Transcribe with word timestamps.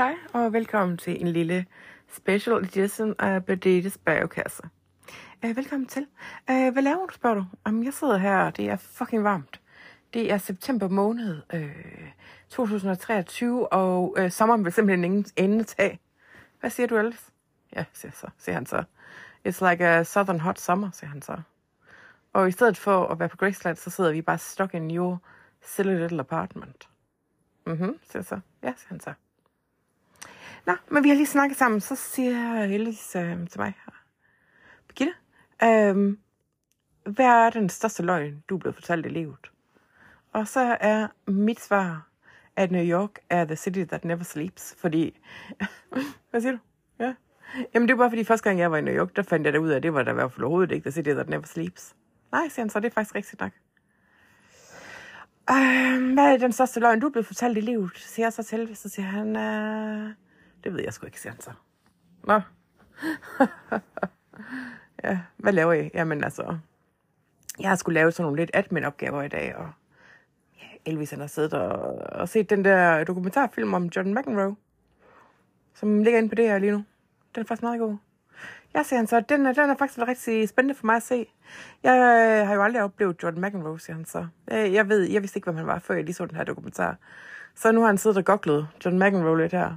dig, 0.00 0.14
og 0.32 0.52
velkommen 0.52 0.98
til 0.98 1.20
en 1.20 1.28
lille 1.28 1.66
special 2.08 2.56
edition 2.56 3.14
af 3.18 3.44
Bedettes 3.44 3.98
bagkasse. 3.98 4.62
Uh, 5.44 5.50
øh, 5.50 5.56
velkommen 5.56 5.86
til. 5.86 6.06
Uh, 6.50 6.72
hvad 6.72 6.82
laver 6.82 7.06
du, 7.06 7.14
spørger 7.14 7.36
du? 7.36 7.44
Om 7.64 7.84
jeg 7.84 7.94
sidder 7.94 8.16
her, 8.16 8.38
og 8.38 8.56
det 8.56 8.70
er 8.70 8.76
fucking 8.76 9.24
varmt. 9.24 9.60
Det 10.14 10.32
er 10.32 10.38
september 10.38 10.88
måned 10.88 11.42
øh, 11.54 11.62
uh, 11.62 11.70
2023, 12.48 13.72
og 13.72 14.16
uh, 14.18 14.30
sommeren 14.30 14.64
vil 14.64 14.72
simpelthen 14.72 15.04
ingen 15.04 15.26
ende 15.36 15.64
tage. 15.64 16.00
Hvad 16.60 16.70
siger 16.70 16.86
du 16.86 16.96
ellers? 16.96 17.32
Ja, 17.76 17.84
siger, 17.92 18.12
så, 18.12 18.26
siger 18.38 18.54
han 18.54 18.66
så. 18.66 18.84
It's 19.48 19.70
like 19.70 19.86
a 19.86 20.04
southern 20.04 20.40
hot 20.40 20.60
summer, 20.60 20.90
siger 20.92 21.10
han 21.10 21.22
så. 21.22 21.36
Og 22.32 22.48
i 22.48 22.52
stedet 22.52 22.76
for 22.76 23.06
at 23.06 23.18
være 23.18 23.28
på 23.28 23.36
Graceland, 23.36 23.76
så 23.76 23.90
sidder 23.90 24.12
vi 24.12 24.22
bare 24.22 24.38
stuck 24.38 24.74
in 24.74 24.96
your 24.96 25.22
silly 25.62 26.00
little 26.00 26.20
apartment. 26.20 26.88
Mhm, 27.66 27.98
siger 28.10 28.22
så. 28.22 28.40
Ja, 28.62 28.72
siger 28.76 28.88
han 28.88 29.00
så. 29.00 29.12
Nå, 30.66 30.72
men 30.90 31.04
vi 31.04 31.08
har 31.08 31.16
lige 31.16 31.26
snakket 31.26 31.58
sammen, 31.58 31.80
så 31.80 31.96
siger 31.96 32.64
Ellis 32.64 33.16
øh, 33.16 33.48
til 33.48 33.60
mig 33.60 33.74
her. 33.84 33.92
Birgitte, 34.88 35.14
øh, 35.62 36.16
hvad 37.14 37.26
er 37.26 37.50
den 37.50 37.68
største 37.68 38.02
løgn, 38.02 38.42
du 38.48 38.54
er 38.54 38.58
blevet 38.58 38.74
fortalt 38.74 39.06
i 39.06 39.08
livet? 39.08 39.50
Og 40.32 40.48
så 40.48 40.76
er 40.80 41.06
mit 41.26 41.60
svar, 41.60 42.08
at 42.56 42.70
New 42.70 42.84
York 42.84 43.18
er 43.30 43.44
the 43.44 43.56
city 43.56 43.84
that 43.84 44.04
never 44.04 44.22
sleeps, 44.22 44.76
fordi... 44.78 45.20
hvad 46.30 46.40
siger 46.40 46.52
du? 46.52 46.58
Ja. 47.00 47.14
Jamen, 47.74 47.88
det 47.88 47.98
var 47.98 48.04
bare 48.04 48.10
fordi, 48.10 48.24
første 48.24 48.44
gang 48.48 48.58
jeg 48.58 48.70
var 48.70 48.76
i 48.76 48.82
New 48.82 48.94
York, 48.94 49.16
der 49.16 49.22
fandt 49.22 49.46
jeg 49.46 49.52
da 49.52 49.58
ud 49.58 49.68
af, 49.68 49.76
at 49.76 49.82
det 49.82 49.94
var 49.94 50.02
der 50.02 50.10
i 50.10 50.14
hvert 50.14 50.32
fald 50.32 50.44
overhovedet 50.44 50.72
ikke 50.74 50.84
the 50.84 50.90
city 50.90 51.10
that 51.10 51.28
never 51.28 51.46
sleeps. 51.46 51.96
Nej, 52.32 52.48
siger 52.48 52.62
han 52.62 52.70
så, 52.70 52.80
det 52.80 52.86
er 52.86 52.94
faktisk 52.94 53.14
rigtigt 53.14 53.40
nok. 53.40 53.52
Øh, 55.50 56.12
hvad 56.14 56.32
er 56.32 56.36
den 56.36 56.52
største 56.52 56.80
løgn, 56.80 57.00
du 57.00 57.06
er 57.06 57.10
blevet 57.10 57.26
fortalt 57.26 57.58
i 57.58 57.60
livet? 57.60 57.90
Siger 57.96 58.26
jeg 58.26 58.32
så 58.32 58.42
til, 58.42 58.76
så 58.76 58.88
siger 58.88 59.06
han, 59.06 59.36
øh, 59.36 60.10
det 60.64 60.72
ved 60.74 60.80
jeg 60.84 60.92
sgu 60.92 61.06
ikke, 61.06 61.20
siger 61.20 61.32
han 61.32 61.40
så. 61.40 61.50
Nå. 62.24 62.40
ja, 65.04 65.18
hvad 65.36 65.52
laver 65.52 65.72
I? 65.72 65.90
Jamen 65.94 66.24
altså, 66.24 66.58
jeg 67.60 67.68
har 67.68 67.76
skulle 67.76 67.94
lave 67.94 68.12
sådan 68.12 68.24
nogle 68.24 68.36
lidt 68.42 68.50
admin-opgaver 68.54 69.22
i 69.22 69.28
dag, 69.28 69.56
og 69.56 69.70
ja, 70.62 70.90
Elvis 70.92 71.10
han 71.10 71.20
har 71.20 71.26
siddet 71.26 71.54
og, 71.54 71.96
og 72.20 72.28
set 72.28 72.50
den 72.50 72.64
der 72.64 73.04
dokumentarfilm 73.04 73.74
om 73.74 73.84
John 73.96 74.14
McEnroe, 74.14 74.56
som 75.74 76.02
ligger 76.02 76.18
inde 76.18 76.28
på 76.28 76.34
det 76.34 76.48
her 76.48 76.58
lige 76.58 76.72
nu. 76.72 76.84
Den 77.34 77.40
er 77.42 77.46
faktisk 77.46 77.62
meget 77.62 77.80
god. 77.80 77.96
Ja, 78.74 78.82
siger 78.82 78.98
han 78.98 79.06
så. 79.06 79.20
Den, 79.20 79.46
er- 79.46 79.52
den 79.52 79.70
er 79.70 79.76
faktisk 79.76 79.98
rigtig 80.08 80.48
spændende 80.48 80.74
for 80.78 80.86
mig 80.86 80.96
at 80.96 81.02
se. 81.02 81.26
Jeg 81.82 81.92
øh, 82.40 82.46
har 82.48 82.54
jo 82.54 82.62
aldrig 82.62 82.82
oplevet 82.82 83.22
Jordan 83.22 83.40
McEnroe, 83.40 83.80
siger 83.80 83.96
han 83.96 84.04
så. 84.04 84.26
Øh, 84.52 84.72
Jeg, 84.74 84.88
ved, 84.88 85.02
jeg 85.10 85.22
vidste 85.22 85.36
ikke, 85.38 85.46
hvem 85.46 85.56
han 85.56 85.66
var, 85.66 85.78
før 85.78 85.94
jeg 85.94 86.04
lige 86.04 86.14
så 86.14 86.26
den 86.26 86.36
her 86.36 86.44
dokumentar. 86.44 86.96
Så 87.54 87.72
nu 87.72 87.80
har 87.80 87.86
han 87.86 87.98
siddet 87.98 88.18
og 88.18 88.24
googlet 88.24 88.68
John 88.84 88.98
McEnroe 88.98 89.38
lidt 89.38 89.52
her. 89.52 89.76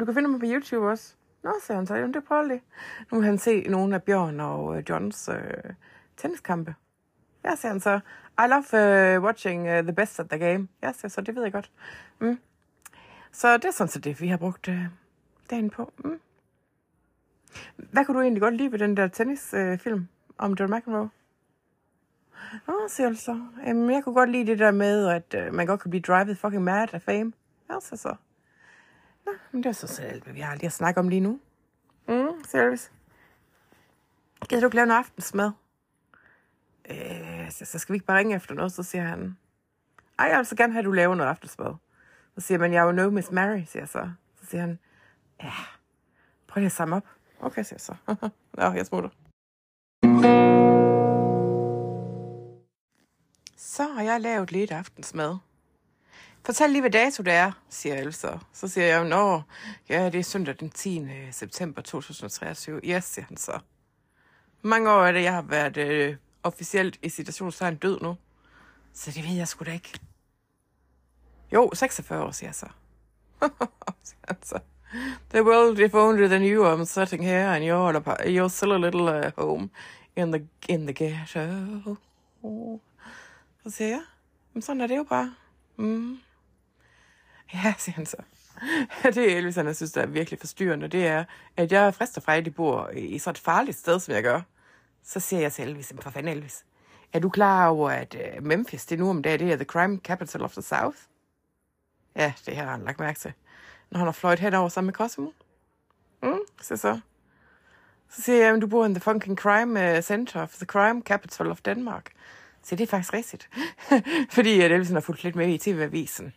Du 0.00 0.04
kan 0.04 0.14
finde 0.14 0.28
mig 0.28 0.40
på 0.40 0.46
YouTube 0.46 0.86
også. 0.86 1.14
Nå, 1.42 1.52
sagde 1.62 1.76
han 1.76 1.86
så. 1.86 1.94
Jamen, 1.94 2.14
det 2.14 2.24
prøver 2.24 2.42
jeg 2.42 2.48
lige. 2.48 2.62
Nu 3.12 3.18
vil 3.18 3.26
han 3.26 3.38
se 3.38 3.60
nogle 3.68 3.94
af 3.94 4.02
Bjørn 4.02 4.40
og 4.40 4.76
øh, 4.76 4.84
Johns 4.88 5.28
øh, 5.28 5.74
tenniskampe. 6.16 6.74
Ja, 7.44 7.54
sagde 7.54 7.72
han 7.72 7.80
så. 7.80 8.00
I 8.38 8.46
love 8.48 9.16
uh, 9.18 9.24
watching 9.24 9.62
uh, 9.62 9.84
the 9.84 9.92
best 9.92 10.20
at 10.20 10.28
the 10.28 10.38
game. 10.38 10.68
Ja, 10.82 10.92
sagde 10.92 11.14
så. 11.14 11.20
Det 11.20 11.34
ved 11.34 11.42
jeg 11.42 11.52
godt. 11.52 11.70
Mm. 12.18 12.38
Så 13.32 13.56
det 13.56 13.64
er 13.64 13.70
sådan 13.70 13.88
set 13.88 14.04
det, 14.04 14.20
vi 14.20 14.28
har 14.28 14.36
brugt 14.36 14.68
øh, 14.68 14.84
dagen 15.50 15.70
på. 15.70 15.92
Mm. 16.04 16.20
Hvad 17.76 18.04
kunne 18.04 18.16
du 18.16 18.22
egentlig 18.22 18.42
godt 18.42 18.56
lide 18.56 18.72
ved 18.72 18.78
den 18.78 18.96
der 18.96 19.08
tennisfilm 19.08 19.72
øh, 19.72 19.78
film 19.78 20.08
om 20.38 20.52
John 20.60 20.74
McEnroe? 20.74 21.10
Nå, 22.66 22.74
siger 22.88 23.08
du 23.08 23.14
så. 23.14 23.40
Jamen, 23.66 23.90
jeg 23.90 24.04
kunne 24.04 24.14
godt 24.14 24.30
lide 24.30 24.46
det 24.46 24.58
der 24.58 24.70
med, 24.70 25.08
at 25.08 25.34
øh, 25.38 25.54
man 25.54 25.66
godt 25.66 25.80
kan 25.80 25.90
blive 25.90 26.02
drivet 26.02 26.38
fucking 26.38 26.64
mad 26.64 26.94
af 26.94 27.02
fame. 27.02 27.32
Ja, 27.70 27.80
så 27.80 27.96
så. 27.96 28.14
Nå, 29.26 29.32
men 29.52 29.62
det 29.62 29.68
er 29.68 29.72
så 29.72 29.86
selv, 29.86 30.22
hvad 30.22 30.32
vi 30.32 30.40
har 30.40 30.54
lige 30.54 30.66
at 30.66 30.72
snakke 30.72 31.00
om 31.00 31.08
lige 31.08 31.20
nu. 31.20 31.40
Mm, 32.08 32.44
seriøst. 32.44 32.92
Gider 34.48 34.60
du 34.60 34.66
ikke 34.66 34.76
lave 34.76 34.84
en 34.84 34.90
aftensmad? 34.90 35.50
Øh, 36.90 37.50
så, 37.50 37.64
så 37.64 37.78
skal 37.78 37.92
vi 37.92 37.96
ikke 37.96 38.06
bare 38.06 38.18
ringe 38.18 38.36
efter 38.36 38.54
noget, 38.54 38.72
så 38.72 38.82
siger 38.82 39.04
han. 39.04 39.36
Ej, 40.18 40.26
jeg 40.26 40.38
vil 40.38 40.46
så 40.46 40.56
gerne 40.56 40.72
have, 40.72 40.78
at 40.80 40.84
du 40.84 40.92
laver 40.92 41.14
noget 41.14 41.30
aftensmad. 41.30 41.74
Så 42.34 42.40
siger 42.40 42.58
man, 42.58 42.72
jeg 42.72 42.80
er 42.80 42.84
jo 42.84 42.92
no 42.92 43.10
Miss 43.10 43.30
Mary, 43.30 43.62
siger 43.66 43.80
jeg 43.80 43.88
så. 43.88 44.10
Så 44.40 44.46
siger 44.46 44.60
han, 44.60 44.78
ja, 45.42 45.52
prøv 46.46 46.60
lige 46.60 46.66
at 46.66 46.72
samle 46.72 46.96
op. 46.96 47.06
Okay, 47.40 47.62
siger 47.62 47.74
jeg 47.74 47.80
så. 47.80 47.94
Nå, 48.58 48.72
jeg 48.72 48.86
smutter. 48.86 49.10
Så 53.56 53.82
har 53.82 54.02
jeg 54.02 54.20
lavet 54.20 54.52
lidt 54.52 54.70
aftensmad. 54.72 55.36
Fortæl 56.44 56.70
lige, 56.70 56.80
hvad 56.80 56.90
dato 56.90 57.22
det 57.22 57.32
er, 57.32 57.52
siger 57.68 57.94
Elsa. 57.94 58.28
Så 58.52 58.68
siger 58.68 58.86
jeg, 58.86 59.04
nå, 59.04 59.42
ja, 59.88 60.10
det 60.10 60.20
er 60.20 60.24
søndag 60.24 60.54
den 60.60 60.70
10. 60.70 61.06
september 61.30 61.82
2023. 61.82 62.80
Ja, 62.84 62.96
yes, 62.96 63.04
siger 63.04 63.24
han 63.24 63.36
så. 63.36 63.58
Mange 64.62 64.90
år 64.90 65.04
er 65.04 65.12
det, 65.12 65.22
jeg 65.22 65.32
har 65.32 65.42
været 65.42 65.76
øh, 65.76 66.16
officielt 66.42 66.98
i 67.02 67.08
situationstegn 67.08 67.76
død 67.76 68.00
nu? 68.00 68.16
Så 68.92 69.10
det 69.10 69.24
ved 69.28 69.36
jeg 69.36 69.48
sgu 69.48 69.64
da 69.64 69.72
ikke. 69.72 69.98
Jo, 71.52 71.70
46 71.74 72.24
år, 72.24 72.30
siger 72.30 72.48
jeg 72.48 72.54
så. 72.54 72.66
siger 74.04 74.24
han 74.28 74.36
så. 74.42 74.58
The 75.30 75.44
world 75.44 75.78
if 75.78 75.94
only 75.94 76.26
than 76.26 76.42
you 76.42 76.74
I'm 76.74 76.84
sitting 76.84 77.24
here 77.24 77.56
and 77.56 77.64
you're, 77.64 78.10
a, 78.10 78.24
you're 78.24 78.48
still 78.48 78.72
a 78.72 78.78
little 78.78 79.26
uh, 79.26 79.32
home 79.36 79.70
in 80.16 80.32
the, 80.32 80.48
in 80.68 80.86
the 80.86 80.94
ghetto. 80.94 81.96
Så 83.62 83.70
siger 83.70 83.88
jeg, 83.88 84.02
men 84.52 84.62
sådan 84.62 84.80
er 84.80 84.86
det 84.86 84.96
jo 84.96 85.02
bare. 85.02 85.34
Mm. 85.76 86.18
Ja, 87.64 87.74
siger 87.78 87.94
han 87.94 88.06
så. 88.06 88.16
Det 89.14 89.32
er 89.32 89.36
Elvis, 89.36 89.56
han 89.56 89.74
synes, 89.74 89.92
der 89.92 90.02
er 90.02 90.06
virkelig 90.06 90.40
forstyrrende, 90.40 90.88
det 90.88 91.06
er, 91.06 91.24
at 91.56 91.72
jeg 91.72 91.86
er 91.86 91.90
fra, 91.90 92.36
at 92.36 92.44
de 92.44 92.50
bor 92.50 92.88
i 92.88 93.18
så 93.18 93.30
et 93.30 93.38
farligt 93.38 93.78
sted, 93.78 94.00
som 94.00 94.14
jeg 94.14 94.22
gør. 94.22 94.40
Så 95.04 95.20
siger 95.20 95.40
jeg 95.40 95.52
til 95.52 95.68
Elvis, 95.68 95.92
for 96.00 96.10
fanden 96.10 96.36
Elvis, 96.36 96.64
er 97.12 97.18
du 97.18 97.28
klar 97.28 97.68
over, 97.68 97.90
at 97.90 98.14
øh, 98.14 98.42
Memphis, 98.42 98.86
det 98.86 98.98
nu 98.98 99.10
om 99.10 99.22
dagen, 99.22 99.40
det 99.40 99.52
er 99.52 99.56
the 99.56 99.64
crime 99.64 99.98
capital 100.04 100.42
of 100.42 100.52
the 100.52 100.62
South? 100.62 100.98
Ja, 102.16 102.32
det 102.46 102.56
har 102.56 102.70
han 102.70 102.84
lagt 102.84 103.00
mærke 103.00 103.18
til, 103.18 103.32
når 103.90 103.98
han 103.98 104.06
har 104.06 104.12
fløjet 104.12 104.38
henover 104.38 104.68
sammen 104.68 104.86
med 104.86 104.94
Cosimo. 104.94 105.30
Mm, 106.22 106.38
så 106.62 106.76
så. 106.76 107.00
Så 108.10 108.22
siger 108.22 108.44
jeg, 108.44 108.54
at 108.54 108.62
du 108.62 108.66
bor 108.66 108.86
i 108.86 108.88
the 108.88 109.00
fucking 109.00 109.38
crime 109.38 109.96
øh, 109.96 110.02
center 110.02 110.42
of 110.42 110.54
the 110.54 110.66
crime 110.66 111.02
capital 111.02 111.50
of 111.50 111.60
Denmark. 111.60 112.12
Så 112.62 112.76
det 112.76 112.82
er 112.82 112.86
faktisk 112.86 113.12
rigtigt. 113.12 113.50
Fordi 114.36 114.60
at 114.60 114.72
Elvis 114.72 114.90
har 114.90 115.00
fulgt 115.00 115.24
lidt 115.24 115.36
med 115.36 115.48
i 115.48 115.58
TV-avisen. 115.58 116.34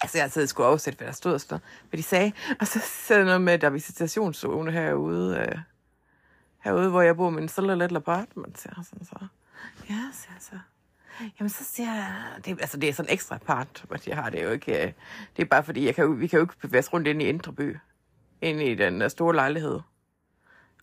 Altså, 0.00 0.18
jeg 0.18 0.30
sad 0.30 0.42
og 0.42 0.48
skulle 0.48 0.66
oversætte, 0.66 0.96
hvad 0.96 1.06
der 1.06 1.12
stod 1.12 1.34
og 1.34 1.40
sådan 1.40 1.52
noget, 1.54 1.62
hvad 1.90 1.98
de 1.98 2.02
sagde. 2.02 2.32
Og 2.60 2.66
så 2.66 2.80
sad 2.84 3.24
noget 3.24 3.40
med, 3.40 3.52
at 3.52 3.60
der 3.60 3.66
er 3.66 3.70
visitationszone 3.70 4.72
herude, 4.72 5.38
øh, 5.38 5.58
herude, 6.64 6.90
hvor 6.90 7.02
jeg 7.02 7.16
bor 7.16 7.30
med 7.30 7.42
en 7.42 7.48
så 7.48 7.74
lidt 7.74 7.96
apartment, 7.96 8.60
siger 8.60 8.72
jeg 8.76 8.84
sådan 8.84 9.06
så. 9.06 9.26
Ja, 9.90 10.00
siger 10.12 10.34
så. 10.40 10.58
Jamen, 11.38 11.50
så 11.50 11.64
siger 11.64 11.94
jeg, 11.94 12.14
det, 12.44 12.60
altså, 12.60 12.76
det 12.76 12.88
er 12.88 12.92
sådan 12.92 13.08
en 13.10 13.12
ekstra 13.12 13.38
part, 13.38 13.84
men 13.90 14.00
jeg 14.06 14.16
har 14.16 14.30
det 14.30 14.42
jo 14.42 14.50
ikke. 14.50 14.86
øh, 14.86 14.92
Det 15.36 15.42
er 15.42 15.46
bare 15.46 15.64
fordi, 15.64 15.86
jeg 15.86 15.94
kan, 15.94 16.20
vi 16.20 16.26
kan 16.26 16.36
jo 16.36 16.44
ikke 16.44 16.58
bevæge 16.60 16.78
os 16.78 16.92
rundt 16.92 17.08
ind 17.08 17.22
i 17.22 17.24
Indre 17.24 17.52
By, 17.52 17.76
ind 18.40 18.60
i 18.60 18.74
den 18.74 19.00
der 19.00 19.08
store 19.08 19.34
lejlighed. 19.34 19.80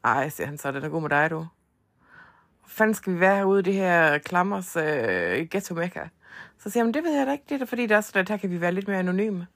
Ej, 0.03 0.29
siger 0.29 0.47
han 0.47 0.57
så, 0.57 0.71
den 0.71 0.83
er 0.83 0.89
god 0.89 1.01
med 1.01 1.09
dig, 1.09 1.29
du. 1.29 1.37
Hvor 2.59 2.69
fanden 2.69 2.93
skal 2.93 3.13
vi 3.13 3.19
være 3.19 3.35
herude 3.35 3.59
i 3.59 3.63
det 3.63 3.73
her 3.73 4.17
klammers 4.17 4.75
øh, 4.75 5.47
ghetto 5.51 5.75
mekka? 5.75 5.99
Så 6.65 6.71
siger 6.71 6.85
jeg, 6.85 6.93
det 6.93 7.03
ved 7.03 7.17
jeg 7.17 7.27
da 7.27 7.31
ikke. 7.31 7.43
Det 7.49 7.55
er 7.55 7.59
da 7.59 7.65
fordi, 7.65 7.85
der 7.85 7.97
er 7.97 8.01
sådan, 8.01 8.21
at 8.21 8.29
her 8.29 8.37
kan 8.37 8.49
vi 8.49 8.61
være 8.61 8.71
lidt 8.71 8.87
mere 8.87 8.99
anonyme. 8.99 9.47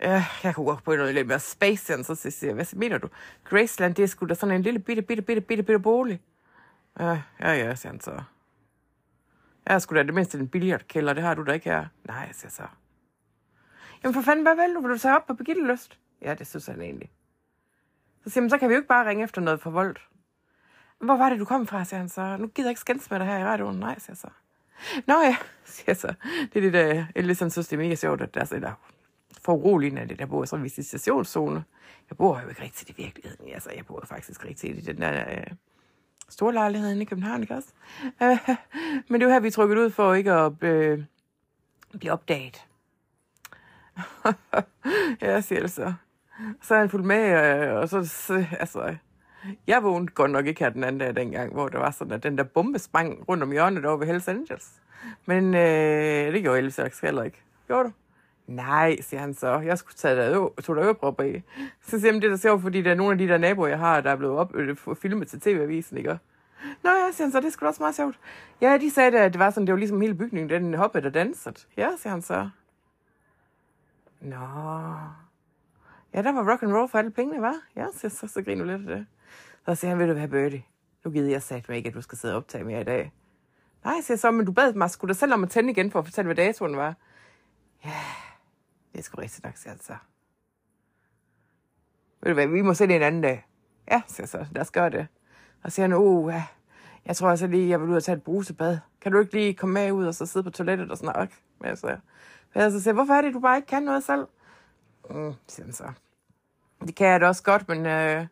Ja, 0.00 0.24
jeg 0.42 0.54
kunne 0.54 0.66
godt 0.66 0.84
på 0.84 0.96
noget 0.96 1.14
lidt 1.14 1.26
mere 1.26 1.40
space, 1.40 1.92
igen, 1.92 2.04
så 2.04 2.14
siger 2.14 2.48
jeg, 2.48 2.54
hvad 2.54 2.76
mener 2.76 2.98
du? 2.98 3.08
Graceland, 3.44 3.94
det 3.94 4.02
er 4.02 4.06
sgu 4.06 4.26
da 4.26 4.34
sådan 4.34 4.54
en 4.54 4.62
lille 4.62 4.78
bitte, 4.78 5.02
bitte, 5.02 5.22
bitte, 5.22 5.42
bitte, 5.42 5.62
bitte 5.62 5.78
bolig. 5.78 6.20
Ja, 7.00 7.22
ja, 7.40 7.52
ja, 7.52 7.74
siger 7.74 7.92
han 7.92 8.00
så. 8.00 8.10
Jeg 9.66 9.74
har 9.74 9.78
sgu 9.78 9.94
da 9.94 10.02
det 10.02 10.14
mindste 10.14 10.38
en 10.38 10.48
billiardkælder, 10.48 11.12
det 11.12 11.22
har 11.22 11.34
du 11.34 11.44
da 11.44 11.52
ikke 11.52 11.70
her. 11.70 11.86
Nej, 12.04 12.32
siger 12.32 12.50
så. 12.50 12.66
Jamen 14.02 14.14
for 14.14 14.22
fanden, 14.22 14.44
hvad 14.44 14.54
vil 14.56 14.74
du? 14.74 14.80
Vil 14.80 14.90
du 14.90 14.98
tage 14.98 15.16
op 15.16 15.26
på 15.26 15.34
Birgitte 15.34 15.72
Lyst? 15.72 15.98
Ja, 16.22 16.34
det 16.34 16.46
synes 16.46 16.66
han 16.66 16.80
egentlig. 16.80 17.10
Så 18.24 18.30
siger 18.30 18.42
han, 18.42 18.50
så 18.50 18.58
kan 18.58 18.68
vi 18.68 18.74
jo 18.74 18.78
ikke 18.78 18.88
bare 18.88 19.08
ringe 19.08 19.24
efter 19.24 19.40
noget 19.40 19.60
for 19.60 19.70
voldt. 19.70 20.08
Hvor 20.98 21.16
var 21.16 21.28
det, 21.28 21.40
du 21.40 21.44
kom 21.44 21.66
fra, 21.66 21.84
siger 21.84 21.98
han 22.00 22.08
så. 22.08 22.36
Nu 22.36 22.46
gider 22.46 22.68
jeg 22.68 22.70
ikke 22.70 22.80
skændes 22.80 23.10
med 23.10 23.18
dig 23.18 23.26
her 23.26 23.38
i 23.38 23.44
radioen. 23.44 23.76
Nej, 23.76 23.98
siger 23.98 24.12
jeg 24.12 24.16
så. 24.16 24.28
Nå 25.06 25.20
ja, 25.20 25.36
siger 25.64 25.84
jeg 25.86 25.96
så. 25.96 26.14
Det 26.52 26.56
er 26.56 26.60
det 26.60 26.72
der, 26.72 27.06
Elvis 27.14 27.26
ligesom 27.26 27.46
han 27.46 27.50
synes, 27.50 27.68
det 27.68 27.76
er 27.76 27.82
mega 27.82 27.94
sjovt, 27.94 28.20
at 28.20 28.34
der 28.34 28.40
er 28.40 28.58
der 28.58 28.72
for 29.42 29.52
uroligende, 29.52 30.02
at 30.02 30.08
det 30.08 30.18
der 30.18 30.26
bor 30.26 30.44
i 30.44 30.46
sådan 30.46 30.60
en 30.60 30.64
visitationszone. 30.64 31.64
Jeg 32.10 32.16
bor 32.16 32.40
jo 32.40 32.48
ikke 32.48 32.62
rigtig 32.62 32.90
i 32.90 33.02
virkeligheden. 33.02 33.48
Altså, 33.54 33.70
jeg 33.76 33.86
bor 33.86 34.04
faktisk 34.06 34.44
rigtig 34.44 34.78
i 34.78 34.80
den 34.80 35.00
der 35.00 35.30
øh, 35.30 35.46
store 36.28 36.52
lejlighed 36.52 36.90
inde 36.90 37.02
i 37.02 37.04
København, 37.04 37.42
ikke 37.42 37.54
også? 37.54 37.68
Øh, 38.22 38.38
men 39.08 39.20
det 39.20 39.22
er 39.22 39.28
jo 39.28 39.32
her, 39.32 39.40
vi 39.40 39.46
er 39.46 39.52
trykket 39.52 39.78
ud 39.78 39.90
for 39.90 40.14
ikke 40.14 40.32
at 40.32 40.52
øh, 40.60 41.04
blive 41.98 42.12
opdaget. 42.12 42.64
ja, 45.22 45.40
siger 45.40 45.60
det 45.60 45.70
så. 45.70 45.94
Så 46.62 46.74
er 46.74 46.78
han 46.78 46.90
fuldt 46.90 47.06
med, 47.06 47.54
øh, 47.68 47.74
og 47.74 47.88
så, 47.88 48.04
så 48.04 48.46
altså, 48.58 48.96
jeg 49.66 49.82
vågnede 49.82 50.12
godt 50.12 50.30
nok 50.30 50.46
ikke 50.46 50.60
her 50.60 50.70
den 50.70 50.84
anden 50.84 50.98
dag 51.00 51.16
dengang, 51.16 51.52
hvor 51.52 51.68
der 51.68 51.78
var 51.78 51.90
sådan, 51.90 52.12
at 52.12 52.22
den 52.22 52.38
der 52.38 52.44
bombe 52.44 52.78
sprang 52.78 53.28
rundt 53.28 53.42
om 53.42 53.50
hjørnet 53.52 53.84
over 53.84 53.96
ved 53.96 54.06
Hells 54.06 54.28
Angels. 54.28 54.72
Men 55.26 55.54
øh, 55.54 56.32
det 56.32 56.42
gjorde 56.42 56.58
Elvis 56.58 56.78
Alex 56.78 57.00
heller 57.00 57.22
ikke. 57.22 57.42
Gjorde 57.66 57.84
du? 57.84 57.92
Nej, 58.46 58.96
siger 59.00 59.20
han 59.20 59.34
så. 59.34 59.58
Jeg 59.58 59.78
skulle 59.78 59.94
tage 59.94 60.16
der, 60.16 60.48
tog 60.62 60.76
der 60.76 60.84
ørepropper 60.84 61.24
i. 61.24 61.42
Så 61.82 62.00
siger 62.00 62.12
han, 62.12 62.22
det 62.22 62.26
er 62.26 62.30
da 62.30 62.36
sjovt, 62.36 62.62
fordi 62.62 62.82
der 62.82 62.90
er 62.90 62.94
nogle 62.94 63.12
af 63.12 63.18
de 63.18 63.28
der 63.28 63.38
naboer, 63.38 63.68
jeg 63.68 63.78
har, 63.78 64.00
der 64.00 64.10
er 64.10 64.16
blevet 64.16 64.36
op, 64.36 64.54
øh, 64.54 64.76
filmet 65.02 65.28
til 65.28 65.40
tv-avisen, 65.40 65.96
ikke? 65.96 66.18
Nå 66.82 66.90
ja, 66.90 67.12
siger 67.12 67.26
han 67.26 67.32
så, 67.32 67.40
det 67.40 67.52
skulle 67.52 67.70
også 67.70 67.82
meget 67.82 67.94
sjovt. 67.94 68.18
Ja, 68.60 68.78
de 68.80 68.90
sagde, 68.90 69.18
at 69.18 69.32
det 69.32 69.38
var 69.38 69.50
sådan, 69.50 69.66
det 69.66 69.72
var 69.72 69.78
ligesom 69.78 70.00
hele 70.00 70.14
bygningen, 70.14 70.50
den 70.50 70.74
hoppede 70.74 71.06
og 71.06 71.14
dansede. 71.14 71.54
Ja, 71.76 71.88
siger 71.98 72.10
han 72.10 72.22
så. 72.22 72.48
Nå. 74.20 74.36
Ja, 76.14 76.22
der 76.22 76.32
var 76.32 76.52
rock 76.52 76.62
and 76.62 76.72
roll 76.72 76.88
for 76.88 76.98
alle 76.98 77.10
pengene, 77.10 77.42
var? 77.42 77.56
Ja, 77.76 77.86
siger 77.94 78.10
så, 78.10 78.28
så 78.28 78.42
griner 78.42 78.64
du 78.64 78.70
lidt 78.70 78.90
af 78.90 78.96
det. 78.96 79.06
Så 79.66 79.74
siger 79.74 79.88
han, 79.88 79.98
vil 79.98 80.08
du 80.08 80.14
være 80.14 80.28
Birdie? 80.28 80.64
Nu 81.04 81.10
gider 81.10 81.30
jeg 81.30 81.42
sat 81.42 81.68
mig 81.68 81.76
ikke, 81.76 81.88
at 81.88 81.94
du 81.94 82.02
skal 82.02 82.18
sidde 82.18 82.34
og 82.34 82.36
optage 82.36 82.64
mere 82.64 82.80
i 82.80 82.84
dag. 82.84 83.12
Nej, 83.84 84.00
siger 84.02 84.16
så, 84.16 84.30
men 84.30 84.46
du 84.46 84.52
bad 84.52 84.74
mig 84.74 84.90
sgu 84.90 85.06
da 85.06 85.12
selv 85.12 85.32
om 85.32 85.42
at 85.42 85.50
tænde 85.50 85.70
igen 85.70 85.90
for 85.90 85.98
at 85.98 86.04
fortælle, 86.04 86.26
hvad 86.26 86.44
datoen 86.44 86.76
var. 86.76 86.94
Ja, 87.84 88.00
det 88.92 88.98
er 88.98 89.02
sgu 89.02 89.20
rigtig 89.20 89.44
nok, 89.44 89.56
siger 89.56 89.70
han 89.70 89.80
så. 89.80 89.96
Ved 92.22 92.30
du 92.30 92.34
hvad, 92.34 92.46
vi 92.46 92.62
må 92.62 92.74
se 92.74 92.86
det 92.86 92.96
en 92.96 93.02
anden 93.02 93.22
dag. 93.22 93.46
Ja, 93.90 94.02
siger 94.06 94.26
så, 94.26 94.46
lad 94.50 94.62
os 94.62 94.70
gøre 94.70 94.90
det. 94.90 95.06
Og 95.62 95.72
siger 95.72 95.84
han, 95.84 95.92
oh, 95.92 96.32
ja, 96.32 96.44
jeg 97.06 97.16
tror 97.16 97.30
altså 97.30 97.46
lige, 97.46 97.68
jeg 97.68 97.80
vil 97.80 97.88
ud 97.88 97.96
og 97.96 98.04
tage 98.04 98.16
et 98.16 98.22
brusebad. 98.22 98.78
Kan 99.00 99.12
du 99.12 99.18
ikke 99.18 99.32
lige 99.32 99.54
komme 99.54 99.74
med 99.74 99.92
ud 99.92 100.06
og 100.06 100.14
så 100.14 100.26
sidde 100.26 100.44
på 100.44 100.50
toilettet 100.50 100.90
og 100.90 100.98
snakke? 100.98 101.34
Men 101.60 101.76
så, 101.76 101.96
jeg 102.54 102.72
så 102.72 102.82
siger, 102.82 102.94
hvorfor 102.94 103.14
er 103.14 103.22
det, 103.22 103.34
du 103.34 103.40
bare 103.40 103.56
ikke 103.56 103.68
kan 103.68 103.82
noget 103.82 104.04
selv? 104.04 104.26
Mm, 105.10 105.34
siger 105.48 105.66
han 105.66 105.72
så. 105.72 105.92
Det 106.80 106.94
kan 106.94 107.06
jeg 107.06 107.20
da 107.20 107.26
også 107.26 107.42
godt, 107.42 107.68
men 107.68 107.86
øh, 107.86 108.26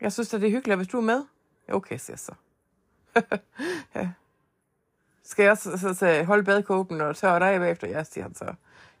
jeg 0.00 0.12
synes 0.12 0.34
at 0.34 0.40
det 0.40 0.46
er 0.46 0.50
hyggeligt, 0.50 0.78
hvis 0.78 0.88
du 0.88 0.96
er 0.96 1.02
med. 1.02 1.24
Okay, 1.68 1.98
siger 1.98 2.14
jeg 2.14 2.18
så. 2.18 2.34
ja. 3.94 4.10
Skal 5.22 5.44
jeg 5.44 5.58
så, 5.58 5.78
så, 5.78 5.94
så 5.94 6.24
holde 6.24 6.44
badekåben 6.44 7.00
og 7.00 7.16
tørre 7.16 7.40
dig 7.40 7.60
bagefter? 7.60 7.88
Ja, 7.88 8.04
siger 8.04 8.22
han 8.22 8.34
så. 8.34 8.44
Jeg 8.44 8.54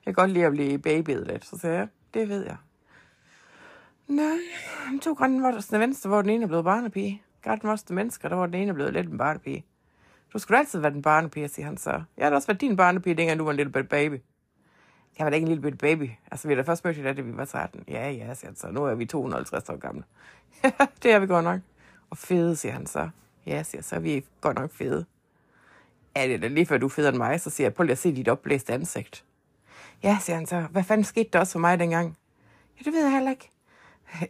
kan 0.04 0.14
godt 0.14 0.30
lide 0.30 0.46
at 0.46 0.52
blive 0.52 0.78
babyet 0.78 1.26
lidt. 1.26 1.44
Så 1.44 1.58
siger 1.58 1.74
jeg, 1.74 1.88
det 2.14 2.28
ved 2.28 2.44
jeg. 2.44 2.56
Nej, 4.08 4.38
to 5.02 5.12
grønne 5.12 5.42
den 5.70 5.80
venstre, 5.80 6.08
hvor 6.08 6.22
den 6.22 6.30
ene 6.30 6.42
er 6.42 6.46
blevet 6.46 6.64
barnepige. 6.64 7.22
var 7.44 7.58
voksne 7.62 7.96
mennesker, 7.96 8.28
der 8.28 8.36
var 8.36 8.46
den 8.46 8.54
ene 8.54 8.74
blevet 8.74 8.92
lidt 8.92 9.08
en 9.08 9.18
barnepige. 9.18 9.64
Du 10.32 10.38
skulle 10.38 10.58
altid 10.58 10.78
være 10.78 10.92
den 10.92 11.02
barnepige, 11.02 11.48
siger 11.48 11.66
han 11.66 11.76
så. 11.76 12.02
Jeg 12.16 12.26
har 12.26 12.34
også 12.34 12.48
været 12.48 12.60
din 12.60 12.76
barnepige, 12.76 13.14
dengang 13.14 13.38
du 13.38 13.44
var 13.44 13.50
en 13.50 13.56
lille 13.56 13.84
baby. 13.84 14.20
Jeg 15.18 15.24
var 15.24 15.30
da 15.30 15.34
ikke 15.34 15.44
en 15.44 15.48
lille 15.48 15.62
bitte 15.62 15.78
baby. 15.78 16.10
Altså, 16.30 16.48
vi 16.48 16.54
har 16.54 16.62
da 16.62 16.70
først 16.70 16.84
mødt 16.84 16.96
hinanden, 16.96 17.24
da 17.24 17.30
vi 17.30 17.36
var 17.36 17.44
13. 17.44 17.84
Ja, 17.88 18.10
ja, 18.10 18.34
siger 18.34 18.48
han 18.48 18.56
så. 18.56 18.70
Nu 18.70 18.84
er 18.84 18.94
vi 18.94 19.06
250 19.06 19.68
år 19.68 19.76
gamle. 19.76 20.04
det 21.02 21.12
er 21.12 21.18
vi 21.18 21.26
godt 21.26 21.44
nok. 21.44 21.60
Og 22.10 22.18
fede, 22.18 22.56
siger 22.56 22.72
han 22.72 22.86
så. 22.86 23.08
Ja, 23.46 23.62
siger 23.62 23.82
så. 23.82 23.98
Vi 23.98 24.16
er 24.16 24.20
godt 24.40 24.58
nok 24.58 24.72
fede. 24.72 25.04
Ja, 26.16 26.26
det 26.26 26.34
er 26.34 26.38
da 26.38 26.48
lige 26.48 26.66
før 26.66 26.78
du 26.78 26.86
er 26.86 26.90
federe 26.90 27.08
end 27.08 27.16
mig, 27.16 27.40
så 27.40 27.50
siger 27.50 27.64
jeg, 27.64 27.74
prøv 27.74 27.84
lige 27.84 27.92
at 27.92 27.98
se 27.98 28.16
dit 28.16 28.28
opblæste 28.28 28.72
ansigt. 28.72 29.24
Ja, 30.02 30.18
siger 30.20 30.36
han 30.36 30.46
så. 30.46 30.60
Hvad 30.60 30.82
fanden 30.82 31.04
skete 31.04 31.28
der 31.32 31.38
også 31.38 31.52
for 31.52 31.58
mig 31.58 31.78
dengang? 31.78 32.18
Ja, 32.78 32.84
det 32.84 32.92
ved 32.92 33.02
jeg 33.02 33.12
heller 33.12 33.30
ikke. 33.30 33.50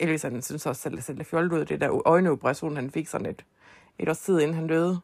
Elvis, 0.00 0.22
han 0.22 0.42
synes 0.42 0.66
også 0.66 0.82
selv, 0.82 0.98
at 0.98 1.18
det 1.18 1.26
fjollet 1.26 1.52
ud, 1.52 1.64
det 1.64 1.80
der 1.80 2.06
øjneoperation, 2.08 2.76
han 2.76 2.90
fik 2.90 3.08
sådan 3.08 3.26
et, 3.26 3.44
et 3.98 4.08
års 4.08 4.18
tid, 4.18 4.40
inden 4.40 4.56
han 4.56 4.66
døde. 4.66 5.00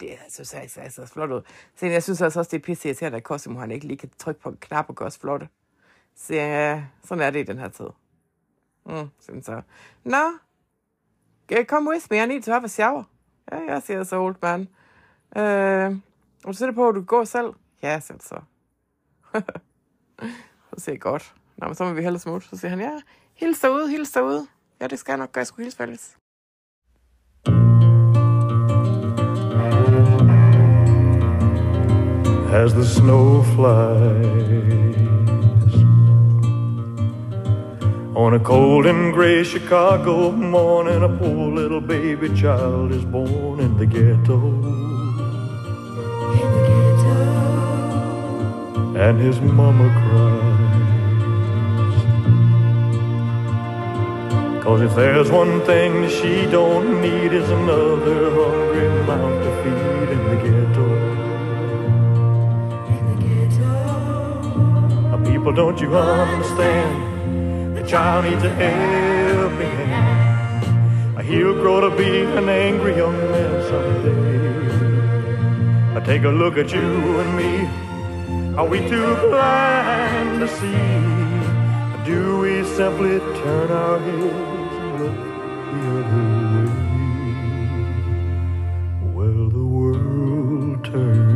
Det 0.00 0.12
er, 0.12 0.16
synes 0.28 0.52
jeg, 0.54 0.62
altså, 0.62 0.80
altså 0.80 1.06
flot 1.06 1.30
ud. 1.30 1.42
Så 1.76 1.86
jeg 1.86 2.02
synes 2.02 2.22
altså 2.22 2.40
også, 2.40 2.50
det 2.50 2.58
er 2.58 2.62
pisse 2.62 2.88
irriterende, 2.88 3.16
at 3.16 3.22
Cosimo 3.22 3.60
han 3.60 3.70
ikke 3.70 3.86
lige 3.86 3.98
kan 3.98 4.10
trykke 4.18 4.40
på 4.40 4.48
en 4.48 4.56
knap 4.60 4.88
og 4.88 4.94
gøre 4.94 5.06
os 5.06 5.18
flotte. 5.18 5.48
Så 6.16 6.34
ja, 6.34 6.84
sådan 7.04 7.24
er 7.24 7.30
det 7.30 7.40
i 7.40 7.42
den 7.42 7.58
her 7.58 7.68
tid. 7.68 7.86
Mm, 8.86 9.08
sådan 9.20 9.42
så. 9.42 9.62
Nå, 10.04 10.32
kom 11.68 11.88
with 11.88 12.06
me, 12.10 12.22
I 12.22 12.26
need 12.26 12.42
to 12.42 12.52
have 12.52 12.64
a 12.64 12.68
shower. 12.68 13.04
Ja, 13.52 13.58
jeg 13.58 13.82
siger 13.82 14.04
så, 14.04 14.16
old 14.16 14.36
man. 14.42 14.68
Øh, 15.36 15.98
og 16.44 16.52
du 16.52 16.52
sætter 16.52 16.74
på, 16.74 16.88
at 16.88 16.94
du 16.94 17.02
går 17.02 17.24
selv? 17.24 17.52
Ja, 17.82 18.00
selv 18.00 18.20
så. 18.20 18.40
så 20.70 20.78
siger 20.78 20.94
jeg 20.94 21.00
godt. 21.00 21.34
Nå, 21.56 21.66
men 21.66 21.74
så 21.74 21.84
må 21.84 21.92
vi 21.92 22.02
hellere 22.02 22.20
smutte. 22.20 22.48
Så 22.48 22.56
siger 22.56 22.70
han, 22.70 22.80
ja, 22.80 23.00
hils 23.34 23.60
derude, 23.60 23.90
hils 23.90 24.12
derude. 24.12 24.46
Ja, 24.80 24.86
det 24.86 24.98
skal 24.98 25.12
jeg 25.12 25.18
nok 25.18 25.32
gøre, 25.32 25.40
jeg 25.40 25.46
skulle 25.46 25.64
hilse 25.64 25.76
fælles. 25.76 26.16
As 32.52 32.74
the 32.74 32.84
snow 32.84 33.42
flies. 33.54 34.96
On 38.14 38.34
a 38.34 38.40
cold 38.40 38.86
and 38.86 39.12
gray 39.12 39.44
Chicago 39.44 40.30
morning, 40.30 41.02
a 41.02 41.08
poor 41.08 41.52
little 41.52 41.80
baby 41.80 42.28
child 42.34 42.92
is 42.92 43.04
born 43.04 43.60
in 43.60 43.76
the 43.76 43.86
ghetto. 43.86 44.38
In 44.38 44.62
the 46.54 46.62
ghetto. 46.70 47.16
And 48.96 49.20
his 49.20 49.40
mama 49.40 49.90
cries. 50.00 50.56
Cause 54.64 54.80
if 54.80 54.94
there's 54.96 55.30
one 55.30 55.60
thing 55.64 56.08
she 56.08 56.46
don't 56.46 57.00
need 57.02 57.32
is 57.32 57.48
another 57.50 58.30
hungry 58.30 58.88
mouth 59.06 59.42
to 59.44 59.50
feed 59.62 60.08
in 60.10 60.24
the 60.30 60.36
ghetto. 60.42 60.95
People, 65.46 65.64
don't 65.64 65.80
you 65.80 65.96
understand? 65.96 67.76
The 67.76 67.82
child 67.86 68.24
needs 68.24 68.42
a 68.42 68.50
helping 68.50 69.76
hand. 69.86 71.22
He'll 71.24 71.54
grow 71.54 71.88
to 71.88 71.96
be 71.96 72.22
an 72.22 72.48
angry 72.48 72.96
young 72.96 73.16
man 73.30 73.62
someday. 73.68 74.16
I 75.96 76.00
take 76.04 76.24
a 76.24 76.30
look 76.30 76.56
at 76.58 76.72
you 76.72 77.20
and 77.20 77.36
me. 77.36 77.68
Are 78.56 78.66
we 78.66 78.80
too 78.88 79.14
blind 79.28 80.40
to 80.40 80.48
see? 80.48 81.00
Do 82.10 82.40
we 82.40 82.64
simply 82.64 83.20
turn 83.38 83.70
our 83.70 84.00
heads 84.00 84.74
and 84.82 84.98
look 84.98 85.16
the 85.70 85.80
other 86.00 86.26
way? 86.56 86.70
Well, 89.14 89.48
the 89.48 89.64
world 89.64 90.84
turns. 90.84 91.35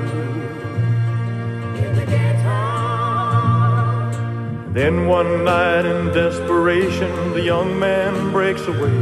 Then 4.73 5.05
one 5.05 5.43
night 5.43 5.85
in 5.85 6.13
desperation, 6.13 7.33
the 7.33 7.41
young 7.41 7.77
man 7.77 8.31
breaks 8.31 8.65
away. 8.67 8.95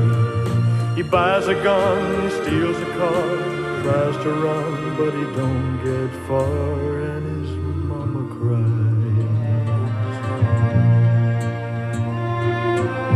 He 0.95 1.03
buys 1.03 1.47
a 1.47 1.53
gun, 1.53 2.23
he 2.23 2.29
steals 2.41 2.75
a 2.75 2.85
car, 2.97 3.37
tries 3.83 4.17
to 4.23 4.31
run, 4.31 4.97
but 4.97 5.13
he 5.13 5.23
don't 5.37 5.77
get 5.83 6.09
far, 6.27 7.01
and 7.01 7.45
his 7.45 7.55
mama 7.85 8.27
cries. 8.33 8.89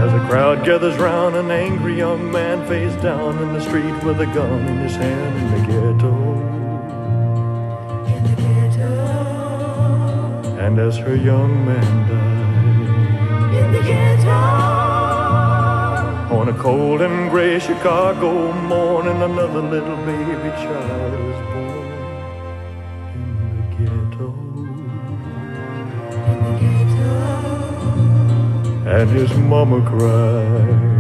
As 0.04 0.14
a 0.14 0.20
crowd 0.30 0.64
gathers 0.64 0.96
round, 0.98 1.36
an 1.36 1.50
angry 1.50 1.98
young 1.98 2.32
man 2.32 2.64
face 2.68 2.96
down 3.02 3.36
in 3.40 3.54
the 3.54 3.62
street 3.62 4.04
with 4.04 4.22
a 4.22 4.28
gun 4.28 4.60
in 4.68 4.78
his 4.78 4.96
hand 4.96 5.38
in 5.42 5.52
the 5.56 5.62
ghetto. 5.72 6.14
In 8.14 8.24
the 8.24 8.36
ghetto. 8.44 8.94
And 10.60 10.78
as 10.78 10.98
her 10.98 11.16
young 11.16 11.66
man 11.66 12.08
dies. 12.08 12.23
A 16.54 16.58
cold 16.62 17.02
and 17.02 17.30
gray 17.30 17.60
Chicago 17.60 18.52
morning, 18.54 19.22
another 19.22 19.62
little 19.62 19.98
baby 20.06 20.50
child 20.64 21.14
is 21.14 21.40
born 21.52 21.92
in 23.16 23.28
the 23.58 23.64
ghetto. 23.76 24.28
In 26.32 26.38
the 26.46 26.54
ghetto. 26.62 27.14
And 28.86 29.10
his 29.10 29.32
mama 29.38 29.80
cried. 29.90 30.93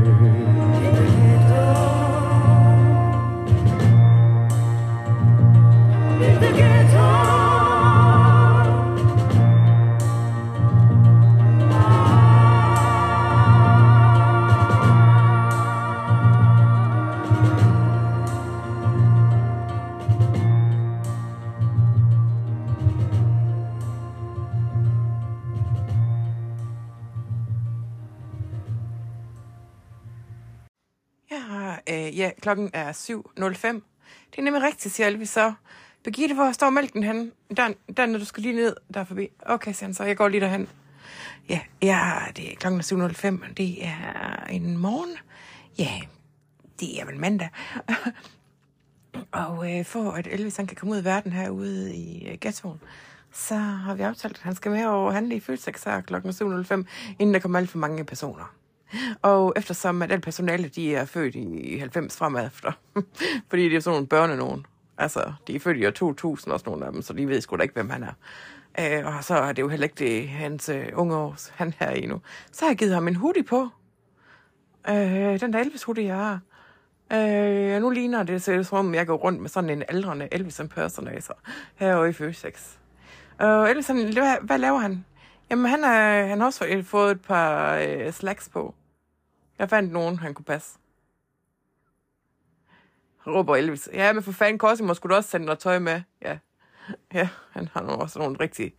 Klokken 32.55 32.69
er 32.73 32.91
7.05. 32.91 33.81
Det 34.31 34.37
er 34.37 34.41
nemlig 34.41 34.63
rigtigt, 34.63 34.93
siger 34.93 35.07
Elvis 35.07 35.29
så. 35.29 35.53
Birgitte, 36.03 36.35
hvor 36.35 36.51
står 36.51 36.69
mælken 36.69 37.03
henne? 37.03 37.31
Der, 37.57 37.73
der, 37.97 38.05
når 38.05 38.19
du 38.19 38.25
skal 38.25 38.43
lige 38.43 38.55
ned 38.55 38.75
der 38.93 39.03
forbi. 39.03 39.27
Okay, 39.45 39.73
siger 39.73 39.87
han 39.87 39.93
så. 39.93 40.03
Jeg 40.03 40.17
går 40.17 40.27
lige 40.27 40.41
derhen. 40.41 40.69
Ja, 41.49 41.59
ja, 41.81 42.19
det 42.35 42.51
er 42.51 42.55
klokken 42.55 42.81
7.05. 42.81 43.53
Det 43.53 43.85
er 43.85 44.45
en 44.49 44.77
morgen. 44.77 45.17
Ja, 45.77 46.01
det 46.79 47.01
er 47.01 47.05
vel 47.05 47.19
mandag. 47.19 47.49
Og 49.31 49.79
øh, 49.79 49.85
for 49.85 50.11
at 50.11 50.27
Elvis 50.27 50.57
han 50.57 50.67
kan 50.67 50.77
komme 50.77 50.95
ud 50.95 51.01
i 51.01 51.03
verden 51.03 51.31
herude 51.31 51.95
i 51.95 52.27
øh, 52.27 52.37
ghettoen, 52.41 52.81
så 53.31 53.55
har 53.55 53.95
vi 53.95 54.03
aftalt, 54.03 54.37
at 54.37 54.43
han 54.43 54.55
skal 54.55 54.71
med 54.71 54.85
og 54.85 55.13
handle 55.13 55.35
i 55.35 55.39
Føtex 55.39 55.83
her 55.83 56.01
kl. 56.01 56.15
7.05, 56.15 56.83
inden 57.19 57.33
der 57.33 57.39
kommer 57.39 57.59
alt 57.59 57.69
for 57.69 57.77
mange 57.77 58.05
personer. 58.05 58.55
Og 59.21 59.53
eftersom 59.55 60.01
at 60.01 60.11
alt 60.11 60.23
personale, 60.23 60.67
de 60.67 60.95
er 60.95 61.05
født 61.05 61.35
i 61.35 61.77
90 61.77 62.17
fremad 62.17 62.47
efter, 62.47 62.71
fordi 63.49 63.69
det 63.69 63.75
er 63.75 63.79
sådan 63.79 63.95
nogle 63.95 64.07
børne 64.07 64.37
nogen. 64.37 64.65
Altså, 64.97 65.33
de 65.47 65.55
er 65.55 65.59
født 65.59 65.77
i 65.77 65.85
år 65.85 65.91
2000 65.91 66.53
også 66.53 66.65
nogle 66.65 66.85
af 66.85 66.91
dem, 66.91 67.01
så 67.01 67.13
de 67.13 67.27
ved 67.27 67.41
sgu 67.41 67.55
da 67.55 67.61
ikke, 67.61 67.73
hvem 67.73 67.89
han 67.89 68.03
er. 68.03 68.13
Øh, 68.79 69.17
og 69.17 69.23
så 69.23 69.35
er 69.35 69.51
det 69.51 69.61
jo 69.61 69.67
heller 69.67 69.83
ikke 69.83 69.95
det, 70.05 70.29
hans 70.29 70.69
øh, 70.69 70.85
unge 70.93 71.15
år, 71.15 71.35
han 71.51 71.73
er 71.79 71.91
i 71.91 72.05
nu. 72.05 72.21
Så 72.51 72.65
har 72.65 72.69
jeg 72.69 72.77
givet 72.77 72.93
ham 72.93 73.07
en 73.07 73.15
hoodie 73.15 73.43
på. 73.43 73.69
Øh, 74.89 75.39
den 75.39 75.53
der 75.53 75.59
Elvis 75.59 75.83
hoodie, 75.83 76.05
jeg 76.05 76.15
har. 76.15 76.39
Øh, 77.13 77.81
nu 77.81 77.89
ligner 77.89 78.23
det, 78.23 78.41
så 78.41 78.63
som 78.63 78.77
om 78.77 78.95
jeg 78.95 79.07
går 79.07 79.15
rundt 79.15 79.41
med 79.41 79.49
sådan 79.49 79.69
en 79.69 79.83
aldrende 79.87 80.27
Elvis 80.31 80.59
impersonator 80.59 81.37
herovre 81.75 82.09
i 82.09 82.13
Føsex. 82.13 82.75
Og 83.39 83.69
Elvis, 83.69 83.87
han, 83.87 84.13
hvad, 84.13 84.35
hvad 84.41 84.57
laver 84.57 84.77
han? 84.77 85.05
Jamen, 85.49 85.65
han, 85.65 85.83
er, 85.83 86.25
han 86.25 86.39
har 86.39 86.45
også 86.45 86.83
fået 86.85 87.11
et 87.11 87.21
par 87.21 87.75
øh, 87.75 88.11
slacks 88.11 88.49
på. 88.49 88.75
Jeg 89.63 89.69
fandt 89.69 89.91
nogen, 89.91 90.19
han 90.19 90.33
kunne 90.33 90.45
passe. 90.45 90.79
Råber 93.27 93.55
Elvis. 93.55 93.89
Ja, 93.93 94.13
men 94.13 94.23
for 94.23 94.31
fanden, 94.31 94.59
Cosimo 94.59 94.93
skulle 94.93 95.11
du 95.11 95.17
også 95.17 95.29
sende 95.29 95.45
noget 95.45 95.59
tøj 95.59 95.79
med. 95.79 96.01
Ja, 96.21 96.37
ja 97.13 97.29
han 97.51 97.69
har 97.73 97.81
nu 97.81 97.89
også 97.89 98.19
nogle 98.19 98.37
rigtig, 98.39 98.73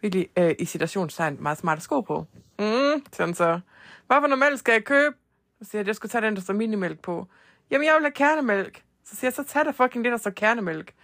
virkelig 0.00 0.28
øh, 0.38 0.54
i 0.58 0.64
situationstegn 0.64 1.36
meget 1.40 1.58
smarte 1.58 1.80
sko 1.80 2.00
på. 2.00 2.26
Mm, 2.58 3.04
sådan 3.12 3.34
så. 3.34 3.60
Hvad 4.06 4.16
for 4.20 4.26
noget 4.26 4.38
mælk 4.38 4.58
skal 4.58 4.72
jeg 4.72 4.84
købe? 4.84 5.16
Så 5.62 5.70
siger 5.70 5.78
jeg, 5.78 5.84
at 5.84 5.86
jeg 5.86 5.96
skulle 5.96 6.10
tage 6.10 6.26
den, 6.26 6.36
der 6.36 6.42
står 6.42 6.54
minimælk 6.54 7.00
på. 7.00 7.26
Jamen, 7.70 7.86
jeg 7.86 7.94
vil 7.94 8.02
have 8.02 8.12
kernemælk. 8.12 8.82
Så 9.04 9.16
siger 9.16 9.28
jeg, 9.28 9.34
så 9.34 9.44
tag 9.44 9.64
der 9.64 9.72
fucking 9.72 10.04
det, 10.04 10.12
der 10.12 10.18
står 10.18 10.30
kernemælk. 10.30 10.94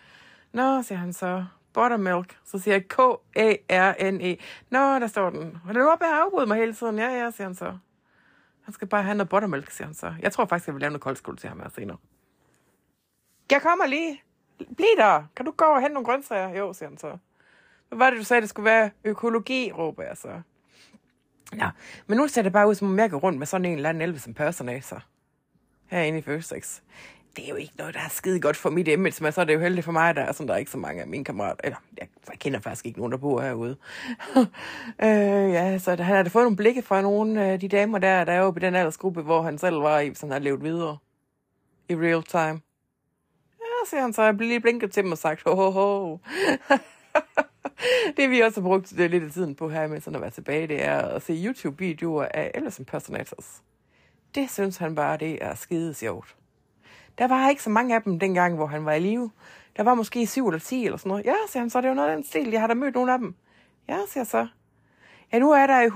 Nå, 0.52 0.83
siger 0.83 0.99
han 0.99 1.12
så. 1.12 1.45
Buttermilk. 1.73 2.38
Så 2.45 2.59
siger 2.59 2.75
jeg 2.75 2.88
K-A-R-N-E. 2.88 4.37
Nå, 4.71 4.99
der 4.99 5.07
står 5.07 5.31
den. 5.31 5.59
Og 5.69 5.75
nu 5.75 5.88
op, 5.88 6.00
jeg 6.00 6.09
har 6.09 6.47
mig 6.47 6.59
hele 6.59 6.75
tiden. 6.75 6.99
Ja, 6.99 7.09
ja, 7.09 7.31
siger 7.31 7.47
han 7.47 7.55
så. 7.55 7.78
Han 8.66 8.75
skal 8.75 8.88
bare 8.88 9.02
have 9.02 9.14
noget 9.14 9.28
buttermilk, 9.28 9.70
siger 9.70 9.87
han 9.87 9.94
så. 9.94 10.14
Jeg 10.20 10.32
tror 10.32 10.44
faktisk, 10.44 10.66
jeg 10.66 10.75
vil 10.75 10.80
lave 10.80 10.90
noget 10.90 11.02
koldskål 11.02 11.37
til 11.37 11.49
ham 11.49 11.61
her 11.61 11.68
senere. 11.68 11.96
Jeg 13.50 13.62
kommer 13.62 13.87
lige. 13.87 14.23
Bliv 14.58 14.88
der. 14.96 15.25
Kan 15.37 15.46
du 15.46 15.50
gå 15.50 15.64
og 15.64 15.80
hente 15.80 15.94
nogle 15.94 16.06
grøntsager? 16.06 16.49
Jo, 16.49 16.73
siger 16.73 16.88
han 16.88 16.99
så. 16.99 17.18
Hvad 17.88 17.99
var 17.99 18.11
det, 18.11 18.18
du 18.18 18.25
sagde, 18.25 18.40
det 18.40 18.49
skulle 18.49 18.64
være 18.64 18.90
økologi, 19.04 19.73
råber 19.73 20.02
jeg 20.02 20.16
så. 20.16 20.40
Ja, 21.54 21.70
men 22.06 22.18
nu 22.18 22.28
ser 22.28 22.42
det 22.42 22.52
bare 22.52 22.68
ud, 22.68 22.75
som 22.75 22.90
om 22.90 22.99
jeg 22.99 23.11
går 23.11 23.18
rundt 23.18 23.38
med 23.38 23.46
sådan 23.46 23.64
en 23.64 23.76
eller 23.76 23.88
anden 23.88 24.02
Elvis 24.02 24.26
impersonator. 24.26 25.02
Herinde 25.87 26.18
i 26.18 26.23
Føtex. 26.23 26.80
Det 27.37 27.45
er 27.45 27.49
jo 27.49 27.57
ikke 27.57 27.75
noget, 27.78 27.95
der 27.95 28.00
er 28.00 28.09
skide 28.09 28.40
godt 28.40 28.57
for 28.57 28.71
mit 28.71 28.88
image, 28.88 29.23
men 29.23 29.33
så 29.33 29.40
er 29.40 29.45
det 29.45 29.55
jo 29.55 29.61
heldigt 29.61 29.85
for 29.85 29.93
mig, 29.93 30.16
der 30.16 30.23
er, 30.23 30.33
sådan, 30.33 30.49
der 30.49 30.55
er 30.55 30.59
ikke 30.59 30.71
så 30.71 30.78
mange 30.78 31.02
af 31.02 31.09
mine 31.09 31.25
kammerater. 31.25 31.61
Eller, 31.64 31.76
jeg, 31.99 32.09
jeg 32.31 32.38
kender 32.38 32.61
faktisk 32.61 32.87
ikke 32.87 32.99
nogen, 32.99 33.12
der 33.12 33.19
bor 33.19 33.40
herude. 33.40 33.76
øh, 35.05 35.52
ja, 35.52 35.78
så 35.78 35.90
han 35.90 36.05
har 36.16 36.23
da 36.23 36.28
fået 36.28 36.45
nogle 36.45 36.57
blikke 36.57 36.83
fra 36.83 37.02
nogle 37.02 37.43
af 37.43 37.61
de 37.61 37.69
damer 37.69 37.99
der, 37.99 38.25
der 38.25 38.33
er 38.33 38.40
jo 38.40 38.55
i 38.57 38.61
den 38.61 38.75
aldersgruppe, 38.75 39.23
hvor 39.23 39.43
han 39.43 39.59
selv 39.59 39.76
var 39.76 40.00
i, 40.00 40.14
sådan 40.14 40.33
har 40.33 40.38
levet 40.38 40.62
videre. 40.62 40.99
I 41.88 41.95
real 41.95 42.23
time. 42.23 42.61
Ja, 43.61 43.88
siger 43.90 44.00
han 44.00 44.12
så. 44.12 44.23
Jeg 44.23 44.37
bliver 44.37 44.49
lige 44.49 44.61
blinket 44.61 44.93
til 44.93 45.02
dem 45.02 45.12
og 45.12 45.19
sagt, 45.19 45.43
ho, 45.47 45.55
ho, 45.55 45.71
ho. 45.71 46.19
det 48.16 48.31
vi 48.31 48.40
også 48.40 48.61
har 48.61 48.69
brugt 48.69 48.90
det 48.90 49.11
lidt 49.11 49.25
af 49.25 49.31
tiden 49.31 49.55
på 49.55 49.69
her 49.69 49.87
med 49.87 50.00
sådan 50.00 50.14
at 50.14 50.21
være 50.21 50.31
tilbage, 50.31 50.66
det 50.66 50.85
er 50.85 50.99
at 50.99 51.23
se 51.23 51.45
YouTube-videoer 51.47 52.28
af 52.35 52.50
Ellison 52.55 52.85
Personators. 52.85 53.62
Det 54.35 54.50
synes 54.50 54.76
han 54.76 54.95
bare, 54.95 55.16
det 55.16 55.45
er 55.45 55.55
skide 55.55 55.95
sjovt. 55.95 56.37
Der 57.18 57.28
var 57.28 57.49
ikke 57.49 57.62
så 57.62 57.70
mange 57.70 57.94
af 57.94 58.02
dem 58.02 58.18
dengang, 58.18 58.54
hvor 58.54 58.66
han 58.66 58.85
var 58.85 58.92
i 58.92 59.00
live. 59.00 59.30
Der 59.76 59.82
var 59.82 59.94
måske 59.94 60.26
7 60.26 60.49
eller 60.49 60.61
10 60.61 60.85
eller 60.85 60.99
sådan 60.99 61.11
noget. 61.11 61.25
Ja, 61.25 61.35
siger 61.49 61.61
han 61.61 61.70
så, 61.70 61.78
det 61.78 61.85
er 61.85 61.88
jo 61.88 61.94
noget 61.94 62.08
af 62.08 62.16
den 62.16 62.25
stil. 62.25 62.50
Jeg 62.50 62.61
har 62.61 62.66
da 62.66 62.75
mødt 62.75 62.94
nogle 62.94 63.12
af 63.12 63.18
dem. 63.18 63.35
Ja, 63.88 63.99
siger 64.08 64.20
jeg 64.20 64.26
så. 64.26 64.46
Ja, 65.32 65.38
nu 65.38 65.50
er 65.50 65.66
der 65.66 65.80
jo 65.80 65.88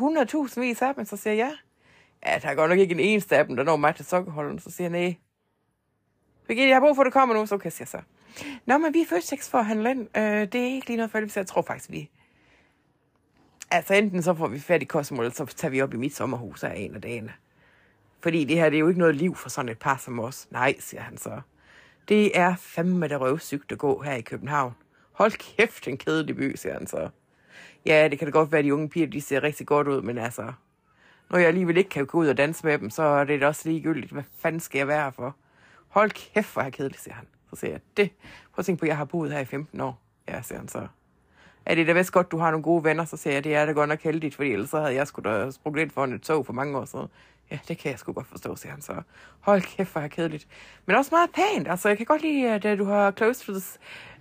100.000 0.47 0.61
vis 0.61 0.83
af 0.83 0.95
dem, 0.95 1.05
så 1.05 1.17
siger 1.17 1.35
jeg 1.35 1.47
ja. 1.47 2.31
Ja, 2.31 2.39
der 2.39 2.49
er 2.49 2.55
godt 2.55 2.71
nok 2.71 2.79
ikke 2.79 2.95
en 2.95 3.01
eneste 3.01 3.37
af 3.37 3.47
dem, 3.47 3.57
der 3.57 3.63
når 3.63 3.77
mig 3.77 3.95
til 3.95 4.05
sokkerholden. 4.05 4.59
Så 4.59 4.71
siger 4.71 4.91
jeg 4.91 5.01
nej. 5.01 5.17
Birgitte, 6.49 6.69
jeg 6.69 6.77
har 6.77 6.81
brug 6.81 6.97
for, 6.97 7.03
at 7.03 7.07
det 7.07 7.13
kommer 7.13 7.35
nu, 7.35 7.47
så 7.47 7.55
okay, 7.55 7.71
siger 7.71 7.83
jeg 7.83 7.89
så. 7.89 8.01
Nå, 8.67 8.79
men 8.79 8.95
vi 8.95 9.01
er 9.01 9.07
først 9.07 9.29
seks 9.29 9.51
for 9.51 9.59
at 9.59 9.67
handle 9.67 9.91
ind. 9.91 10.17
Øh, 10.17 10.23
det 10.23 10.55
er 10.55 10.67
ikke 10.67 10.87
lige 10.87 10.97
noget 10.97 11.11
for 11.11 11.19
jeg 11.37 11.47
tror 11.47 11.63
faktisk, 11.63 11.91
vi... 11.91 12.11
Altså, 13.71 13.95
enten 13.95 14.23
så 14.23 14.35
får 14.35 14.49
vi 14.49 14.59
fat 14.59 14.83
i 14.83 14.87
Cosmo, 14.87 15.23
eller 15.23 15.33
så 15.35 15.45
tager 15.47 15.71
vi 15.71 15.83
op 15.83 15.95
i 15.95 15.97
mit 15.97 16.15
sommerhus 16.15 16.65
af 16.65 16.75
en 16.77 16.95
af 16.95 17.03
dagene. 17.03 17.33
Fordi 18.23 18.45
det 18.45 18.57
her, 18.57 18.71
det 18.71 18.77
er 18.77 18.81
jo 18.81 18.89
ikke 18.89 19.01
noget 19.01 19.17
liv 19.17 19.37
for 19.37 19.49
sådan 19.49 19.69
et 19.69 19.79
par 19.79 19.97
som 19.97 20.21
os. 20.21 20.49
Nej, 20.51 20.75
siger 20.79 21.01
han 21.01 21.19
så. 21.19 21.41
Det 22.09 22.39
er 22.39 22.55
fandme 22.57 23.09
der 23.09 23.17
røvsygt 23.17 23.73
at 23.73 23.79
gå 23.79 24.03
her 24.03 24.15
i 24.15 24.21
København. 24.21 24.75
Hold 25.13 25.33
kæft, 25.33 25.89
en 25.89 25.97
kedelig 25.97 26.37
by, 26.37 26.57
siger 26.57 26.73
han 26.73 26.87
så. 26.87 27.09
Ja, 27.87 28.09
det 28.09 28.19
kan 28.19 28.27
da 28.27 28.33
godt 28.33 28.53
være, 28.53 28.59
at 28.59 28.65
de 28.65 28.75
unge 28.75 28.89
piger, 28.89 29.07
de 29.07 29.21
ser 29.21 29.43
rigtig 29.43 29.67
godt 29.67 29.89
ud, 29.89 30.03
men 30.03 30.19
altså... 30.19 30.53
Når 31.31 31.39
jeg 31.39 31.49
alligevel 31.49 31.77
ikke 31.77 31.91
kan 31.91 32.07
gå 32.07 32.19
ud 32.19 32.29
og 32.29 32.37
danse 32.37 32.67
med 32.67 32.79
dem, 32.79 32.91
så 32.91 33.03
er 33.03 33.25
det 33.25 33.41
da 33.41 33.47
også 33.47 33.69
ligegyldigt. 33.69 34.13
Hvad 34.13 34.23
fanden 34.39 34.61
skal 34.61 34.79
jeg 34.79 34.89
være 34.89 35.03
her 35.03 35.11
for? 35.11 35.37
Hold 35.89 36.11
kæft, 36.11 36.53
hvor 36.53 36.63
er 36.63 36.67
jeg 36.67 36.73
kedelig, 36.73 36.99
siger 36.99 37.15
han. 37.15 37.27
Så 37.51 37.57
siger 37.57 37.71
jeg, 37.71 37.81
det. 37.97 38.11
Prøv 38.53 38.59
at 38.61 38.65
tænke 38.65 38.81
på, 38.81 38.85
at 38.85 38.89
jeg 38.89 38.97
har 38.97 39.05
boet 39.05 39.33
her 39.33 39.41
i 39.41 39.45
15 39.45 39.81
år. 39.81 40.01
Ja, 40.29 40.43
siger 40.43 40.59
han 40.59 40.69
så. 40.69 40.87
Er 41.67 41.75
det 41.75 41.87
da 41.87 41.93
vist 41.93 42.13
godt, 42.13 42.31
du 42.31 42.39
har 42.39 42.51
nogle 42.51 42.63
gode 42.63 42.85
venner? 42.85 43.05
Så 43.05 43.17
siger 43.17 43.35
jeg, 43.35 43.45
det 43.45 43.55
er 43.55 43.67
da 43.67 43.73
godt 43.73 43.89
nok 43.89 44.01
heldigt, 44.01 44.35
fordi 44.35 44.53
ellers 44.53 44.71
så 44.71 44.81
havde 44.81 44.95
jeg 44.95 45.07
sgu 45.07 45.23
da 45.25 45.51
sprunget 45.51 45.83
ind 45.83 45.91
foran 45.91 46.13
et 46.13 46.23
tog 46.23 46.47
for 46.47 46.53
mange 46.53 46.79
år 46.79 46.85
siden. 46.85 47.07
Ja, 47.51 47.59
det 47.69 47.79
kan 47.79 47.91
jeg 47.91 47.99
sgu 47.99 48.13
godt 48.13 48.27
forstå, 48.27 48.57
siger 48.57 48.73
han 48.73 48.83
så. 48.83 49.03
Hold 49.41 49.63
kæft, 49.63 49.93
hvor 49.93 50.01
er 50.01 50.09
kedeligt. 50.09 50.49
Men 50.87 50.97
også 50.97 51.11
meget 51.15 51.31
pænt. 51.31 51.69
Altså, 51.69 51.89
jeg 51.89 51.97
kan 51.97 52.07
godt 52.07 52.23
lide, 52.23 52.51
at 52.51 52.65
øh, 52.65 52.79
du 52.79 52.85
har 52.85 53.11
close 53.11 53.45
to 53.45 53.53
the, 53.53 53.63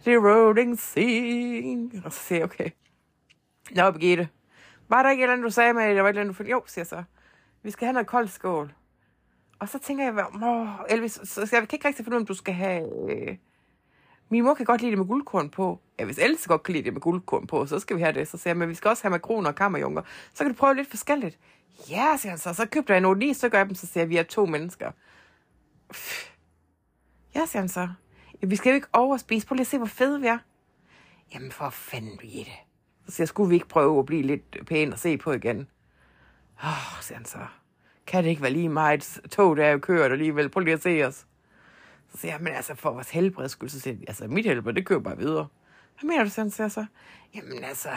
the 0.06 0.16
rolling 0.30 0.80
sea. 0.80 2.02
Og 2.06 2.14
så 2.14 2.20
siger 2.20 2.40
jeg, 2.40 2.46
okay. 2.46 2.70
Nå, 3.72 3.92
Birgitte. 3.92 4.30
Var 4.90 5.04
der 5.04 5.10
ikke 5.10 5.22
et 5.22 5.24
eller 5.24 5.34
andet, 5.34 5.46
du 5.46 5.52
sagde 5.52 5.74
med, 5.74 5.96
der 5.96 6.02
var 6.02 6.10
et 6.10 6.10
eller 6.10 6.22
andet, 6.22 6.34
du 6.34 6.38
følte? 6.38 6.52
Jo, 6.52 6.64
siger 6.66 6.82
jeg 6.82 6.88
så. 6.88 7.04
Vi 7.64 7.72
skal 7.72 7.86
have 7.86 7.94
noget 7.94 8.08
koldt 8.08 8.32
skål. 8.32 8.74
Og 9.60 9.70
så 9.70 9.80
tænker 9.80 10.04
jeg, 10.04 10.26
åh, 10.44 10.68
Elvis, 10.90 11.20
så 11.24 11.50
jeg 11.52 11.68
kan 11.68 11.68
ikke 11.74 11.88
rigtig 11.88 12.06
finde 12.06 12.16
ud 12.16 12.20
af, 12.20 12.22
om 12.22 12.26
du 12.26 12.34
skal 12.34 12.54
have... 12.54 13.12
Øh... 13.12 13.38
Min 14.32 14.44
mor 14.44 14.54
kan 14.54 14.66
godt 14.66 14.82
lide 14.82 14.92
det 14.92 14.98
med 14.98 15.08
guldkorn 15.08 15.50
på. 15.50 15.80
Ja, 16.00 16.06
hvis 16.06 16.18
Else 16.18 16.48
godt 16.48 16.64
kan 16.64 16.74
lide 16.74 16.84
det 16.84 16.94
med 16.94 17.02
guldkorn 17.02 17.48
på, 17.48 17.66
så 17.66 17.80
skal 17.80 17.98
vi 17.98 18.02
have 18.02 18.14
det. 18.14 18.28
Så 18.28 18.38
siger 18.38 18.52
jeg, 18.52 18.58
men 18.58 18.70
vi 18.70 18.76
skal 18.76 18.90
også 18.90 19.04
have 19.04 19.12
makroner 19.12 19.50
og 19.50 19.56
kammerjunker. 19.56 20.02
Så 20.34 20.44
kan 20.44 20.54
du 20.54 20.58
prøve 20.58 20.76
lidt 20.76 20.90
forskelligt. 20.90 21.40
Ja, 21.90 22.18
siger 22.18 22.30
han 22.30 22.38
så. 22.40 22.54
Så 22.54 22.66
købte 22.66 22.94
jeg 22.94 23.02
nogle 23.02 23.34
så 23.34 23.50
gør 23.50 23.58
jeg 23.58 23.68
dem, 23.68 23.76
så 23.76 23.88
siger 23.88 24.02
jeg, 24.02 24.10
vi 24.10 24.18
er 24.18 24.24
to 24.24 24.46
mennesker. 24.46 24.92
Ja, 27.36 27.46
siger 27.46 27.60
han 27.62 27.70
så. 27.70 27.90
Ja, 28.42 28.48
vi 28.48 28.56
skal 28.56 28.70
jo 28.70 28.76
ikke 28.76 28.88
overspise. 28.94 29.48
Prøv 29.48 29.54
lige 29.54 29.62
at 29.62 29.68
se, 29.68 29.78
hvor 29.78 29.88
fede 29.88 30.22
vi 30.22 30.28
er. 30.28 30.38
Jamen, 31.34 31.52
for 31.52 31.70
fanden, 31.70 32.20
vi 32.22 32.28
det. 32.28 32.48
Så 33.06 33.12
siger 33.12 33.24
jeg, 33.24 33.28
skulle 33.28 33.50
vi 33.50 33.56
ikke 33.56 33.68
prøve 33.68 34.00
at 34.00 34.06
blive 34.06 34.22
lidt 34.22 34.58
pæne 34.68 34.94
og 34.94 35.00
se 35.00 35.18
på 35.18 35.32
igen? 35.32 35.68
Åh, 36.64 36.70
oh, 36.70 37.02
siger 37.02 37.18
han 37.18 37.26
så 37.26 37.40
kan 38.10 38.24
det 38.24 38.30
ikke 38.30 38.42
være 38.42 38.52
lige 38.52 38.70
meget 38.70 39.22
tog, 39.32 39.58
der 39.58 39.66
er 39.66 39.72
jo 39.72 39.78
kørt 39.78 40.12
alligevel, 40.12 40.50
prøv 40.50 40.62
lige 40.62 40.74
at 40.74 40.82
se 40.82 41.04
os. 41.04 41.26
Så 42.12 42.18
siger 42.18 42.32
jeg, 42.34 42.42
men 42.42 42.54
altså 42.54 42.76
for 42.76 42.92
vores 42.92 43.10
helbred 43.10 43.50
skulle 43.50 43.72
så 43.72 43.80
siger 43.80 43.94
jeg, 43.94 44.04
altså 44.08 44.28
mit 44.28 44.46
helbred, 44.46 44.74
det 44.74 44.86
kører 44.86 45.00
bare 45.00 45.18
videre. 45.18 45.48
Hvad 46.00 46.08
mener 46.08 46.24
du, 46.24 46.30
siger 46.30 46.62
han 46.62 46.70
så? 46.70 46.86
Jamen 47.36 47.64
altså, 47.64 47.90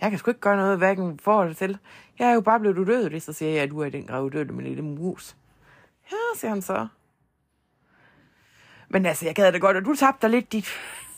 jeg 0.00 0.10
kan 0.10 0.18
sgu 0.18 0.30
ikke 0.30 0.40
gøre 0.40 0.56
noget, 0.56 0.78
hverken 0.78 1.18
for 1.18 1.42
eller 1.42 1.54
til. 1.54 1.78
Jeg 2.18 2.30
er 2.30 2.34
jo 2.34 2.40
bare 2.40 2.60
blevet 2.60 2.78
udødelig, 2.78 3.22
så 3.22 3.32
siger 3.32 3.52
jeg, 3.52 3.62
at 3.62 3.70
du 3.70 3.80
er 3.80 3.88
den 3.88 4.06
grad 4.06 4.22
udødelig 4.22 4.54
med 4.54 4.64
lille 4.64 4.82
mus. 4.82 5.36
Ja, 6.12 6.16
siger 6.34 6.48
han 6.48 6.62
så. 6.62 6.88
Men 8.88 9.06
altså, 9.06 9.26
jeg 9.26 9.34
gad 9.34 9.52
det 9.52 9.60
godt, 9.60 9.76
og 9.76 9.84
du 9.84 9.94
tabte 9.94 10.22
dig 10.22 10.30
lidt 10.30 10.52
dit 10.52 10.66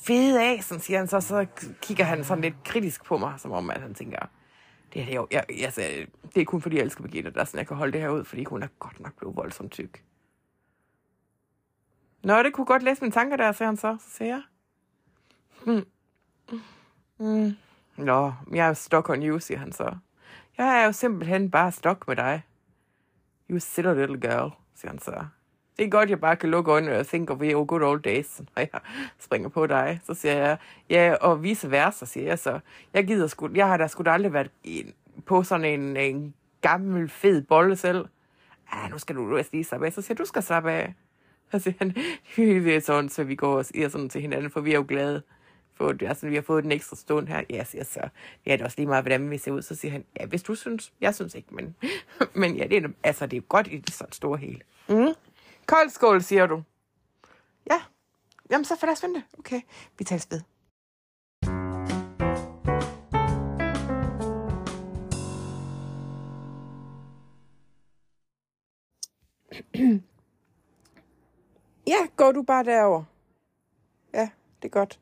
fede 0.02 0.42
af, 0.42 0.64
sådan 0.64 0.80
siger 0.80 0.98
han 0.98 1.08
så, 1.08 1.20
så 1.20 1.46
kigger 1.82 2.04
han 2.04 2.24
sådan 2.24 2.42
lidt 2.42 2.64
kritisk 2.64 3.04
på 3.04 3.18
mig, 3.18 3.34
som 3.40 3.52
om 3.52 3.70
at 3.70 3.80
han 3.80 3.94
tænker, 3.94 4.18
det 4.94 5.02
er 5.02 5.06
det 5.06 5.14
jo. 5.14 5.26
Jeg, 5.30 5.44
altså, 5.48 5.80
det 6.34 6.40
er 6.40 6.44
kun 6.44 6.62
fordi, 6.62 6.76
jeg 6.76 6.82
elsker 6.84 7.02
Birgitte, 7.02 7.30
der 7.30 7.44
sådan, 7.44 7.58
jeg 7.58 7.66
kan 7.66 7.76
holde 7.76 7.92
det 7.92 8.00
her 8.00 8.08
ud, 8.08 8.24
fordi 8.24 8.44
hun 8.44 8.62
er 8.62 8.68
godt 8.78 9.00
nok 9.00 9.16
blevet 9.16 9.36
voldsomt 9.36 9.72
tyk. 9.72 10.04
Nå, 12.22 12.42
det 12.42 12.52
kunne 12.52 12.66
godt 12.66 12.82
læse 12.82 13.00
mine 13.02 13.12
tanker 13.12 13.36
der, 13.36 13.52
siger 13.52 13.66
han 13.66 13.76
så. 13.76 13.96
Så 14.00 14.10
siger 14.10 14.28
jeg. 14.28 14.42
Hmm. 15.64 15.86
Hmm. 17.16 17.56
Nå, 18.00 18.32
jeg 18.54 18.68
er 18.68 18.72
stok 18.72 19.10
on 19.10 19.22
you, 19.22 19.38
siger 19.38 19.58
han 19.58 19.72
så. 19.72 19.96
Jeg 20.58 20.80
er 20.82 20.84
jo 20.84 20.92
simpelthen 20.92 21.50
bare 21.50 21.72
stok 21.72 22.08
med 22.08 22.16
dig. 22.16 22.42
You 23.50 23.58
silly 23.58 23.94
little 23.94 24.20
girl, 24.20 24.50
siger 24.74 24.90
han 24.90 24.98
så. 24.98 25.24
Det 25.78 25.86
er 25.86 25.90
godt, 25.90 26.10
jeg 26.10 26.20
bare 26.20 26.36
kan 26.36 26.50
lukke 26.50 26.70
øjnene 26.72 26.98
og 26.98 27.06
tænke, 27.06 27.38
vi 27.38 27.50
er 27.50 27.56
oh, 27.56 27.66
good 27.66 27.82
old 27.82 28.02
days, 28.02 28.40
når 28.56 28.60
jeg 28.60 28.80
springer 29.18 29.48
på 29.48 29.66
dig. 29.66 30.00
Så 30.04 30.14
siger 30.14 30.34
jeg, 30.34 30.58
ja, 30.90 31.14
og 31.20 31.42
vice 31.42 31.70
versa, 31.70 32.04
siger 32.04 32.26
jeg 32.26 32.38
så. 32.38 32.60
Jeg 32.94 33.06
gider 33.06 33.26
sgu, 33.26 33.48
jeg 33.54 33.66
har 33.66 33.76
da 33.76 33.86
sgu 33.86 34.02
da 34.02 34.10
aldrig 34.10 34.32
været 34.32 34.50
på 35.26 35.42
sådan 35.42 35.80
en, 35.80 35.96
en 35.96 36.34
gammel, 36.60 37.08
fed 37.08 37.42
bolle 37.42 37.76
selv. 37.76 38.06
Ja, 38.74 38.88
nu 38.88 38.98
skal 38.98 39.16
du 39.16 39.42
lige 39.52 39.64
slappe 39.64 39.86
af. 39.86 39.92
Så 39.92 40.02
siger 40.02 40.14
jeg, 40.14 40.18
du 40.18 40.24
skal 40.24 40.42
slappe 40.42 40.72
af. 40.72 40.94
Så 41.50 41.58
så 41.58 41.72
han, 41.78 41.96
vi 42.64 42.74
er 42.74 42.80
sådan, 42.80 43.08
så 43.08 43.24
vi 43.24 43.34
går 43.34 43.56
og 43.56 43.64
siger 43.64 43.88
sådan 43.88 44.08
til 44.08 44.20
hinanden, 44.20 44.50
for 44.50 44.60
vi 44.60 44.70
er 44.70 44.76
jo 44.76 44.84
glade 44.88 45.22
på, 45.80 45.92
det. 45.92 46.08
Altså, 46.08 46.28
vi 46.28 46.34
har 46.34 46.42
fået 46.42 46.64
den 46.64 46.72
ekstra 46.72 46.96
stund 46.96 47.28
her. 47.28 47.42
Ja, 47.50 47.64
siger 47.64 47.84
så. 47.84 48.08
Ja, 48.46 48.52
det 48.52 48.60
er 48.60 48.64
også 48.64 48.76
lige 48.76 48.86
meget, 48.86 49.04
hvordan 49.04 49.30
vi 49.30 49.38
ser 49.38 49.52
ud. 49.52 49.62
Så 49.62 49.74
siger 49.74 49.92
han, 49.92 50.04
ja, 50.20 50.26
hvis 50.26 50.42
du 50.42 50.54
synes. 50.54 50.92
Jeg 51.00 51.14
synes 51.14 51.34
ikke, 51.34 51.54
men, 51.54 51.76
men 52.40 52.56
ja, 52.56 52.66
det 52.66 52.84
er, 52.84 52.88
altså, 53.02 53.26
det 53.26 53.36
er 53.36 53.40
godt 53.40 53.66
i 53.66 53.78
det 53.78 53.94
sådan 53.94 54.12
store 54.12 54.38
hele. 54.38 54.60
Mm. 54.88 55.14
Kold 55.66 55.90
skål, 55.90 56.22
siger 56.22 56.46
du. 56.46 56.62
Ja. 57.70 57.82
Jamen, 58.50 58.64
så 58.64 58.76
får 58.80 58.86
lad 58.86 58.92
os 58.92 59.02
vente. 59.02 59.24
Okay, 59.38 59.60
vi 59.98 60.04
tager 60.04 60.26
ved. 60.30 60.40
Ja, 71.86 72.06
går 72.16 72.32
du 72.32 72.42
bare 72.42 72.64
derover. 72.64 73.04
Ja, 74.14 74.30
det 74.62 74.68
er 74.68 74.72
godt. 74.72 75.00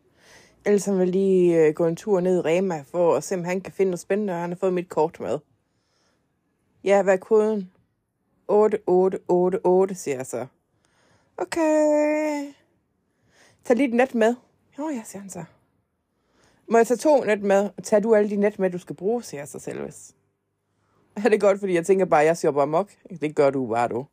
Ellers 0.69 0.85
han 0.85 0.99
vil 0.99 1.09
lige 1.09 1.67
øh, 1.67 1.75
gå 1.75 1.87
en 1.87 1.97
tur 1.97 2.21
ned 2.21 2.39
i 2.39 2.41
Rema, 2.41 2.85
for 2.91 3.17
at 3.17 3.25
se, 3.25 3.35
om 3.35 3.45
han 3.45 3.61
kan 3.61 3.73
finde 3.73 3.91
noget 3.91 4.01
spændende, 4.01 4.33
og 4.33 4.41
han 4.41 4.51
har 4.51 4.57
fået 4.57 4.73
mit 4.73 4.89
kort 4.89 5.21
med. 5.21 5.39
Ja, 6.85 7.03
hvad 7.03 7.15
er 7.15 7.19
koden? 7.19 7.71
8888, 8.49 9.99
siger 9.99 10.17
jeg 10.17 10.27
så. 10.27 10.47
Okay. 11.37 12.53
Tag 13.65 13.77
lige 13.77 13.89
et 13.89 13.95
net 13.95 14.15
med. 14.15 14.35
Jo, 14.79 14.89
ja, 14.89 15.03
siger 15.05 15.21
han 15.21 15.31
så. 15.31 15.45
Må 16.69 16.79
jeg 16.79 16.87
tage 16.87 16.99
to 16.99 17.25
net 17.25 17.43
med? 17.43 17.71
Tag 17.83 18.03
du 18.03 18.15
alle 18.15 18.31
de 18.31 18.37
net 18.37 18.59
med, 18.59 18.71
du 18.71 18.79
skal 18.79 18.97
bruge, 18.97 19.23
siger 19.23 19.41
jeg 19.41 19.49
så 19.49 19.59
selvvis. 19.59 20.15
Ja, 21.17 21.23
det 21.29 21.35
er 21.35 21.39
godt, 21.39 21.61
fordi 21.61 21.75
jeg 21.75 21.87
tænker 21.87 22.05
bare, 22.05 22.21
at 22.21 22.27
jeg 22.27 22.37
shopper 22.37 22.63
amok. 22.63 22.91
Det 23.21 23.35
gør 23.35 23.51
du 23.51 23.67
bare, 23.67 23.89
du. 23.89 24.07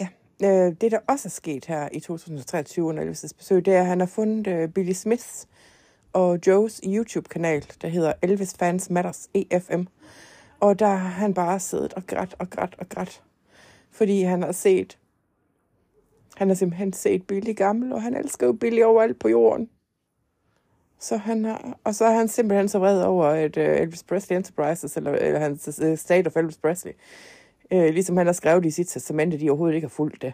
Ja, 0.00 0.08
øh, 0.42 0.74
det 0.80 0.92
der 0.92 0.98
også 1.08 1.28
er 1.28 1.30
sket 1.30 1.64
her 1.64 1.88
i 1.92 2.00
2023 2.00 2.86
under 2.86 3.04
Elvis' 3.04 3.36
besøg, 3.38 3.64
det 3.64 3.74
er, 3.74 3.80
at 3.80 3.86
han 3.86 4.00
har 4.00 4.06
fundet 4.06 4.46
øh, 4.46 4.68
Billy 4.68 4.92
Smiths 4.92 5.48
og 6.12 6.38
Joes 6.46 6.80
YouTube-kanal, 6.86 7.66
der 7.82 7.88
hedder 7.88 8.12
Elvis 8.22 8.54
Fans 8.58 8.90
Matters 8.90 9.28
EFM. 9.34 9.82
Og 10.60 10.78
der 10.78 10.86
har 10.86 11.08
han 11.08 11.34
bare 11.34 11.60
siddet 11.60 11.94
og 11.94 12.06
grædt 12.06 12.34
og 12.38 12.50
grædt 12.50 12.74
og 12.78 12.88
grædt. 12.88 13.22
Fordi 13.90 14.22
han 14.22 14.42
har 14.42 14.52
set, 14.52 14.98
han 16.36 16.48
har 16.48 16.54
simpelthen 16.54 16.92
set 16.92 17.26
Billy 17.26 17.54
gammel, 17.56 17.92
og 17.92 18.02
han 18.02 18.16
elsker 18.16 18.46
jo 18.46 18.52
Billy 18.52 18.82
overalt 18.82 19.18
på 19.18 19.28
jorden. 19.28 19.68
Så 20.98 21.16
han 21.16 21.44
har, 21.44 21.78
og 21.84 21.94
så 21.94 22.04
er 22.04 22.12
han 22.12 22.28
simpelthen 22.28 22.68
så 22.68 22.78
vred 22.78 23.02
over, 23.02 23.26
at 23.26 23.56
uh, 23.56 23.62
Elvis 23.62 24.02
Presley 24.02 24.36
Enterprises, 24.36 24.96
eller, 24.96 25.12
eller 25.12 25.38
hans 25.38 25.80
uh, 25.82 25.96
State 25.96 26.26
of 26.26 26.36
Elvis 26.36 26.58
Presley, 26.58 26.92
uh, 27.74 27.84
ligesom 27.84 28.16
han 28.16 28.26
har 28.26 28.32
skrevet 28.32 28.66
i 28.66 28.70
sit 28.70 28.88
testament, 28.88 29.34
at 29.34 29.40
de 29.40 29.50
overhovedet 29.50 29.74
ikke 29.74 29.84
har 29.84 29.90
fulgt 29.90 30.22
det. 30.22 30.32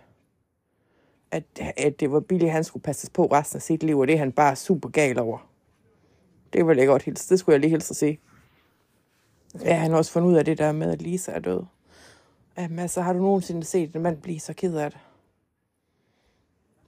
At, 1.31 1.45
at 1.77 2.01
det 2.01 2.13
var 2.13 2.21
Billy, 2.21 2.49
han 2.49 2.65
skulle 2.65 2.83
passes 2.83 3.11
på 3.11 3.27
resten 3.27 3.57
af 3.57 3.63
sit 3.63 3.83
liv, 3.83 3.99
og 3.99 4.07
det 4.07 4.15
er 4.15 4.19
han 4.19 4.33
bare 4.33 4.57
super 4.57 4.89
gal 4.89 5.19
over. 5.19 5.52
Det 6.53 6.67
var 6.67 6.75
jeg 6.75 6.87
godt 6.87 7.03
hilse. 7.03 7.29
Det 7.29 7.39
skulle 7.39 7.55
jeg 7.55 7.61
lige 7.61 7.71
hilse 7.71 7.93
at 7.93 7.97
se. 7.97 8.19
Ja, 9.65 9.75
han 9.75 9.91
har 9.91 9.99
også 9.99 10.13
fundet 10.13 10.29
ud 10.29 10.35
af 10.35 10.45
det 10.45 10.59
der 10.59 10.73
med, 10.73 10.93
at 10.93 11.03
Lisa 11.03 11.33
er 11.33 11.39
død. 11.39 11.65
Jamen, 12.59 12.79
altså, 12.79 13.01
har 13.01 13.13
du 13.13 13.19
nogensinde 13.19 13.65
set 13.65 13.97
en 13.97 14.03
mand 14.03 14.23
blive 14.23 14.41
så 14.41 14.53
ked 14.53 14.77
af 14.77 14.91
det? 14.91 15.01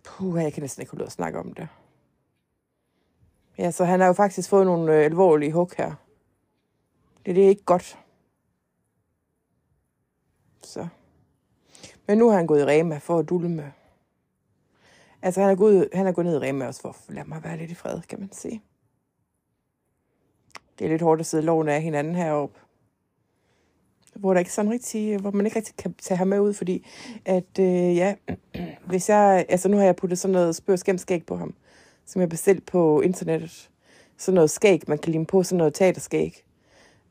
Puh, 0.05 0.43
jeg 0.43 0.53
kan 0.53 0.61
næsten 0.61 0.83
ikke 0.83 0.91
holde 0.91 1.03
ud 1.03 1.07
at 1.07 1.13
snakke 1.13 1.39
om 1.39 1.55
det. 1.55 1.69
Ja, 3.59 3.71
så 3.71 3.85
han 3.85 4.01
har 4.01 4.07
jo 4.07 4.13
faktisk 4.13 4.49
fået 4.49 4.67
nogle 4.67 4.97
øh, 4.99 5.05
alvorlige 5.05 5.53
hug 5.53 5.71
her. 5.77 5.95
Det, 7.27 7.37
det 7.37 7.45
er 7.45 7.49
ikke 7.49 7.65
godt. 7.65 7.99
Så. 10.63 10.89
Men 12.07 12.19
nu 12.19 12.29
har 12.29 12.37
han 12.37 12.47
gået 12.47 12.61
i 12.61 12.65
Rema 12.65 12.99
for 12.99 13.19
at 13.19 13.29
dulme. 13.29 13.73
Altså, 15.23 15.41
han 15.41 15.51
er 15.51 15.55
gået, 15.55 15.89
han 15.93 16.07
er 16.07 16.13
gået 16.13 16.27
ned 16.27 16.35
i 16.43 16.49
Rema 16.49 16.67
også 16.67 16.81
for 16.81 16.89
at 16.89 17.15
lade 17.15 17.29
mig 17.29 17.45
være 17.45 17.57
lidt 17.57 17.71
i 17.71 17.75
fred, 17.75 18.01
kan 18.01 18.21
man 18.21 18.33
sige. 18.33 18.63
Det 20.79 20.85
er 20.85 20.89
lidt 20.89 21.03
hårdt 21.03 21.21
at 21.21 21.27
sidde 21.27 21.45
loven 21.45 21.69
af 21.69 21.83
hinanden 21.83 22.15
heroppe. 22.15 22.61
Hvor, 24.15 24.33
der 24.33 24.39
ikke 24.39 24.53
sådan 24.53 24.71
rigtig, 24.71 25.19
hvor 25.19 25.31
man 25.31 25.47
ikke 25.47 25.57
rigtig 25.57 25.77
kan 25.77 25.95
tage 25.95 26.19
ham 26.19 26.29
med 26.29 26.41
ud, 26.41 26.55
fordi 26.55 26.87
at, 27.25 27.59
øh, 27.61 27.97
ja, 27.97 28.15
hvis 28.89 29.09
jeg, 29.09 29.47
altså 29.49 29.69
nu 29.69 29.77
har 29.77 29.85
jeg 29.85 29.97
puttet 29.97 30.19
sådan 30.19 30.33
noget 30.33 30.57
spørgskæmskæg 30.57 31.27
på 31.27 31.37
ham, 31.37 31.55
som 32.07 32.21
jeg 32.21 32.29
bestilt 32.29 32.67
på 32.67 33.01
internettet. 33.01 33.71
Sådan 34.17 34.35
noget 34.35 34.51
skæg, 34.51 34.83
man 34.89 34.99
kan 34.99 35.13
lime 35.13 35.27
på, 35.27 35.43
sådan 35.43 35.59
noget 35.59 35.75
teaterskæg. 35.75 36.45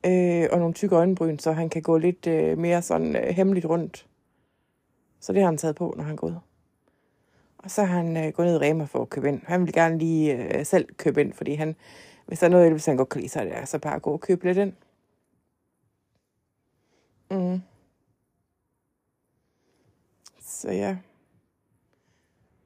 Øh, 0.05 0.47
og 0.51 0.59
nogle 0.59 0.73
tykke 0.73 0.95
øjenbryn, 0.95 1.39
så 1.39 1.51
han 1.51 1.69
kan 1.69 1.81
gå 1.81 1.97
lidt 1.97 2.27
øh, 2.27 2.57
mere 2.57 2.81
sådan 2.81 3.15
øh, 3.15 3.23
hemmeligt 3.23 3.65
rundt. 3.65 4.05
Så 5.19 5.33
det 5.33 5.41
har 5.41 5.47
han 5.47 5.57
taget 5.57 5.75
på, 5.75 5.93
når 5.97 6.03
han 6.03 6.15
går 6.15 6.27
ud. 6.27 6.35
Og 7.57 7.71
så 7.71 7.83
har 7.83 7.97
han 7.97 8.17
øh, 8.17 8.33
gået 8.33 8.47
ned 8.47 8.55
i 8.61 8.69
Rema 8.69 8.83
for 8.83 9.01
at 9.01 9.09
købe 9.09 9.27
ind. 9.27 9.41
Han 9.45 9.65
vil 9.65 9.73
gerne 9.73 9.97
lige 9.97 10.57
øh, 10.57 10.65
selv 10.65 10.87
købe 10.97 11.21
ind, 11.21 11.33
fordi 11.33 11.53
han, 11.53 11.75
hvis 12.25 12.39
der 12.39 12.45
er 12.45 12.51
noget, 12.51 12.71
hvis 12.71 12.85
han 12.85 12.97
godt 12.97 13.09
kan 13.09 13.29
så 13.29 13.39
er 13.39 13.43
det 13.43 13.53
altså 13.53 13.79
bare 13.79 13.95
at 13.95 14.01
gå 14.01 14.11
og 14.11 14.21
købe 14.21 14.45
lidt 14.45 14.57
ind. 14.57 14.73
Mm. 17.31 17.61
Så 20.41 20.71
ja. 20.71 20.97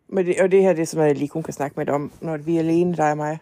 Men 0.08 0.26
det, 0.26 0.42
og 0.42 0.52
det 0.52 0.62
her 0.62 0.74
det 0.74 0.82
er 0.82 0.86
sådan 0.86 0.98
noget, 0.98 1.10
jeg 1.10 1.18
lige 1.18 1.30
kun 1.30 1.44
kan 1.44 1.54
snakke 1.54 1.74
med 1.78 1.86
dig 1.86 1.94
om, 1.94 2.12
når 2.22 2.38
vi 2.38 2.56
er 2.56 2.60
alene, 2.60 2.96
dig 2.96 3.12
og 3.12 3.18
mig. 3.18 3.40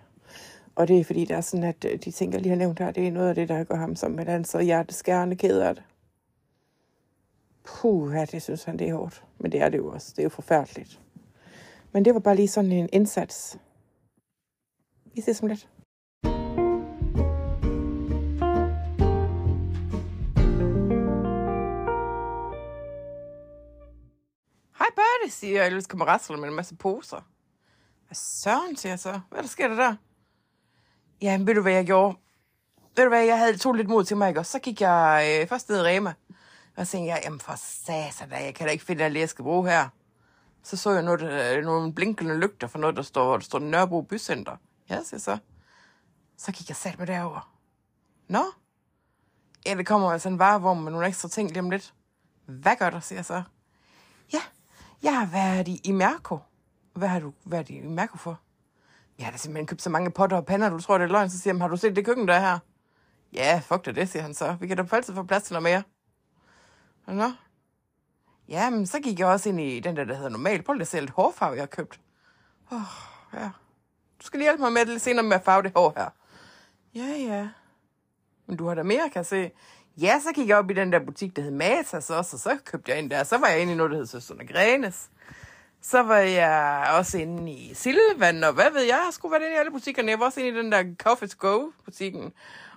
Og 0.75 0.88
det 0.88 0.99
er 0.99 1.04
fordi, 1.04 1.25
der 1.25 1.38
er 1.38 1.41
sådan, 1.41 1.63
at 1.63 1.86
øh, 1.86 1.99
de 1.99 2.12
ting, 2.12 2.34
jeg 2.34 2.41
lige 2.41 2.49
har 2.49 2.58
nævnt 2.58 2.80
her, 2.80 2.91
det 2.91 3.08
er 3.08 3.12
noget 3.12 3.30
af 3.30 3.36
det, 3.36 3.49
der 3.49 3.63
gør 3.63 3.75
ham 3.75 3.95
som 3.95 4.19
at 4.19 4.28
han 4.28 4.45
så 4.45 4.60
hjerteskærende 4.60 5.36
ked 5.36 5.60
af 5.60 5.75
det. 5.75 5.84
Puh, 7.63 8.13
ja, 8.13 8.25
det 8.25 8.41
synes 8.41 8.63
han, 8.63 8.80
det 8.80 8.89
er 8.89 8.95
hårdt. 8.95 9.23
Men 9.39 9.51
det 9.51 9.62
er 9.62 9.69
det 9.69 9.78
jo 9.78 9.88
også. 9.91 10.12
Det 10.12 10.19
er 10.19 10.23
jo 10.23 10.30
forfærdeligt. 10.30 11.01
Men 11.91 12.06
det 12.06 12.13
var 12.13 12.19
bare 12.19 12.36
lige 12.36 12.47
sådan 12.47 12.71
en 12.71 12.89
indsats. 12.93 13.60
Vi 15.15 15.21
ses 15.21 15.41
om 15.41 15.47
lidt. 15.47 15.69
Hej 24.86 24.91
Bertie, 24.95 25.32
siger 25.32 25.58
jeg, 25.58 25.67
ellers 25.67 25.88
kommer 25.88 26.06
rasler 26.06 26.38
med 26.38 26.50
en 26.50 26.56
masse 26.56 26.76
poser. 26.76 27.21
Hvad 28.08 28.15
søren, 28.15 28.76
siger 28.76 28.91
jeg 28.91 29.00
så. 29.00 29.19
Hvad 29.30 29.41
der 29.43 29.48
sker 29.50 29.67
der 29.67 29.76
der? 29.76 29.95
Jamen, 31.21 31.48
ved 31.48 31.56
du 31.56 31.62
hvad 31.62 31.74
jeg 31.74 31.86
gjorde? 31.86 32.17
Ved 32.95 33.04
du 33.04 33.10
hvad, 33.10 33.24
jeg 33.24 33.39
havde 33.39 33.58
to 33.58 33.71
lidt 33.71 33.89
mod 33.89 34.04
til 34.04 34.17
mig, 34.17 34.28
ikke? 34.28 34.39
Og 34.39 34.45
så 34.45 34.60
gik 34.60 34.82
jeg 34.82 35.39
øh, 35.41 35.48
først 35.48 35.69
ned 35.69 35.78
i 35.78 35.82
Rema. 35.82 36.13
Og 36.76 36.88
så 36.88 36.91
tænkte 36.91 37.13
jeg, 37.13 37.21
jamen 37.24 37.39
for 37.39 37.56
satan 37.56 38.30
da, 38.30 38.36
jeg 38.36 38.56
kan 38.56 38.67
da 38.67 38.71
ikke 38.71 38.86
finde 38.86 39.04
alt 39.04 39.13
det, 39.13 39.19
jeg 39.19 39.30
skal 39.30 39.43
bruge 39.43 39.69
her. 39.69 39.89
Så 40.63 40.78
så 40.78 40.91
jeg 40.91 41.04
noget, 41.04 41.58
øh, 41.58 41.63
nogle 41.63 41.93
blinkende 41.93 42.38
lygter 42.38 42.67
for 42.67 42.80
noget, 42.80 42.95
der 42.95 43.02
står, 43.02 43.26
hvor 43.26 43.38
der 43.38 43.43
står 43.43 43.60
Nørrebro 43.60 44.02
Bycenter. 44.02 44.58
Ja, 44.89 45.04
siger 45.04 45.19
så. 45.19 45.38
Så 46.38 46.52
gik 46.52 46.69
jeg 46.69 46.76
sat 46.76 47.00
med 47.00 47.08
derover. 47.08 47.58
Nå? 48.28 48.43
Ja, 49.65 49.76
det 49.76 49.88
kommer 49.88 50.12
altså 50.12 50.30
en 50.30 50.39
varevogn 50.39 50.84
med 50.84 50.91
nogle 50.91 51.08
ekstra 51.08 51.30
ting 51.30 51.50
lige 51.50 51.60
om 51.60 51.69
lidt. 51.69 51.93
Hvad 52.45 52.76
gør 52.76 52.89
der, 52.89 53.00
siger 53.00 53.17
jeg 53.17 53.26
så. 53.26 53.43
Ja, 55.04 55.10
jeg 55.10 55.20
har 55.20 55.26
været 55.26 55.68
i, 55.68 55.82
i 55.84 55.92
Mærko. 55.92 56.40
Hvad 56.94 57.08
har 57.08 57.20
du 57.20 57.34
været 57.46 57.70
i 57.70 57.82
Mærko 57.82 58.18
for? 58.18 58.40
Jeg 59.18 59.26
har 59.26 59.32
da 59.32 59.38
simpelthen 59.38 59.68
købt 59.68 59.82
så 59.82 59.90
mange 59.90 60.12
potter 60.12 60.38
og 60.38 60.46
pander, 60.46 60.70
du 60.70 60.80
tror, 60.80 60.98
det 60.98 61.06
er 61.06 61.10
løgn. 61.10 61.30
Så 61.30 61.40
siger 61.40 61.54
han, 61.54 61.62
har 61.62 61.68
du 61.68 61.78
set 61.78 61.96
det 61.96 62.06
køkken, 62.06 62.28
der 62.28 62.34
er 62.34 62.40
her? 62.40 62.60
Ja, 63.34 63.62
fuck 63.66 63.86
det, 63.86 63.96
det, 63.96 64.10
siger 64.10 64.24
han 64.24 64.34
så. 64.34 64.58
Vi 64.60 64.68
kan 64.68 64.78
da 64.78 64.96
altid 64.96 65.14
få 65.16 65.24
plads 65.24 65.44
til 65.44 65.54
noget 65.54 65.64
mere. 65.64 65.84
Nå. 67.16 67.32
Ja, 68.50 68.70
men 68.70 68.88
så 68.88 69.00
gik 69.00 69.20
jeg 69.20 69.28
også 69.28 69.50
ind 69.50 69.60
i 69.62 69.80
den 69.80 69.96
der, 69.96 70.04
der 70.04 70.16
hedder 70.16 70.30
normal. 70.30 70.64
Prøv 70.64 70.74
lige 70.74 70.82
at 70.82 70.88
se 70.88 71.00
lidt 71.00 71.10
hårfarve, 71.10 71.54
jeg 71.54 71.62
har 71.62 71.68
købt. 71.68 72.00
Åh, 72.72 72.78
oh, 72.78 73.40
ja. 73.42 73.50
Du 74.22 74.26
skal 74.26 74.38
lige 74.38 74.46
hjælpe 74.46 74.62
mig 74.62 74.74
med 74.74 74.82
det 74.82 74.90
lidt 74.90 75.02
senere 75.02 75.24
med 75.24 75.36
at 75.36 75.44
farve 75.44 75.64
det 75.64 75.72
hår 75.76 75.94
her. 75.98 76.10
Ja, 76.96 77.06
ja. 77.06 77.50
Men 78.46 78.58
du 78.58 78.68
har 78.68 78.76
da 78.76 78.84
mere, 78.84 79.10
kan 79.10 79.20
jeg 79.20 79.26
se. 79.26 79.52
Ja, 80.02 80.20
så 80.20 80.32
gik 80.34 80.48
jeg 80.48 80.58
op 80.58 80.72
i 80.72 80.74
den 80.74 80.92
der 80.92 81.00
butik, 81.00 81.36
der 81.36 81.42
hed 81.42 81.52
Matas 81.52 82.10
også, 82.10 82.36
og 82.36 82.40
så 82.40 82.58
købte 82.66 82.92
jeg 82.92 83.00
ind 83.00 83.10
der. 83.10 83.24
Så 83.24 83.38
var 83.38 83.48
jeg 83.48 83.60
inde 83.60 83.74
i 83.74 83.76
noget, 83.76 83.92
der 83.92 83.98
hed 83.98 84.06
Søsterne 84.06 84.48
Grenes. 84.48 85.10
Så 85.82 86.04
var 86.04 86.18
jeg 86.18 86.88
også 86.98 87.18
inde 87.18 87.52
i 87.52 87.74
Silvan, 87.74 88.44
og 88.44 88.54
hvad 88.54 88.72
ved 88.72 88.82
jeg, 88.82 89.02
jeg 89.06 89.10
skulle 89.12 89.32
være 89.32 89.42
inde 89.42 89.56
i 89.56 89.60
alle 89.60 89.72
butikkerne. 89.72 90.12
Jeg 90.12 90.20
var 90.20 90.26
også 90.26 90.40
inde 90.40 90.60
i 90.60 90.64
den 90.64 90.72
der 90.72 90.96
Coffee 90.96 91.28
to 91.28 91.36
Go-butikken. 91.40 92.34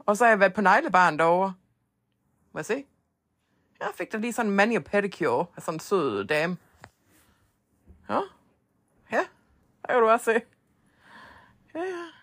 Og 0.06 0.16
så 0.16 0.24
har 0.24 0.30
jeg 0.30 0.40
været 0.40 0.54
på 0.54 0.60
neglebaren 0.60 1.18
derovre. 1.18 1.54
Må 2.52 2.58
jeg 2.58 2.64
se? 2.66 2.84
Jeg 3.80 3.88
fik 3.94 4.12
da 4.12 4.16
lige 4.16 4.32
sådan 4.32 4.50
en 4.50 4.56
mani 4.56 4.76
og 4.76 4.84
pedicure 4.84 5.46
af 5.56 5.62
sådan 5.62 5.74
en 5.74 5.80
sød 5.80 6.24
dame. 6.24 6.56
Ja. 8.10 8.20
Ja, 9.12 9.24
der 9.82 9.88
kan 9.88 10.00
du 10.00 10.08
også 10.08 10.24
se. 10.24 10.40
Ja, 11.74 11.80
ja. 11.80 12.17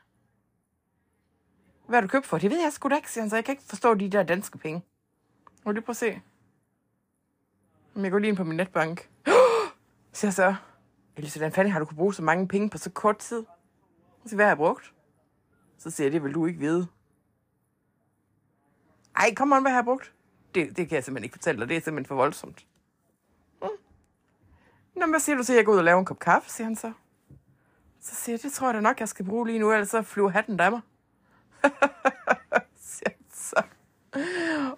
Hvad 1.88 1.98
har 1.98 2.02
du 2.02 2.08
købt 2.08 2.26
for? 2.26 2.38
Det 2.38 2.52
ved 2.52 2.62
jeg 2.62 2.74
sgu 2.74 2.90
da 2.90 2.96
ikke, 2.96 3.12
siger 3.12 3.22
han, 3.22 3.30
så 3.30 3.36
jeg 3.36 3.46
kan 3.46 3.52
ikke 3.52 3.64
forstå 3.64 3.94
de 3.94 4.10
der 4.10 4.24
danske 4.24 4.58
penge. 4.58 4.84
Må 5.66 5.72
du 5.72 5.74
lige 5.74 5.86
prøve 5.86 5.94
at 5.94 5.98
se? 5.98 6.22
Jeg 7.96 8.12
går 8.12 8.20
lige 8.20 8.30
ind 8.30 8.38
på 8.38 8.44
min 8.44 8.58
netbank. 8.58 9.10
Så 10.14 10.28
jeg 10.28 10.34
så, 10.34 10.56
Elise, 11.18 11.40
hvordan 11.40 11.54
fanden 11.54 11.72
har 11.72 11.80
du 11.80 11.86
kunne 11.86 11.98
bruge 11.98 12.14
så 12.14 12.22
mange 12.24 12.48
penge 12.48 12.70
på 12.70 12.78
så 12.78 12.90
kort 12.90 13.18
tid? 13.18 13.46
Så 14.24 14.30
siger, 14.30 14.36
hvad 14.36 14.46
har 14.46 14.50
jeg 14.50 14.58
brugt? 14.58 14.94
Så 15.78 15.92
siger 15.92 16.06
jeg, 16.06 16.14
det 16.14 16.24
vil 16.24 16.34
du 16.34 16.46
ikke 16.46 16.60
vide. 16.60 16.88
Ej, 19.16 19.34
kom 19.36 19.52
on, 19.52 19.62
hvad 19.62 19.72
har 19.72 19.78
jeg 19.78 19.86
brugt? 19.86 20.14
Det, 20.56 20.78
det 20.78 20.90
kan 20.90 20.96
jeg 20.96 21.04
simpelthen 21.04 21.24
ikke 21.24 21.34
fortælle 21.34 21.60
dig. 21.62 21.70
Det 21.70 21.78
er 21.78 21.82
simpelthen 21.82 22.06
for 22.06 22.16
voldsomt. 22.16 22.66
Hmm. 23.60 23.70
Nå, 24.96 25.02
men 25.02 25.10
hvad 25.10 25.20
siger 25.20 25.36
du 25.36 25.44
til, 25.44 25.54
at 25.54 25.58
jeg 25.58 25.66
går 25.66 25.74
ud 25.74 25.78
og 25.78 25.84
laver 25.84 26.00
en 26.00 26.06
kop 26.06 26.20
kaffe, 26.20 26.50
siger 26.50 26.66
han 26.66 26.76
så. 26.76 26.92
Så 28.00 28.16
siger 28.16 28.34
jeg, 28.34 28.44
det 28.44 28.52
tror 28.52 28.68
jeg 28.68 28.74
da 28.74 28.80
nok, 28.80 29.00
jeg 29.00 29.10
skal 29.10 29.26
bruge 29.26 29.48
lige 29.48 29.60
nu, 29.60 29.72
ellers 29.72 29.90
så 29.90 30.02
flyver 30.02 30.30
hatten 30.30 30.60
der 30.60 30.70
mig. 30.70 30.82
siger 32.90 33.16
så. 33.34 33.64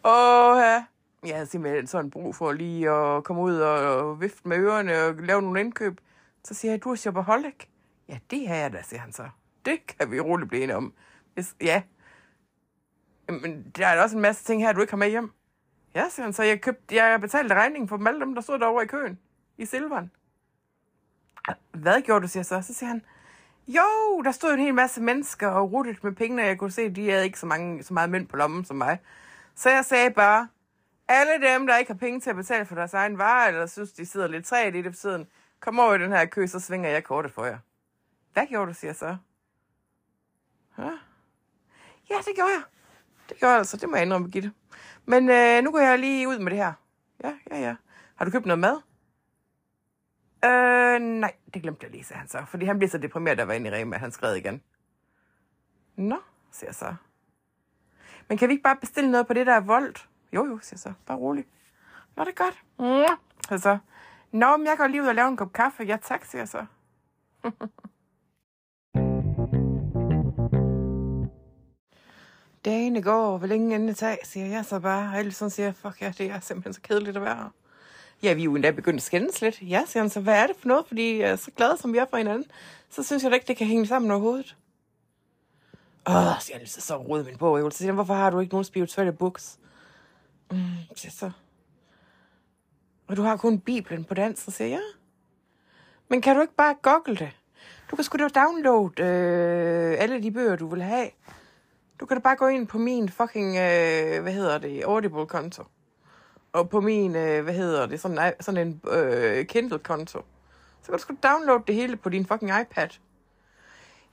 Åh, 0.04 0.58
ja. 0.58 0.86
Jeg 1.26 1.36
havde 1.36 1.45
simpelthen 1.45 1.88
sådan 1.88 2.12
brug 2.12 2.36
for 2.36 2.52
lige 2.52 2.89
at 2.89 3.23
komme 3.23 3.41
ud 3.41 3.56
og 3.60 4.21
vifte 4.21 4.47
med 4.47 4.58
ørerne 4.58 5.04
og 5.04 5.15
lave 5.15 5.41
nogle 5.41 5.60
indkøb. 5.60 6.02
Så 6.43 6.54
siger 6.54 6.71
jeg, 6.71 6.84
du 6.84 6.91
er 6.91 6.95
shopaholic. 6.95 7.65
Ja, 8.10 8.19
det 8.32 8.47
har 8.47 8.56
jeg 8.56 8.73
da, 8.73 8.82
siger 8.82 9.00
han 9.00 9.13
så. 9.13 9.30
Det 9.65 9.88
kan 9.88 10.12
vi 10.12 10.19
roligt 10.19 10.50
blive 10.50 10.63
enige 10.63 10.76
om. 10.76 10.93
Hvis, 11.34 11.56
ja. 11.62 11.82
Men 13.30 13.71
der 13.78 13.88
er 13.88 13.95
da 13.95 14.02
også 14.02 14.15
en 14.15 14.21
masse 14.21 14.43
ting 14.43 14.62
her, 14.62 14.73
du 14.73 14.82
ikke 14.82 14.93
har 14.93 14.97
med 14.97 15.10
hjem. 15.10 15.32
Ja, 15.95 16.10
siger 16.10 16.23
han 16.23 16.34
så. 16.34 16.43
Jeg, 16.43 16.62
købte, 16.62 16.95
jeg 16.95 17.21
betalte 17.21 17.56
regningen 17.56 17.88
for 17.88 17.97
dem 17.97 18.08
alle 18.08 18.19
dem, 18.19 18.36
der 18.36 18.41
stod 18.41 18.60
derovre 18.60 18.84
i 18.84 18.88
køen. 18.88 19.19
I 19.58 19.65
Silveren. 19.65 20.12
Hvad 21.71 22.02
gjorde 22.02 22.23
du, 22.23 22.28
siger 22.28 22.43
så? 22.43 22.62
Så 22.62 22.73
siger 22.73 22.88
han, 22.88 23.02
jo, 23.68 24.22
der 24.22 24.32
stod 24.32 24.54
en 24.54 24.60
hel 24.60 24.74
masse 24.74 25.02
mennesker 25.02 25.48
og 25.48 25.72
ruttede 25.72 25.98
med 26.02 26.12
penge, 26.12 26.44
og 26.44 26.48
jeg 26.48 26.58
kunne 26.58 26.72
se, 26.72 26.82
at 26.82 26.96
de 26.96 27.10
havde 27.10 27.26
ikke 27.26 27.40
så, 27.40 27.46
mange, 27.46 27.84
så 27.84 27.94
meget 27.94 28.10
mønt 28.10 28.30
på 28.30 28.38
lommen 28.38 28.66
som 28.66 28.76
mig. 28.76 29.00
Så 29.56 29.70
jeg 29.70 29.86
sagde 29.86 30.12
bare, 30.12 30.48
alle 31.08 31.48
dem, 31.48 31.68
der 31.68 31.78
ikke 31.78 31.92
har 31.92 31.98
penge 31.98 32.20
til 32.20 32.30
at 32.30 32.36
betale 32.36 32.66
for 32.66 32.76
deres 32.76 32.94
egen 32.94 33.18
vare, 33.18 33.48
eller 33.48 33.66
synes, 33.66 33.92
de 33.94 34.06
sidder 34.06 34.28
lidt 34.28 34.46
træt 34.46 34.76
i 34.76 34.82
det 34.82 34.92
på 34.92 34.98
siden, 34.98 35.28
kom 35.60 35.80
over 35.80 35.96
i 35.96 35.98
den 35.98 36.12
her 36.12 36.26
kø, 36.26 36.48
så 36.48 36.60
svinger 36.60 36.90
jeg 36.90 37.04
kortet 37.04 37.32
for 37.32 37.46
jer. 37.46 37.58
Hvad 38.34 38.48
gjorde 38.48 38.68
du, 38.68 38.74
siger 38.74 38.90
jeg 38.90 38.96
så? 38.96 39.18
Hæ? 40.78 40.84
ja 42.10 42.16
det 42.18 42.36
gjorde 42.36 42.52
jeg. 42.52 42.62
Det 43.30 43.38
gjorde 43.38 43.52
jeg 43.52 43.60
altså, 43.60 43.78
det 43.78 43.90
må 43.90 43.96
jeg 43.96 44.06
indrømme, 44.06 44.30
Gitte. 44.30 44.52
Men 45.06 45.30
øh, 45.30 45.64
nu 45.64 45.72
går 45.72 45.80
jeg 45.80 46.00
lige 46.00 46.28
ud 46.28 46.40
med 46.40 46.52
det 46.52 46.60
her. 46.60 46.74
Ja, 47.24 47.34
ja, 47.52 47.60
ja. 47.60 47.76
Har 48.16 48.26
du 48.26 48.32
købt 48.32 48.46
noget 48.46 48.60
mad? 48.60 48.87
Øh, 50.45 51.00
nej, 51.00 51.34
det 51.54 51.62
glemte 51.62 51.84
jeg 51.84 51.91
lige, 51.91 52.04
sagde 52.04 52.19
han 52.19 52.28
så. 52.28 52.45
Fordi 52.47 52.65
han 52.65 52.78
blev 52.78 52.89
så 52.89 52.97
deprimeret, 52.97 53.38
der 53.38 53.45
var 53.45 53.54
inde 53.54 53.69
i 53.69 53.73
Rema, 53.73 53.95
at 53.95 54.00
han 54.00 54.12
skrev 54.12 54.38
igen. 54.38 54.62
Nå, 55.95 56.17
siger 56.52 56.67
jeg 56.67 56.76
så. 56.76 56.95
Men 58.30 58.38
kan 58.38 58.47
vi 58.50 58.54
ikke 58.54 58.63
bare 58.63 58.76
bestille 58.76 59.12
noget 59.12 59.28
på 59.28 59.34
det, 59.34 59.47
der 59.47 59.54
er 59.54 59.60
voldt? 59.60 60.10
Jo, 60.34 60.45
jo, 60.45 60.60
siger 60.62 60.73
jeg 60.73 60.80
så. 60.80 60.93
Bare 61.06 61.17
rolig. 61.17 61.45
Nå, 62.15 62.23
det 62.23 62.30
er 62.39 62.43
godt. 62.43 62.63
Mm. 62.80 63.17
Så 63.50 63.58
så. 63.58 63.78
Nå, 64.32 64.58
men 64.58 64.67
jeg 64.67 64.78
går 64.78 64.88
lige 64.88 65.02
ud 65.02 65.08
og 65.08 65.15
laver 65.15 65.28
en 65.28 65.38
kop 65.38 65.54
kaffe. 65.54 65.84
Ja, 65.84 65.97
tak, 66.02 66.26
siger 66.26 66.41
jeg 66.41 66.47
så. 66.47 66.65
Dagene 72.65 73.02
går, 73.02 73.38
hvor 73.38 73.47
længe 73.47 73.76
endelig 73.76 73.95
tag, 73.95 74.17
siger 74.23 74.45
jeg 74.45 74.65
så 74.65 74.80
bare. 74.80 75.13
Og 75.13 75.19
Ellison 75.19 75.50
siger, 75.50 75.71
fuck 75.71 76.02
ja, 76.02 76.13
det 76.17 76.32
er 76.32 76.39
simpelthen 76.39 76.73
så 76.73 76.82
kedeligt 76.82 77.17
at 77.17 77.23
være 77.23 77.36
her. 77.36 77.50
Ja, 78.24 78.34
vi 78.34 78.42
er 78.42 78.46
jo 78.46 78.56
endda 78.56 78.72
begyndt 78.72 78.98
at 78.98 79.04
skændes 79.04 79.42
lidt. 79.42 79.62
Ja, 79.62 79.84
siger 79.88 80.04
han 80.04 80.10
så, 80.10 80.20
hvad 80.20 80.34
er 80.34 80.48
det 80.48 80.56
for 80.60 80.68
noget? 80.68 80.88
Fordi 80.88 81.20
jeg 81.20 81.30
er 81.30 81.36
så 81.36 81.52
glade, 81.52 81.78
som 81.78 81.94
vi 81.94 81.98
er 81.98 82.06
for 82.10 82.18
hinanden, 82.18 82.46
så 82.90 83.04
synes 83.04 83.24
jeg 83.24 83.32
da 83.32 83.36
ikke, 83.36 83.48
det 83.48 83.58
kan 83.58 83.68
hænge 83.68 83.88
sammen 83.88 84.12
overhovedet. 84.12 84.58
Åh, 86.10 86.42
siger 86.42 86.58
han, 86.58 86.68
så 86.68 86.82
så 86.82 86.98
rød 86.98 87.24
min 87.24 87.38
bog. 87.38 87.72
Så 87.72 87.78
siger 87.78 87.88
han, 87.88 87.96
hvorfor 87.96 88.14
har 88.14 88.30
du 88.30 88.40
ikke 88.40 88.54
nogen 88.54 88.64
spirituelle 88.64 89.14
books? 89.14 89.60
Mm, 90.52 90.58
siger 90.96 91.12
så. 91.12 91.32
Og 93.08 93.18
du 93.18 93.22
har 93.22 93.38
kun 93.38 93.60
Bibelen 93.60 94.04
på 94.04 94.14
dansk, 94.14 94.44
så 94.44 94.52
siger 94.52 94.68
jeg, 94.68 94.78
ja. 94.78 94.82
Men 96.10 96.22
kan 96.22 96.36
du 96.36 96.42
ikke 96.42 96.56
bare 96.56 96.76
google 96.82 97.16
det? 97.16 97.32
Du 97.92 97.96
kan 97.96 98.04
sgu 98.04 98.18
da 98.18 98.28
downloade 98.28 99.04
øh, 99.04 99.96
alle 100.00 100.24
de 100.24 100.32
bøger, 100.32 100.56
du 100.56 100.68
vil 100.68 100.82
have. 100.82 101.10
Du 102.00 102.06
kan 102.06 102.18
da 102.18 102.22
bare 102.22 102.36
gå 102.36 102.48
ind 102.48 102.68
på 102.68 102.78
min 102.78 103.10
fucking, 103.10 103.48
øh, 103.48 104.22
hvad 104.22 104.34
hedder 104.34 104.58
det, 104.58 104.84
Audible-konto. 104.84 105.64
Og 106.54 106.70
på 106.70 106.82
min, 106.82 107.16
øh, 107.16 107.44
hvad 107.44 107.54
hedder 107.54 107.86
det, 107.86 108.00
sådan, 108.00 108.34
sådan 108.40 108.68
en 108.68 108.82
øh, 108.92 109.46
Kindle-konto. 109.46 110.26
Så 110.82 110.86
kan 110.86 110.94
du 110.94 111.02
sgu 111.02 111.16
downloade 111.24 111.64
det 111.68 111.76
hele 111.76 111.98
på 111.98 112.10
din 112.10 112.26
fucking 112.26 112.52
iPad. 112.62 112.90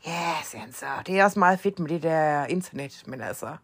Ja, 0.06 0.34
siger 0.44 0.60
han 0.60 0.72
så. 0.72 0.86
Det 1.06 1.20
er 1.20 1.24
også 1.24 1.38
meget 1.38 1.60
fedt 1.60 1.78
med 1.78 1.88
det 1.88 2.02
der 2.02 2.46
internet, 2.46 3.02
men 3.06 3.20
altså... 3.20 3.56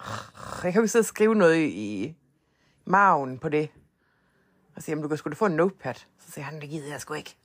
Jeg 0.64 0.72
kan 0.72 0.82
jo 0.82 0.86
sidde 0.86 1.02
og 1.02 1.06
skrive 1.06 1.34
noget 1.34 1.56
i 1.56 2.16
maven 2.84 3.38
på 3.38 3.48
det. 3.48 3.70
Og 4.76 4.82
siger, 4.82 5.02
du 5.02 5.08
kan 5.08 5.16
sgu 5.16 5.30
da 5.30 5.34
få 5.34 5.46
en 5.46 5.52
notepad. 5.52 5.94
Så 5.94 6.32
siger 6.32 6.44
han, 6.44 6.60
det 6.60 6.70
gider 6.70 6.90
jeg 6.90 7.00
sgu 7.00 7.14
ikke. 7.14 7.36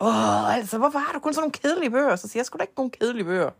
Åh, 0.00 0.56
altså, 0.56 0.78
hvorfor 0.78 0.98
har 0.98 1.12
du 1.12 1.18
kun 1.18 1.34
sådan 1.34 1.42
nogle 1.42 1.52
kedelige 1.52 1.90
bøger? 1.90 2.16
Så 2.16 2.28
siger 2.28 2.40
jeg, 2.40 2.46
sgu 2.46 2.56
da 2.56 2.62
ikke 2.62 2.74
nogen 2.76 2.90
kedelige 2.90 3.24
bøger. 3.24 3.50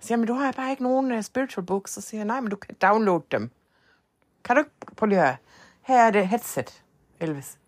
Så 0.00 0.06
siger 0.06 0.12
jeg, 0.16 0.18
men 0.18 0.28
du 0.28 0.34
har 0.34 0.52
bare 0.52 0.70
ikke 0.70 0.82
nogen 0.82 1.12
uh, 1.12 1.22
spiritual 1.22 1.66
books. 1.66 1.90
Så 1.90 2.00
siger 2.00 2.18
jeg, 2.18 2.26
nej, 2.26 2.40
men 2.40 2.50
du 2.50 2.56
kan 2.56 2.74
downloade 2.82 3.24
dem. 3.30 3.50
Kan 4.44 4.56
du 4.56 4.60
ikke 4.60 4.96
prøve 4.96 5.08
lige 5.08 5.22
at 5.22 5.36
Her 5.82 6.02
er 6.02 6.10
det 6.10 6.28
headset, 6.28 6.84
Elvis. 7.20 7.58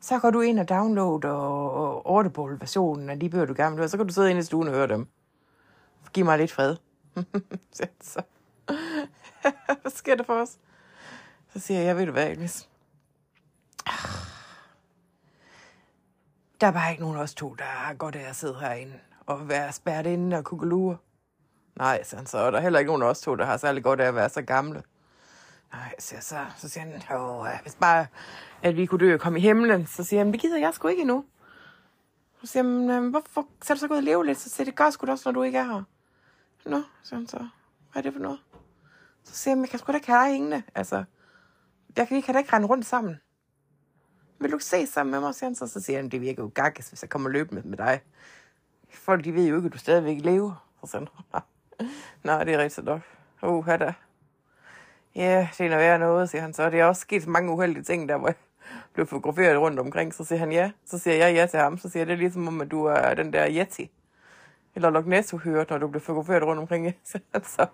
Så 0.00 0.18
går 0.18 0.30
du 0.30 0.40
ind 0.40 0.58
og 0.58 0.68
download 0.68 1.24
og, 1.24 1.72
og 1.72 2.16
Audible-versionen 2.16 3.10
af 3.10 3.20
de 3.20 3.30
bøger, 3.30 3.44
du 3.44 3.54
gerne 3.56 3.70
vil 3.70 3.80
høre. 3.80 3.88
Så 3.88 3.96
kan 3.96 4.06
du 4.06 4.12
sidde 4.12 4.30
inde 4.30 4.40
i 4.40 4.44
stuen 4.44 4.68
og 4.68 4.74
høre 4.74 4.88
dem. 4.88 5.08
Giv 6.12 6.24
mig 6.24 6.38
lidt 6.38 6.52
fred. 6.52 6.76
så. 8.00 8.22
Hvad 9.82 9.90
sker 9.90 10.14
der 10.14 10.24
for 10.24 10.42
os? 10.42 10.58
Så 11.52 11.58
siger 11.58 11.80
jeg, 11.80 11.86
jeg 11.86 11.96
ved 11.96 12.06
du 12.06 12.12
hvad, 12.12 12.30
Elvis? 12.30 12.68
Der 16.60 16.66
er 16.66 16.72
bare 16.72 16.90
ikke 16.90 17.02
nogen 17.02 17.16
af 17.16 17.22
os 17.22 17.34
to, 17.34 17.54
der 17.54 17.64
har 17.64 17.94
godt 17.94 18.16
af 18.16 18.28
at 18.28 18.36
sidde 18.36 18.54
herinde 18.60 18.94
og 19.26 19.48
være 19.48 19.72
spærret 19.72 20.06
inde 20.06 20.36
og 20.36 20.44
kugelure. 20.44 20.96
Nej, 21.76 22.02
så 22.02 22.16
han 22.16 22.26
så. 22.26 22.38
Og 22.38 22.52
der 22.52 22.58
er 22.58 22.62
heller 22.62 22.78
ikke 22.78 22.88
nogen 22.88 23.02
af 23.02 23.06
os 23.06 23.20
to, 23.20 23.34
der 23.34 23.44
har 23.44 23.56
særlig 23.56 23.82
godt 23.82 24.00
af 24.00 24.06
at 24.08 24.14
være 24.14 24.28
så 24.28 24.42
gamle. 24.42 24.82
Nej, 25.74 25.94
så, 25.98 26.16
så. 26.20 26.46
Så 26.56 26.68
siger 26.68 26.84
han, 26.84 27.18
Åh, 27.20 27.46
hvis 27.62 27.74
bare, 27.74 28.06
at 28.62 28.76
vi 28.76 28.86
kunne 28.86 29.06
dø 29.06 29.14
og 29.14 29.20
komme 29.20 29.38
i 29.38 29.42
himlen. 29.42 29.86
Så 29.86 30.04
siger 30.04 30.24
han, 30.24 30.32
det 30.32 30.40
gider 30.40 30.58
jeg 30.58 30.74
sgu 30.74 30.88
ikke 30.88 31.00
endnu. 31.00 31.24
Så 32.40 32.46
siger 32.46 32.92
han, 32.92 33.10
hvorfor 33.10 33.46
så 33.62 33.72
er 33.72 33.74
du 33.74 33.80
så 33.80 33.88
gået 33.88 33.98
og 33.98 34.04
leve 34.04 34.26
lidt? 34.26 34.38
Så 34.38 34.50
siger 34.50 34.64
det 34.64 34.76
gør 34.76 34.90
sgu 34.90 35.06
da 35.06 35.12
også, 35.12 35.28
når 35.28 35.32
du 35.32 35.42
ikke 35.42 35.58
er 35.58 35.64
her. 35.64 35.82
Nå, 36.66 36.82
siger 37.02 37.16
han 37.16 37.26
så. 37.26 37.48
Hvad 37.92 38.00
er 38.00 38.02
det 38.02 38.12
for 38.12 38.20
noget? 38.20 38.38
Så 39.24 39.36
siger 39.36 39.54
han, 39.54 39.60
jeg 39.60 39.68
kan 39.68 39.78
sgu 39.78 39.92
da 39.92 39.96
ikke 39.96 40.06
have 40.06 40.24
dig 40.24 40.32
hængende. 40.32 40.62
Altså, 40.74 41.04
jeg 41.96 42.08
kan 42.08 42.16
ikke 42.16 42.26
have 42.26 42.32
dig 42.32 42.40
ikke 42.40 42.52
rende 42.52 42.68
rundt 42.68 42.86
sammen. 42.86 43.20
Vil 44.38 44.50
du 44.50 44.56
ikke 44.56 44.64
se 44.64 44.86
sammen 44.86 45.10
med 45.10 45.20
mig, 45.20 45.34
siger 45.34 45.48
han 45.48 45.54
så. 45.54 45.66
Så 45.66 45.80
siger 45.80 45.98
han, 45.98 46.08
det 46.08 46.20
virker 46.20 46.42
jo 46.42 46.50
gakkes, 46.54 46.88
hvis 46.88 47.02
jeg 47.02 47.10
kommer 47.10 47.30
løbende 47.30 47.62
med 47.68 47.78
dig. 47.78 48.00
Folk, 48.90 49.24
de 49.24 49.34
ved 49.34 49.48
jo 49.48 49.56
ikke, 49.56 49.66
at 49.66 49.72
du 49.72 49.78
stadigvæk 49.78 50.20
lever. 50.20 50.66
Så 50.84 50.90
siger 50.90 51.06
han, 51.32 51.42
nej, 52.24 52.44
det 52.44 52.54
er 52.54 52.58
rigtigt 52.58 52.86
nok. 52.86 53.00
Uh, 53.42 53.66
da. 53.66 53.94
Ja, 55.14 55.48
det 55.58 55.66
er 55.66 55.70
noget 55.70 55.82
værd 55.84 56.00
noget, 56.00 56.30
siger 56.30 56.42
han 56.42 56.54
så. 56.54 56.70
Det 56.70 56.80
er 56.80 56.84
også 56.84 57.00
sket 57.00 57.26
mange 57.26 57.52
uheldige 57.52 57.82
ting, 57.84 58.08
der 58.08 58.16
hvor 58.16 58.28
jeg 58.28 58.36
blev 58.92 59.06
fotograferet 59.06 59.58
rundt 59.60 59.78
omkring. 59.80 60.14
Så 60.14 60.24
siger 60.24 60.38
han 60.38 60.52
ja. 60.52 60.70
Så 60.84 60.98
siger 60.98 61.16
jeg 61.16 61.34
ja 61.34 61.46
til 61.46 61.58
ham. 61.60 61.78
Så 61.78 61.88
siger 61.88 62.00
jeg, 62.00 62.06
det 62.06 62.12
er 62.12 62.16
ligesom 62.18 62.48
om, 62.48 62.60
at 62.60 62.70
du 62.70 62.84
er 62.84 63.14
den 63.14 63.32
der 63.32 63.46
Yeti. 63.50 63.90
Eller 64.74 64.90
Loch 64.90 65.06
Ness, 65.06 65.30
du 65.30 65.38
hørte, 65.38 65.70
når 65.72 65.78
du 65.78 65.88
blev 65.88 66.00
fotograferet 66.00 66.42
rundt 66.42 66.60
omkring. 66.60 66.94
Så 67.54 67.66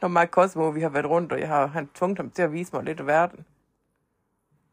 når 0.00 0.08
Mark 0.08 0.30
Cosmo, 0.30 0.68
vi 0.68 0.80
har 0.80 0.88
været 0.88 1.06
rundt, 1.06 1.32
og 1.32 1.40
jeg 1.40 1.48
har 1.48 1.66
han 1.66 1.88
tvunget 1.94 2.18
ham 2.18 2.30
til 2.30 2.42
at 2.42 2.52
vise 2.52 2.76
mig 2.76 2.84
lidt 2.84 3.00
af 3.00 3.06
verden. 3.06 3.44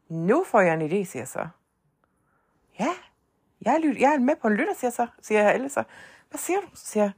Nu 0.08 0.44
får 0.46 0.60
jeg 0.60 0.74
en 0.74 0.82
idé, 0.82 1.04
siger 1.04 1.20
jeg 1.20 1.28
så. 1.28 1.48
Ja, 2.80 2.88
jeg 3.62 3.74
er, 3.74 3.78
lyt- 3.78 4.00
jeg 4.00 4.14
er 4.14 4.18
med 4.18 4.34
på 4.42 4.48
en 4.48 4.54
lytter, 4.54 4.74
siger, 4.74 4.88
jeg 4.88 4.92
så, 4.92 5.06
siger 5.22 5.42
jeg 5.42 5.54
ellers 5.54 5.72
så. 5.72 5.82
Hvad 6.30 6.38
siger 6.38 6.60
du? 6.60 6.66
Så 6.74 6.86
siger 6.86 7.04
jeg, 7.04 7.12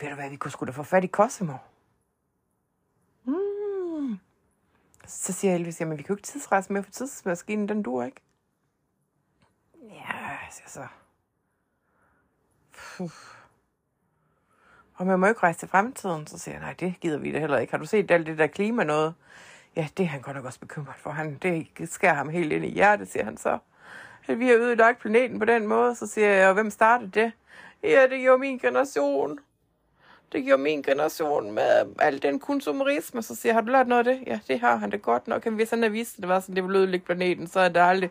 ved 0.00 0.08
du 0.08 0.14
hvad, 0.14 0.30
vi 0.30 0.36
kunne 0.36 0.50
sgu 0.50 0.66
da 0.66 0.70
få 0.70 0.82
fat 0.82 1.04
i 1.04 1.08
Cosmo. 1.08 1.52
Mm. 3.24 4.18
Så 5.10 5.32
siger 5.32 5.54
Elvis, 5.54 5.80
jamen 5.80 5.98
vi 5.98 6.02
kan 6.02 6.08
jo 6.08 6.16
ikke 6.16 6.26
tidsrejse 6.26 6.72
med, 6.72 6.82
for 6.82 6.90
tidsmaskinen, 6.90 7.68
den 7.68 7.82
duer 7.82 8.04
ikke. 8.04 8.20
Ja, 9.82 10.38
siger 10.50 10.64
jeg 10.64 10.70
så. 10.70 10.86
Puh. 12.72 13.10
Og 14.94 15.06
man 15.06 15.20
må 15.20 15.26
jo 15.26 15.30
ikke 15.30 15.42
rejse 15.42 15.58
til 15.58 15.68
fremtiden. 15.68 16.26
Så 16.26 16.38
siger 16.38 16.54
jeg, 16.54 16.60
nej, 16.60 16.72
det 16.80 16.94
gider 17.00 17.18
vi 17.18 17.32
da 17.32 17.38
heller 17.38 17.58
ikke. 17.58 17.70
Har 17.70 17.78
du 17.78 17.86
set 17.86 18.10
alt 18.10 18.26
det 18.26 18.38
der 18.38 18.46
klima 18.46 18.84
noget? 18.84 19.14
Ja, 19.76 19.88
det 19.96 20.02
er 20.02 20.08
han 20.08 20.20
godt 20.20 20.36
nok 20.36 20.44
også 20.44 20.60
bekymret 20.60 20.96
for. 20.96 21.10
Han, 21.10 21.38
det 21.42 21.88
skærer 21.88 22.14
ham 22.14 22.28
helt 22.28 22.52
ind 22.52 22.64
i 22.64 22.70
hjertet, 22.70 23.08
siger 23.12 23.24
han 23.24 23.36
så. 23.36 23.58
At 24.26 24.38
vi 24.38 24.46
har 24.46 24.54
ødelagt 24.54 24.98
planeten 24.98 25.38
på 25.38 25.44
den 25.44 25.66
måde. 25.66 25.94
Så 25.94 26.06
siger 26.06 26.28
jeg, 26.28 26.48
og 26.48 26.54
hvem 26.54 26.70
startede 26.70 27.10
det? 27.10 27.32
Ja, 27.82 28.06
det 28.10 28.20
gjorde 28.20 28.38
min 28.38 28.58
generation. 28.58 29.38
Det 30.32 30.44
gjorde 30.44 30.62
min 30.62 30.82
generation 30.82 31.52
med 31.52 31.86
al 31.98 32.22
den 32.22 32.40
konsumerisme. 32.40 33.22
Så 33.22 33.34
siger 33.34 33.50
jeg, 33.50 33.56
har 33.56 33.60
du 33.62 33.72
lært 33.72 33.88
noget 33.88 34.06
af 34.08 34.14
det? 34.16 34.24
Ja, 34.26 34.40
det 34.48 34.60
har 34.60 34.76
han 34.76 34.90
det 34.90 35.02
godt 35.02 35.28
nok. 35.28 35.46
Hvis 35.46 35.70
han 35.70 35.78
havde 35.78 35.92
vist, 35.92 36.14
at 36.16 36.20
det 36.22 36.28
var 36.28 36.40
sådan, 36.40 36.56
det 36.56 36.64
ville 36.64 36.78
ødelægge 36.78 37.06
planeten, 37.06 37.46
så 37.46 37.60
er 37.60 37.68
der 37.68 37.84
aldrig 37.84 38.10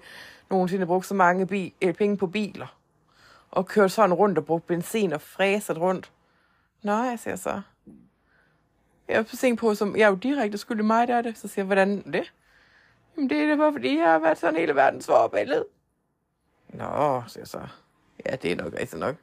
nogensinde 0.50 0.86
brugt 0.86 1.06
så 1.06 1.14
mange 1.14 1.48
bi- 1.48 1.74
eh, 1.82 1.94
penge 1.96 2.18
på 2.18 2.28
biler. 2.28 2.76
Og 3.52 3.66
kørt 3.68 3.92
sådan 3.92 4.14
rundt 4.14 4.38
og 4.38 4.46
brugt 4.46 4.68
benzin 4.68 5.14
og 5.14 5.22
fræset 5.22 5.78
rundt. 5.78 6.12
Nå, 6.84 6.92
jeg 7.04 7.20
siger 7.20 7.36
så. 7.36 7.62
Jeg 9.08 9.18
er 9.18 9.24
tænkt 9.24 9.60
på, 9.60 9.76
som 9.76 9.96
jeg 9.96 10.04
er 10.06 10.10
jo 10.10 10.16
direkte 10.16 10.58
skyld 10.58 10.80
i 10.80 10.84
mig, 10.84 11.08
der 11.08 11.16
er 11.16 11.22
det. 11.22 11.38
Så 11.38 11.48
siger 11.48 11.62
jeg, 11.64 11.66
hvordan 11.66 12.12
det? 12.14 12.34
Jamen, 13.18 13.30
det 13.30 13.38
er 13.44 13.48
det 13.48 13.58
bare, 13.58 13.72
fordi 13.72 13.98
jeg 13.98 14.12
har 14.12 14.20
været 14.20 14.38
sådan 14.38 14.56
hele 14.60 14.76
verdens 14.76 15.06
forbillede. 15.06 15.66
Nå, 16.70 17.24
siger 17.28 17.42
jeg 17.42 17.48
så. 17.48 17.62
Ja, 18.26 18.36
det 18.36 18.52
er 18.52 18.56
nok 18.56 18.74
rigtigt 18.74 19.00
nok. 19.00 19.16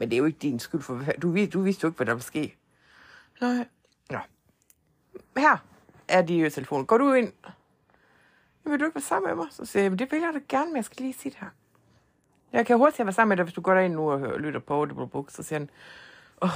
Men 0.00 0.10
det 0.10 0.16
er 0.16 0.18
jo 0.18 0.24
ikke 0.24 0.38
din 0.38 0.58
skyld, 0.58 0.82
for 0.82 0.94
du, 1.22 1.46
du 1.52 1.60
vidste 1.60 1.84
jo 1.84 1.88
ikke, 1.88 1.96
hvad 1.96 2.06
der 2.06 2.14
ville 2.14 2.24
ske. 2.24 2.56
Nej. 3.40 3.66
Nå. 4.10 4.18
Her 5.36 5.56
er 6.08 6.22
de 6.22 6.34
jo 6.34 6.50
telefonen. 6.50 6.86
Går 6.86 6.98
du 6.98 7.12
ind? 7.12 7.32
Vil 8.64 8.80
du 8.80 8.84
ikke 8.84 8.94
være 8.94 9.02
sammen 9.02 9.28
med 9.28 9.36
mig? 9.36 9.46
Så 9.50 9.64
siger 9.64 9.82
jeg, 9.82 9.90
"Men 9.90 9.98
det 9.98 10.12
vil 10.12 10.20
jeg 10.20 10.30
da 10.34 10.40
gerne, 10.48 10.66
men 10.70 10.76
jeg 10.76 10.84
skal 10.84 11.02
lige 11.02 11.12
sige 11.14 11.30
det 11.30 11.38
her. 11.40 11.48
Jeg 12.52 12.66
kan 12.66 12.76
hurtigt 12.78 13.06
være 13.06 13.12
sammen 13.12 13.28
med 13.28 13.36
dig, 13.36 13.44
hvis 13.44 13.54
du 13.54 13.60
går 13.60 13.74
derind 13.74 13.94
nu 13.94 14.10
og 14.10 14.18
hører, 14.18 14.38
lytter 14.38 14.60
på 14.60 14.74
Audible 14.74 15.08
Book, 15.08 15.30
så 15.30 15.42
siger 15.42 15.58
han, 15.58 15.70
åh, 16.42 16.48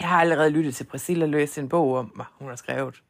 jeg 0.00 0.08
har 0.08 0.20
allerede 0.20 0.50
lyttet 0.50 0.74
til 0.74 0.84
Priscilla 0.84 1.26
læse 1.26 1.60
en 1.60 1.68
bog 1.68 1.96
om 1.96 2.12
mig, 2.16 2.26
hun 2.38 2.48
har 2.48 2.56
skrevet. 2.56 3.02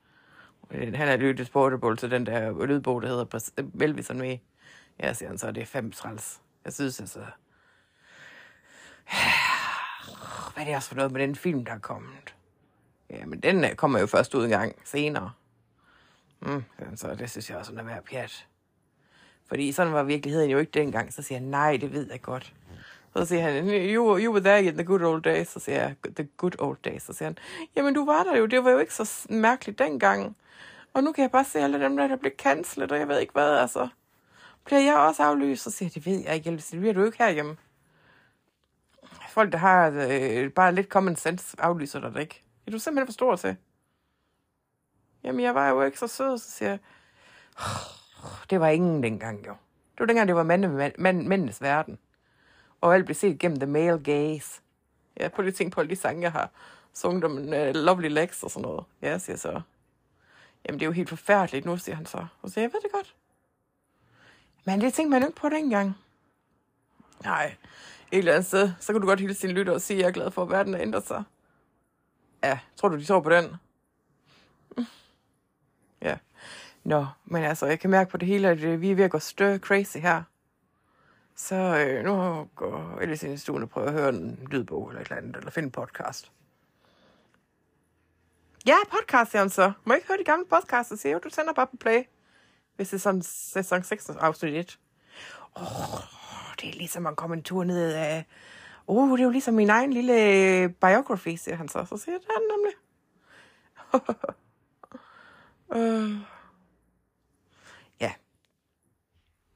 Øh, 0.70 0.94
Han 0.94 1.08
har 1.08 1.16
lyttet 1.16 1.50
på 1.50 1.64
Audible 1.64 1.96
til 1.96 2.10
den 2.10 2.26
der 2.26 2.66
lydbog, 2.66 3.02
der 3.02 3.08
hedder 3.08 3.60
Velvisen 3.74 4.18
med. 4.18 4.38
Ja, 5.00 5.12
siger 5.12 5.28
han 5.28 5.38
så, 5.38 5.52
det 5.52 5.60
er 5.60 5.66
fem 5.66 5.92
træls. 5.92 6.40
Jeg 6.64 6.72
synes 6.72 7.00
altså... 7.00 7.20
Hvad 10.54 10.62
er 10.62 10.64
det 10.64 10.76
også 10.76 10.88
for 10.88 10.96
noget 10.96 11.12
med 11.12 11.20
den 11.20 11.36
film, 11.36 11.64
der 11.64 11.72
er 11.72 11.78
kommet? 11.78 12.34
Ja, 13.10 13.26
men 13.26 13.40
den 13.40 13.64
øh, 13.64 13.74
kommer 13.74 13.98
jo 13.98 14.06
først 14.06 14.34
ud 14.34 14.44
en 14.44 14.50
gang 14.50 14.76
senere. 14.84 15.32
Mm, 16.40 16.64
så 16.96 17.14
det 17.14 17.30
synes 17.30 17.50
jeg 17.50 17.58
også 17.58 17.72
er 17.76 17.82
værd 17.82 18.04
pjat. 18.04 18.46
Fordi 19.48 19.72
sådan 19.72 19.92
var 19.92 20.02
virkeligheden 20.02 20.50
jo 20.50 20.58
ikke 20.58 20.72
dengang. 20.72 21.12
Så 21.12 21.22
siger 21.22 21.38
han, 21.38 21.48
nej, 21.48 21.76
det 21.76 21.92
ved 21.92 22.10
jeg 22.10 22.22
godt. 22.22 22.54
Så 23.16 23.24
siger 23.24 23.42
han, 23.42 23.68
you, 23.68 24.18
you 24.18 24.32
were 24.32 24.44
there 24.44 24.64
in 24.64 24.74
the 24.74 24.84
good 24.84 25.02
old 25.02 25.22
days. 25.22 25.48
Så 25.48 25.60
siger 25.60 25.82
jeg, 25.82 25.94
the 26.16 26.28
good 26.36 26.52
old 26.58 26.78
days. 26.84 27.02
Så 27.02 27.12
siger 27.12 27.28
han, 27.28 27.38
jamen 27.76 27.94
du 27.94 28.04
var 28.04 28.22
der 28.22 28.36
jo, 28.36 28.46
det 28.46 28.64
var 28.64 28.70
jo 28.70 28.78
ikke 28.78 28.94
så 28.94 29.26
mærkeligt 29.30 29.78
dengang. 29.78 30.36
Og 30.94 31.04
nu 31.04 31.12
kan 31.12 31.22
jeg 31.22 31.30
bare 31.30 31.44
se 31.44 31.58
alle 31.60 31.80
dem 31.80 31.96
der, 31.96 32.06
der 32.06 32.16
blev 32.16 32.32
cancelet, 32.38 32.92
og 32.92 32.98
jeg 32.98 33.08
ved 33.08 33.18
ikke 33.18 33.32
hvad, 33.32 33.58
altså. 33.58 33.88
Bliver 34.64 34.80
jeg 34.80 34.96
også 34.96 35.22
aflyst? 35.22 35.62
Så 35.62 35.70
siger 35.70 35.86
jeg, 35.86 35.94
det 35.94 36.06
ved 36.06 36.24
jeg 36.24 36.34
ikke, 36.34 36.50
Elvis, 36.50 36.66
det 36.66 36.80
bliver 36.80 36.94
du 36.94 37.04
ikke 37.04 37.18
herhjemme. 37.18 37.56
Folk, 39.32 39.52
der 39.52 39.58
har 39.58 39.92
øh, 40.10 40.50
bare 40.50 40.74
lidt 40.74 40.88
common 40.88 41.16
sense, 41.16 41.56
aflyser 41.58 42.00
dig 42.00 42.20
ikke. 42.20 42.42
Det 42.64 42.66
er 42.66 42.70
du 42.70 42.78
simpelthen 42.78 43.06
for 43.06 43.12
stor 43.12 43.36
til. 43.36 43.56
Jamen, 45.24 45.40
jeg 45.40 45.54
var 45.54 45.68
jo 45.68 45.82
ikke 45.82 45.98
så 45.98 46.06
sød, 46.06 46.38
så 46.38 46.50
siger 46.50 46.68
jeg, 46.68 46.78
det 48.50 48.60
var 48.60 48.68
ingen 48.68 49.02
dengang, 49.02 49.46
jo. 49.46 49.52
Det 49.92 50.00
var 50.00 50.06
dengang, 50.06 50.28
det 50.28 50.36
var 50.36 50.42
mænd, 50.42 50.66
mænd, 50.66 50.94
mænd, 50.98 51.26
mændenes 51.26 51.62
verden. 51.62 51.98
Og 52.80 52.94
alt 52.94 53.04
blev 53.04 53.14
set 53.14 53.38
gennem 53.38 53.58
the 53.58 53.66
male 53.66 53.98
gaze. 53.98 54.60
Ja, 55.20 55.28
prøv 55.28 55.42
lige 55.42 55.54
tænke 55.54 55.74
på 55.74 55.80
alle 55.80 55.90
de 55.90 55.96
sange, 55.96 56.22
jeg 56.22 56.32
har 56.32 56.50
sunget 56.92 57.24
om 57.24 57.38
uh, 57.38 57.54
øh, 57.54 57.74
Lovely 57.74 58.08
Legs 58.08 58.42
og 58.42 58.50
sådan 58.50 58.62
noget. 58.62 58.84
Ja, 59.02 59.18
siger 59.18 59.34
jeg 59.34 59.40
så. 59.40 59.60
Jamen, 60.66 60.80
det 60.80 60.82
er 60.82 60.88
jo 60.88 60.92
helt 60.92 61.08
forfærdeligt 61.08 61.66
nu, 61.66 61.76
siger 61.76 61.96
han 61.96 62.06
så. 62.06 62.26
Og 62.42 62.48
så 62.48 62.54
siger 62.54 62.62
jeg, 62.62 62.70
jeg 62.70 62.74
ved 62.74 62.80
det 62.82 62.92
godt. 62.92 63.14
Men 64.64 64.80
det 64.80 64.94
tænkte 64.94 65.10
man 65.10 65.22
jo 65.22 65.28
ikke 65.28 65.40
på 65.40 65.48
dengang. 65.48 65.94
Nej, 67.24 67.56
et 68.12 68.18
eller 68.18 68.32
andet 68.32 68.46
sted, 68.46 68.72
så 68.80 68.92
kan 68.92 69.00
du 69.00 69.06
godt 69.06 69.20
hilse 69.20 69.46
din 69.46 69.56
lytter 69.56 69.72
og 69.72 69.80
sige, 69.80 69.96
at 69.96 70.00
jeg 70.00 70.08
er 70.08 70.12
glad 70.12 70.30
for, 70.30 70.42
at 70.42 70.50
verden 70.50 70.74
har 70.74 70.80
ændret 70.80 71.06
sig. 71.06 71.24
Ja, 72.44 72.58
tror 72.76 72.88
du, 72.88 72.96
de 72.96 73.04
tror 73.04 73.20
på 73.20 73.30
den? 73.30 73.54
Ja. 76.02 76.16
Nå, 76.84 77.06
men 77.24 77.44
altså, 77.44 77.66
jeg 77.66 77.80
kan 77.80 77.90
mærke 77.90 78.10
på 78.10 78.16
det 78.16 78.28
hele, 78.28 78.48
at 78.48 78.60
øh, 78.60 78.80
vi 78.80 78.90
er 78.90 78.94
ved 78.94 79.04
at 79.04 79.10
gå 79.10 79.18
større 79.18 79.58
crazy 79.58 79.96
her. 79.96 80.22
Så 81.36 81.54
øh, 81.54 82.04
nu 82.04 82.44
går 82.54 82.98
Alice 83.00 83.26
ind 83.26 83.34
i 83.34 83.38
stuen 83.38 83.62
og 83.62 83.70
prøver 83.70 83.86
at 83.86 83.92
høre 83.92 84.08
en 84.08 84.48
lydbog 84.50 84.88
eller 84.88 85.00
et 85.00 85.04
eller 85.04 85.16
andet, 85.16 85.36
eller 85.36 85.50
finde 85.50 85.66
en 85.66 85.70
podcast. 85.70 86.32
Ja, 88.66 88.76
podcast, 88.90 89.30
siger 89.30 89.42
hun 89.42 89.50
så. 89.50 89.72
Må 89.84 89.92
jeg 89.92 89.98
ikke 89.98 90.08
høre 90.08 90.18
de 90.18 90.24
gamle 90.24 90.46
podcasts? 90.50 91.00
siger 91.00 91.12
jeg, 91.12 91.24
du 91.24 91.30
sender 91.30 91.52
bare 91.52 91.66
på 91.66 91.76
play. 91.76 92.02
Hvis 92.76 92.88
det 92.88 92.94
er 92.96 93.00
sådan 93.00 93.22
sæson 93.22 93.82
6 93.82 94.10
afsnit 94.10 94.54
1. 94.54 94.78
Oh 95.54 96.21
det 96.62 96.68
er 96.70 96.78
ligesom 96.78 97.06
at 97.06 97.16
komme 97.16 97.36
en 97.36 97.42
tur 97.42 97.64
ned 97.64 97.92
af... 97.92 98.26
Åh, 98.88 99.10
det 99.10 99.20
er 99.20 99.24
jo 99.24 99.30
ligesom 99.30 99.54
min 99.54 99.70
egen 99.70 99.92
lille 99.92 100.12
øh, 100.12 100.70
biography, 100.70 101.36
siger 101.36 101.56
han 101.56 101.68
så. 101.68 101.84
Så 101.84 101.96
siger 101.96 102.12
han 102.12 102.42
det 102.42 102.42
nemlig. 102.52 102.74
øh. 105.76 106.16
Ja. 108.00 108.12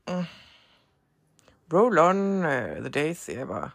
Mm. 0.08 0.24
Roll 1.72 1.98
on 1.98 2.38
uh, 2.38 2.80
the 2.80 2.88
days, 2.88 3.16
siger 3.16 3.38
jeg 3.38 3.48
bare. 3.48 3.70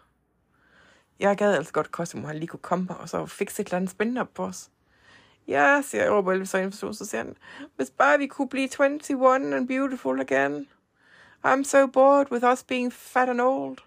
Jeg 1.20 1.38
gad 1.38 1.56
altså 1.56 1.74
godt, 1.74 1.88
Cosimo 1.88 2.28
han 2.28 2.38
lige 2.38 2.48
kunne 2.48 2.60
komme 2.60 2.98
og 2.98 3.10
så 3.10 3.26
fikse 3.26 3.62
et 3.62 3.68
eller 3.68 3.78
andet 3.78 3.90
spændende 3.90 4.22
op 4.22 4.34
på 4.34 4.44
os. 4.44 4.70
Ja, 5.48 5.82
siger 5.82 6.04
jeg, 6.04 6.12
råber 6.12 6.32
Elvis 6.32 6.54
ind 6.54 6.72
så 6.72 7.06
siger 7.06 7.24
han, 7.24 7.38
hvis 7.76 7.90
bare 7.90 8.18
vi 8.18 8.28
kunne 8.28 8.50
blive 8.50 8.70
21 8.86 9.36
and 9.36 9.68
beautiful 9.68 10.22
again. 10.22 10.68
I'm 11.46 11.64
so 11.64 11.88
bored 11.88 12.32
with 12.32 12.46
us 12.46 12.64
being 12.64 12.94
fat 12.94 13.30
and 13.30 13.42
old. 13.42 13.78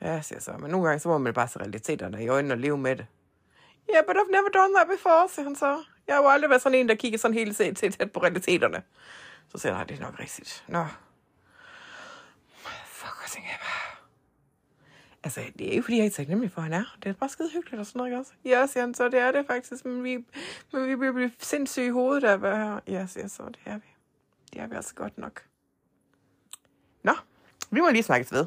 Ja, 0.00 0.22
siger 0.22 0.40
så, 0.40 0.52
men 0.52 0.70
nogle 0.70 0.86
gange 0.86 1.00
så 1.00 1.08
må 1.08 1.18
man 1.18 1.34
bare 1.34 1.48
se 1.48 1.58
realiteterne 1.58 2.24
i 2.24 2.28
øjnene 2.28 2.54
og 2.54 2.58
leve 2.58 2.78
med 2.78 2.96
det. 2.96 3.06
Yeah, 3.90 4.04
but 4.06 4.16
I've 4.16 4.30
never 4.30 4.48
done 4.48 4.74
that 4.74 4.88
before, 4.88 5.28
siger 5.28 5.46
han 5.46 5.56
så. 5.56 5.84
Jeg 6.06 6.14
har 6.14 6.22
jo 6.22 6.28
aldrig 6.28 6.50
været 6.50 6.62
sådan 6.62 6.78
en, 6.78 6.88
der 6.88 6.94
kigger 6.94 7.18
sådan 7.18 7.34
helt 7.34 7.56
tæt, 7.56 7.76
tæt, 7.76 7.92
tæt 7.92 8.12
på 8.12 8.20
realiteterne. 8.20 8.82
Så 9.48 9.58
siger 9.58 9.72
han, 9.72 9.78
nej, 9.78 9.84
det 9.84 9.96
er 9.98 10.00
nok 10.00 10.20
rigtigt. 10.20 10.64
Nå. 10.68 10.86
Fuck, 12.86 13.14
hvad 13.20 13.28
tænker 13.28 13.48
jeg 13.48 13.58
bare. 13.60 13.96
Altså, 15.24 15.40
det 15.58 15.72
er 15.72 15.76
jo 15.76 15.82
fordi, 15.82 15.98
jeg 15.98 16.06
er 16.06 16.10
taknemmelig 16.10 16.52
for, 16.52 16.60
at 16.60 16.62
han 16.62 16.72
er. 16.72 16.96
Det 17.02 17.08
er 17.08 17.12
bare 17.12 17.28
skide 17.28 17.50
hyggeligt 17.50 17.80
og 17.80 17.86
sådan 17.86 17.98
noget, 17.98 18.10
ikke 18.10 18.18
også? 18.18 18.32
Ja, 18.44 18.66
siger 18.66 18.80
han 18.80 18.94
så, 18.94 19.08
det 19.08 19.20
er 19.20 19.32
det 19.32 19.46
faktisk. 19.46 19.84
Men 19.84 20.04
vi, 20.04 20.24
men 20.72 21.00
vi 21.00 21.12
bliver 21.12 21.28
sindssyge 21.38 21.86
i 21.86 21.90
hovedet 21.90 22.24
af 22.24 22.32
at 22.32 22.42
være 22.42 22.56
her. 22.56 22.80
Ja, 22.86 23.06
siger 23.06 23.28
så, 23.28 23.42
det 23.42 23.60
er 23.64 23.78
vi. 23.78 23.86
Det 24.52 24.60
er 24.60 24.66
vi 24.66 24.76
altså 24.76 24.94
godt 24.94 25.18
nok. 25.18 25.42
Vi 27.72 27.80
må 27.80 27.90
lige 27.90 28.02
snakkes 28.02 28.32
ved. 28.32 28.46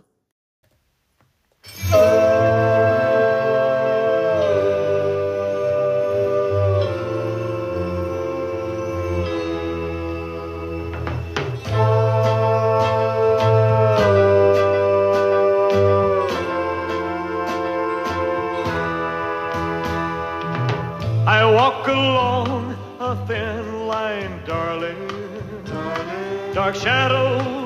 I 21.25 21.45
walk 21.45 21.87
along 21.87 22.75
a 22.99 23.15
thin 23.27 23.87
line, 23.87 24.43
darling. 24.45 25.09
Dark 26.53 26.75
shadows 26.75 27.62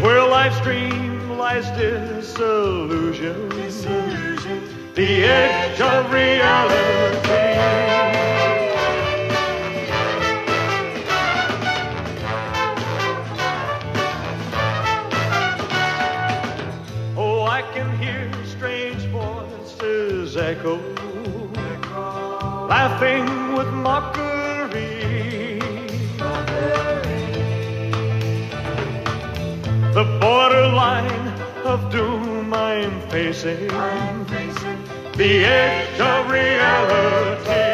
Where 0.00 0.22
life's 0.22 0.60
dream 0.60 1.36
lies 1.38 1.68
disillusion. 1.76 3.48
disillusion. 3.48 4.62
The 4.94 5.24
edge 5.24 5.80
of 5.80 6.12
reality. 6.12 6.98
Oh, 17.16 17.42
laughing 22.68 23.54
with 23.54 23.68
mockery. 23.72 24.17
Doom 32.48 32.54
I'm 32.54 33.00
facing, 33.08 33.68
the 35.16 35.44
edge 35.44 36.00
of 36.00 36.30
reality. 36.30 37.67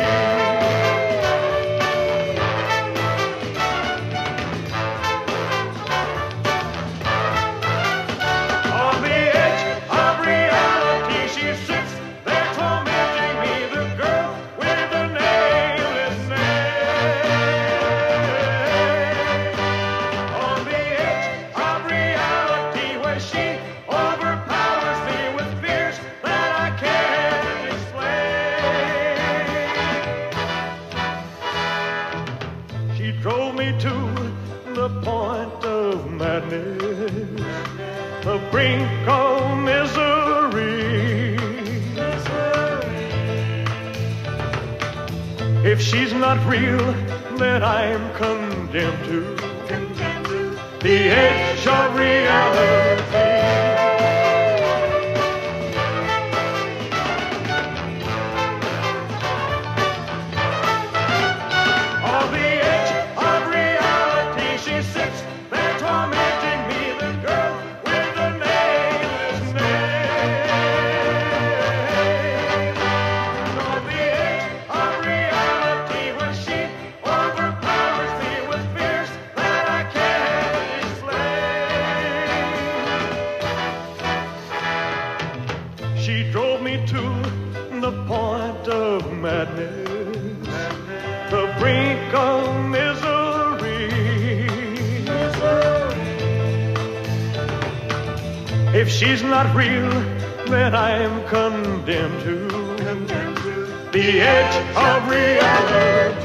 If 45.75 45.83
she's 45.83 46.13
not 46.13 46.39
real, 46.49 46.79
then 47.37 47.65
I'm 47.65 48.15
condemned 48.15 49.05
to 49.07 49.23
the 50.79 50.99
edge 51.11 51.67
of 51.67 51.97
reality. 51.97 52.94
She's 99.05 99.23
not 99.23 99.55
real, 99.55 99.91
then 100.47 100.75
I'm 100.75 101.25
condemned 101.29 102.23
to 102.23 102.49
the 103.93 104.21
edge 104.21 104.57
of 104.77 105.09
reality. 105.11 106.25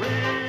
Reality. 0.00 0.46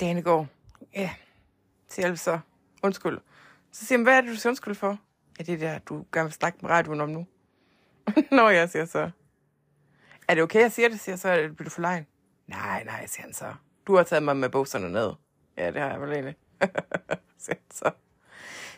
Danegård. 0.00 0.46
Ja, 0.94 1.10
jeg 1.96 2.18
så. 2.18 2.38
Undskyld. 2.82 3.18
Så 3.72 3.86
siger 3.86 3.98
han, 3.98 4.02
hvad 4.02 4.16
er 4.16 4.20
det, 4.20 4.30
du 4.30 4.36
siger 4.36 4.50
undskyld 4.50 4.74
for? 4.74 4.98
Ja, 5.38 5.44
det 5.44 5.54
er 5.54 5.58
der, 5.58 5.78
du 5.78 6.04
gerne 6.12 6.24
vil 6.26 6.32
snakke 6.32 6.58
med 6.62 6.70
radioen 6.70 7.00
om 7.00 7.08
nu. 7.08 7.26
Nå, 8.36 8.48
jeg 8.48 8.70
siger 8.70 8.84
så. 8.84 9.10
Er 10.28 10.34
det 10.34 10.42
okay, 10.42 10.60
jeg 10.60 10.72
siger 10.72 10.88
det, 10.88 11.00
siger 11.00 11.16
så, 11.16 11.32
eller 11.32 11.54
bliver 11.54 11.68
du 11.68 11.70
for 11.70 11.80
lejen? 11.80 12.06
Nej, 12.46 12.84
nej, 12.84 13.06
siger 13.06 13.22
han 13.22 13.32
så. 13.34 13.54
Du 13.86 13.96
har 13.96 14.02
taget 14.02 14.22
mig 14.22 14.36
med 14.36 14.48
bukserne 14.48 14.92
ned. 14.92 15.12
Ja, 15.56 15.66
det 15.70 15.80
har 15.80 15.90
jeg 15.90 16.00
vel 16.00 16.12
egentlig. 16.12 16.36
siger 17.38 17.54
han 17.54 17.70
så. 17.70 17.90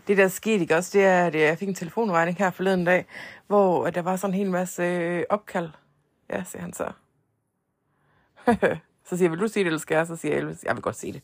Det, 0.06 0.16
der 0.16 0.28
skete 0.28 0.60
ikke 0.60 0.76
også, 0.76 0.98
det 0.98 1.06
er, 1.06 1.26
at 1.26 1.34
jeg 1.34 1.58
fik 1.58 1.68
en 1.68 1.74
telefonregning 1.74 2.38
her 2.38 2.50
forleden 2.50 2.84
dag, 2.84 3.06
hvor 3.46 3.90
der 3.90 4.02
var 4.02 4.16
sådan 4.16 4.34
en 4.34 4.38
hel 4.38 4.50
masse 4.50 4.82
øh, 4.82 5.24
opkald. 5.30 5.70
Ja, 6.30 6.44
siger 6.44 6.62
han 6.62 6.72
så. 6.72 6.92
så 9.08 9.16
siger 9.16 9.24
jeg, 9.24 9.30
vil 9.30 9.40
du 9.40 9.48
sige 9.48 9.64
det, 9.64 9.68
eller 9.68 9.78
skal 9.78 9.94
jeg? 9.94 10.06
Så 10.06 10.16
siger 10.16 10.34
jeg, 10.34 10.56
jeg 10.64 10.74
vil 10.74 10.82
godt 10.82 10.96
sige 10.96 11.12
det. 11.12 11.22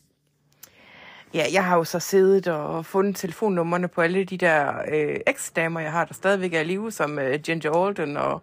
Ja, 1.33 1.45
jeg 1.53 1.65
har 1.65 1.77
jo 1.77 1.83
så 1.83 1.99
siddet 1.99 2.47
og 2.47 2.85
fundet 2.85 3.15
telefonnummerne 3.15 3.87
på 3.87 4.01
alle 4.01 4.23
de 4.23 4.37
der 4.37 4.81
øh, 4.91 5.19
eksdamer, 5.27 5.79
jeg 5.79 5.91
har, 5.91 6.05
der 6.05 6.13
stadigvæk 6.13 6.53
er 6.53 6.59
i 6.59 6.63
live, 6.63 6.91
som 6.91 7.19
øh, 7.19 7.39
Ginger 7.39 7.71
Alden 7.71 8.17
og 8.17 8.41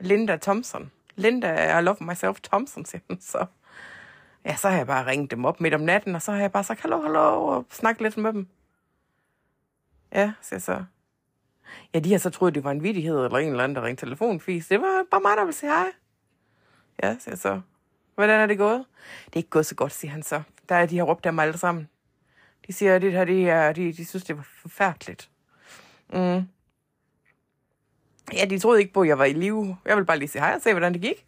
Linda 0.00 0.36
Thompson. 0.36 0.90
Linda, 1.16 1.78
I 1.78 1.82
love 1.82 1.96
myself 2.00 2.40
Thompson, 2.40 2.84
siger 2.84 3.02
hun 3.08 3.20
så. 3.20 3.46
Ja, 4.44 4.56
så 4.56 4.68
har 4.68 4.76
jeg 4.76 4.86
bare 4.86 5.06
ringet 5.06 5.30
dem 5.30 5.44
op 5.44 5.60
midt 5.60 5.74
om 5.74 5.80
natten, 5.80 6.14
og 6.14 6.22
så 6.22 6.32
har 6.32 6.40
jeg 6.40 6.52
bare 6.52 6.64
sagt, 6.64 6.80
hallo, 6.80 7.02
hallo, 7.02 7.44
og 7.44 7.66
snakket 7.70 8.02
lidt 8.02 8.16
med 8.16 8.32
dem. 8.32 8.48
Ja, 10.12 10.32
siger 10.42 10.60
så. 10.60 10.84
Ja, 11.94 11.98
de 11.98 12.12
har 12.12 12.18
så 12.18 12.30
troet, 12.30 12.54
det 12.54 12.64
var 12.64 12.70
en 12.70 12.82
vidighed, 12.82 13.24
eller 13.24 13.38
en 13.38 13.48
eller 13.48 13.64
anden, 13.64 13.76
der 13.76 13.82
ringte 13.82 14.06
telefonfis. 14.06 14.66
Det 14.66 14.80
var 14.80 15.04
bare 15.10 15.20
mig, 15.20 15.36
der 15.36 15.44
ville 15.44 15.56
sige 15.56 15.70
hej. 15.70 15.92
Ja, 17.02 17.16
siger 17.18 17.36
så. 17.36 17.60
Hvordan 18.14 18.40
er 18.40 18.46
det 18.46 18.58
gået? 18.58 18.84
Det 19.26 19.32
er 19.32 19.36
ikke 19.36 19.50
gået 19.50 19.66
så 19.66 19.74
godt, 19.74 19.92
siger 19.92 20.10
han 20.10 20.22
så. 20.22 20.42
Der 20.68 20.74
er 20.74 20.86
de 20.86 20.98
har 20.98 21.04
råbt 21.04 21.24
dem 21.24 21.38
alle 21.38 21.58
sammen. 21.58 21.88
De 22.66 22.72
siger, 22.72 22.96
at 22.96 23.02
det 23.02 23.12
her, 23.12 23.24
det 23.24 23.48
er, 23.48 23.72
de, 23.72 23.92
de 23.92 24.04
synes, 24.04 24.24
det 24.24 24.36
var 24.36 24.48
forfærdeligt. 24.62 25.30
Mm. 26.12 26.42
Ja, 28.32 28.44
de 28.50 28.58
troede 28.58 28.80
ikke 28.80 28.92
på, 28.92 29.00
at 29.00 29.08
jeg 29.08 29.18
var 29.18 29.24
i 29.24 29.32
live. 29.32 29.76
Jeg 29.84 29.96
vil 29.96 30.04
bare 30.04 30.18
lige 30.18 30.28
sige 30.28 30.42
hej 30.42 30.54
og 30.54 30.62
se, 30.62 30.72
hvordan 30.72 30.92
det 30.92 31.00
gik. 31.00 31.26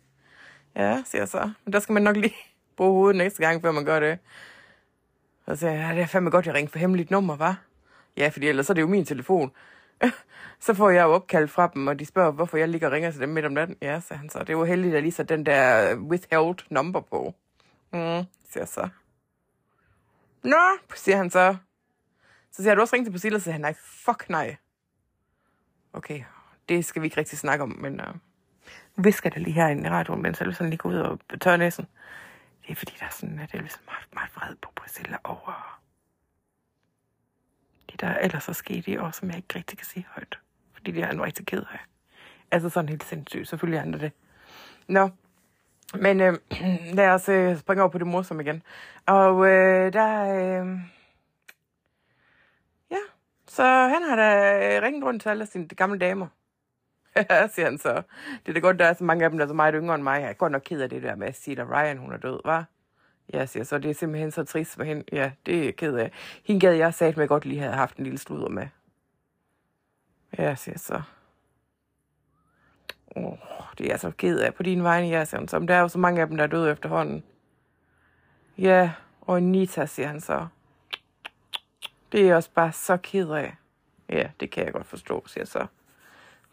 Ja, 0.77 1.03
siger 1.07 1.23
jeg 1.23 1.29
så. 1.29 1.51
Men 1.65 1.73
der 1.73 1.81
skal 1.81 1.93
man 1.93 2.03
nok 2.03 2.17
lige 2.17 2.35
bruge 2.77 2.93
hovedet 2.93 3.17
næste 3.17 3.43
gang, 3.43 3.63
før 3.63 3.71
man 3.73 3.85
gør 3.85 4.01
det. 4.01 4.19
Så 5.49 5.57
siger 5.57 5.73
jeg, 5.73 5.81
ja, 5.81 5.95
det 5.95 6.03
er 6.03 6.07
fandme 6.07 6.31
godt, 6.31 6.47
jeg 6.47 6.55
ringte 6.55 6.73
for 6.73 6.79
hemmeligt 6.79 7.11
nummer, 7.11 7.37
var? 7.37 7.61
Ja, 8.17 8.29
fordi 8.29 8.49
ellers 8.49 8.67
så 8.67 8.73
er 8.73 8.75
det 8.75 8.83
jo 8.83 8.87
min 8.87 9.05
telefon. 9.05 9.53
så 10.61 10.75
får 10.75 10.91
jeg 10.91 11.03
jo 11.03 11.13
opkald 11.13 11.49
fra 11.49 11.71
dem, 11.75 11.87
og 11.87 11.99
de 11.99 12.07
spørger, 12.07 12.31
hvorfor 12.31 12.57
jeg 12.57 12.69
ligger 12.69 12.87
og 12.87 12.93
ringer 12.93 13.11
til 13.11 13.21
dem 13.21 13.29
midt 13.29 13.45
om 13.47 13.53
natten. 13.53 13.77
Ja, 13.83 14.01
siger 14.01 14.19
han 14.19 14.31
så. 14.31 14.39
Det 14.39 14.57
var 14.57 14.65
heldigt, 14.65 14.91
at 14.91 14.95
jeg 14.95 15.03
lige 15.03 15.13
så 15.13 15.23
den 15.23 15.47
der 15.47 15.91
øh, 15.91 16.03
withheld 16.03 16.59
number 16.71 17.01
på. 17.01 17.35
Mm, 17.93 17.99
siger 17.99 18.61
jeg 18.61 18.69
så. 18.69 18.89
Nå, 20.43 20.79
siger 20.95 21.17
han 21.17 21.31
så. 21.31 21.57
Så 22.51 22.57
siger 22.57 22.67
jeg, 22.67 22.71
har 22.71 22.75
du 22.75 22.81
også 22.81 22.97
ringet 22.97 23.07
til 23.07 23.13
Priscilla? 23.13 23.39
Så 23.39 23.43
siger 23.43 23.53
han, 23.53 23.61
nej, 23.61 23.75
fuck 23.75 24.29
nej. 24.29 24.57
Okay, 25.93 26.23
det 26.69 26.85
skal 26.85 27.03
vi 27.03 27.07
ikke 27.07 27.17
rigtig 27.17 27.39
snakke 27.39 27.63
om, 27.63 27.69
men 27.69 28.01
uh, 28.01 28.07
nu 28.97 29.03
visker 29.03 29.31
det 29.31 29.43
lige 29.43 29.55
her 29.55 29.69
i 29.69 29.89
radioen, 29.89 30.23
mens 30.23 30.41
jeg 30.41 30.55
sådan 30.55 30.71
lige 30.71 30.79
går 30.79 30.89
ud 30.89 30.97
og 30.97 31.41
tør 31.41 31.57
næsen. 31.57 31.87
Det 32.63 32.71
er 32.71 32.75
fordi, 32.75 32.97
der 33.01 33.07
er 33.07 33.11
sådan, 33.11 33.39
at 33.39 33.55
Elvis 33.55 33.75
er 33.75 33.81
meget, 33.87 34.15
meget 34.15 34.31
vred 34.37 34.57
på 34.57 34.71
Priscilla 34.77 35.17
over 35.25 35.83
det, 37.93 38.01
der 38.01 38.19
ellers 38.19 38.49
er 38.49 38.53
sket 38.53 38.87
i 38.87 38.97
år, 38.97 39.11
som 39.11 39.29
jeg 39.29 39.37
ikke 39.37 39.55
rigtig 39.55 39.79
kan 39.79 39.87
sige 39.87 40.07
højt. 40.11 40.39
Fordi 40.73 40.91
det 40.91 41.03
er 41.03 41.07
han 41.07 41.23
rigtig 41.23 41.47
ked 41.47 41.63
af. 41.73 41.79
Altså 42.51 42.69
sådan 42.69 42.89
helt 42.89 43.05
sindssygt, 43.05 43.49
selvfølgelig 43.49 43.77
er 43.77 43.83
han 43.83 43.93
det. 43.93 44.13
Nå, 44.87 45.11
men 46.01 46.21
øh, 46.21 46.35
lad 46.99 47.09
os 47.09 47.29
øh, 47.29 47.59
springe 47.59 47.83
over 47.83 47.91
på 47.91 47.99
det 47.99 48.07
morsomme 48.07 48.43
igen. 48.43 48.63
Og 49.07 49.47
øh, 49.47 49.93
der... 49.93 50.23
Øh, 50.23 50.79
ja, 52.91 52.97
så 53.47 53.63
han 53.65 54.03
har 54.03 54.17
da 54.17 54.57
øh, 54.77 54.83
ringet 54.83 55.05
rundt 55.05 55.23
til 55.23 55.29
alle 55.29 55.47
sine 55.47 55.69
gamle 55.69 55.99
damer. 55.99 56.27
Ja, 57.17 57.49
siger 57.55 57.67
han 57.67 57.79
så. 57.79 58.03
Det 58.47 58.49
er 58.49 58.53
da 58.53 58.61
godt, 58.61 58.79
der 58.79 58.85
er 58.85 58.95
så 58.95 59.05
mange 59.05 59.25
af 59.25 59.31
dem, 59.31 59.39
der 59.39 59.45
er 59.45 59.49
så 59.49 59.55
meget 59.55 59.75
yngre 59.75 59.95
end 59.95 60.03
mig. 60.03 60.21
Jeg 60.21 60.29
er 60.29 60.33
godt 60.33 60.53
nok 60.53 60.63
ked 60.65 60.81
af 60.81 60.91
det 60.91 61.03
der 61.03 61.15
med 61.15 61.29
at 61.29 61.37
sige, 61.37 61.61
at 61.61 61.71
Ryan 61.71 61.99
hun 61.99 62.13
er 62.13 62.17
død, 62.17 62.41
var. 62.45 62.65
Ja, 63.33 63.47
siger 63.47 63.65
så. 63.65 63.79
Det 63.79 63.91
er 63.91 63.95
simpelthen 63.95 64.31
så 64.31 64.45
trist 64.45 64.77
for 64.77 64.85
hende. 64.85 65.05
Ja, 65.13 65.31
det 65.47 65.59
er 65.59 65.65
jeg 65.65 65.77
ked 65.77 65.95
af. 65.95 66.13
Hende 66.45 66.61
gad 66.61 66.75
jeg 66.75 66.95
sagt, 66.95 67.11
at 67.11 67.19
jeg 67.19 67.29
godt 67.29 67.45
lige 67.45 67.61
havde 67.61 67.75
haft 67.75 67.97
en 67.97 68.05
lille 68.05 68.19
sludder 68.19 68.49
med. 68.49 68.67
Ja, 70.39 70.55
siger 70.55 70.79
så. 70.79 71.03
Åh, 73.17 73.33
det 73.79 73.87
er 73.87 73.91
jeg 73.91 74.01
så 74.01 74.11
ked 74.11 74.39
af 74.39 74.55
på 74.55 74.63
din 74.63 74.85
vegne, 74.85 75.09
ja, 75.09 75.25
siger 75.25 75.41
han 75.41 75.49
så. 75.49 75.59
Men 75.59 75.69
der 75.69 75.75
er 75.75 75.81
jo 75.81 75.89
så 75.89 75.99
mange 75.99 76.21
af 76.21 76.27
dem, 76.27 76.37
der 76.37 76.45
er 76.45 76.49
døde 76.49 76.71
efterhånden. 76.71 77.25
Ja, 78.59 78.93
og 79.21 79.37
Anita, 79.37 79.87
siger 79.87 80.09
han 80.09 80.21
så. 80.21 80.47
Det 82.13 82.21
er 82.21 82.27
jeg 82.27 82.37
også 82.37 82.51
bare 82.55 82.73
så 82.73 82.97
ked 82.97 83.31
af. 83.31 83.55
Ja, 84.09 84.29
det 84.41 84.51
kan 84.51 84.65
jeg 84.65 84.73
godt 84.73 84.87
forstå, 84.87 85.25
siger 85.27 85.43
jeg 85.43 85.49
så. 85.49 85.67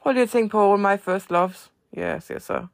Prøv 0.02 0.13
lige 0.13 0.24
at 0.24 0.30
tænke 0.30 0.52
på 0.52 0.74
All 0.74 0.82
My 0.82 1.00
First 1.00 1.32
Loves. 1.32 1.72
Ja, 1.93 2.19
siger 2.19 2.36
jeg 2.36 2.41
så. 2.41 2.67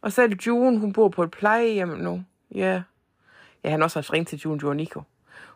Og 0.00 0.12
så 0.12 0.22
er 0.22 0.26
det 0.26 0.46
June, 0.46 0.78
hun 0.78 0.92
bor 0.92 1.08
på 1.08 1.22
et 1.22 1.30
plejehjem 1.30 1.88
nu. 1.88 2.24
Ja. 2.54 2.82
Ja, 3.64 3.70
han 3.70 3.80
har 3.80 3.84
også 3.84 3.98
haft 3.98 4.12
ringet 4.12 4.28
til 4.28 4.38
June 4.38 4.60
Joanico. 4.62 5.02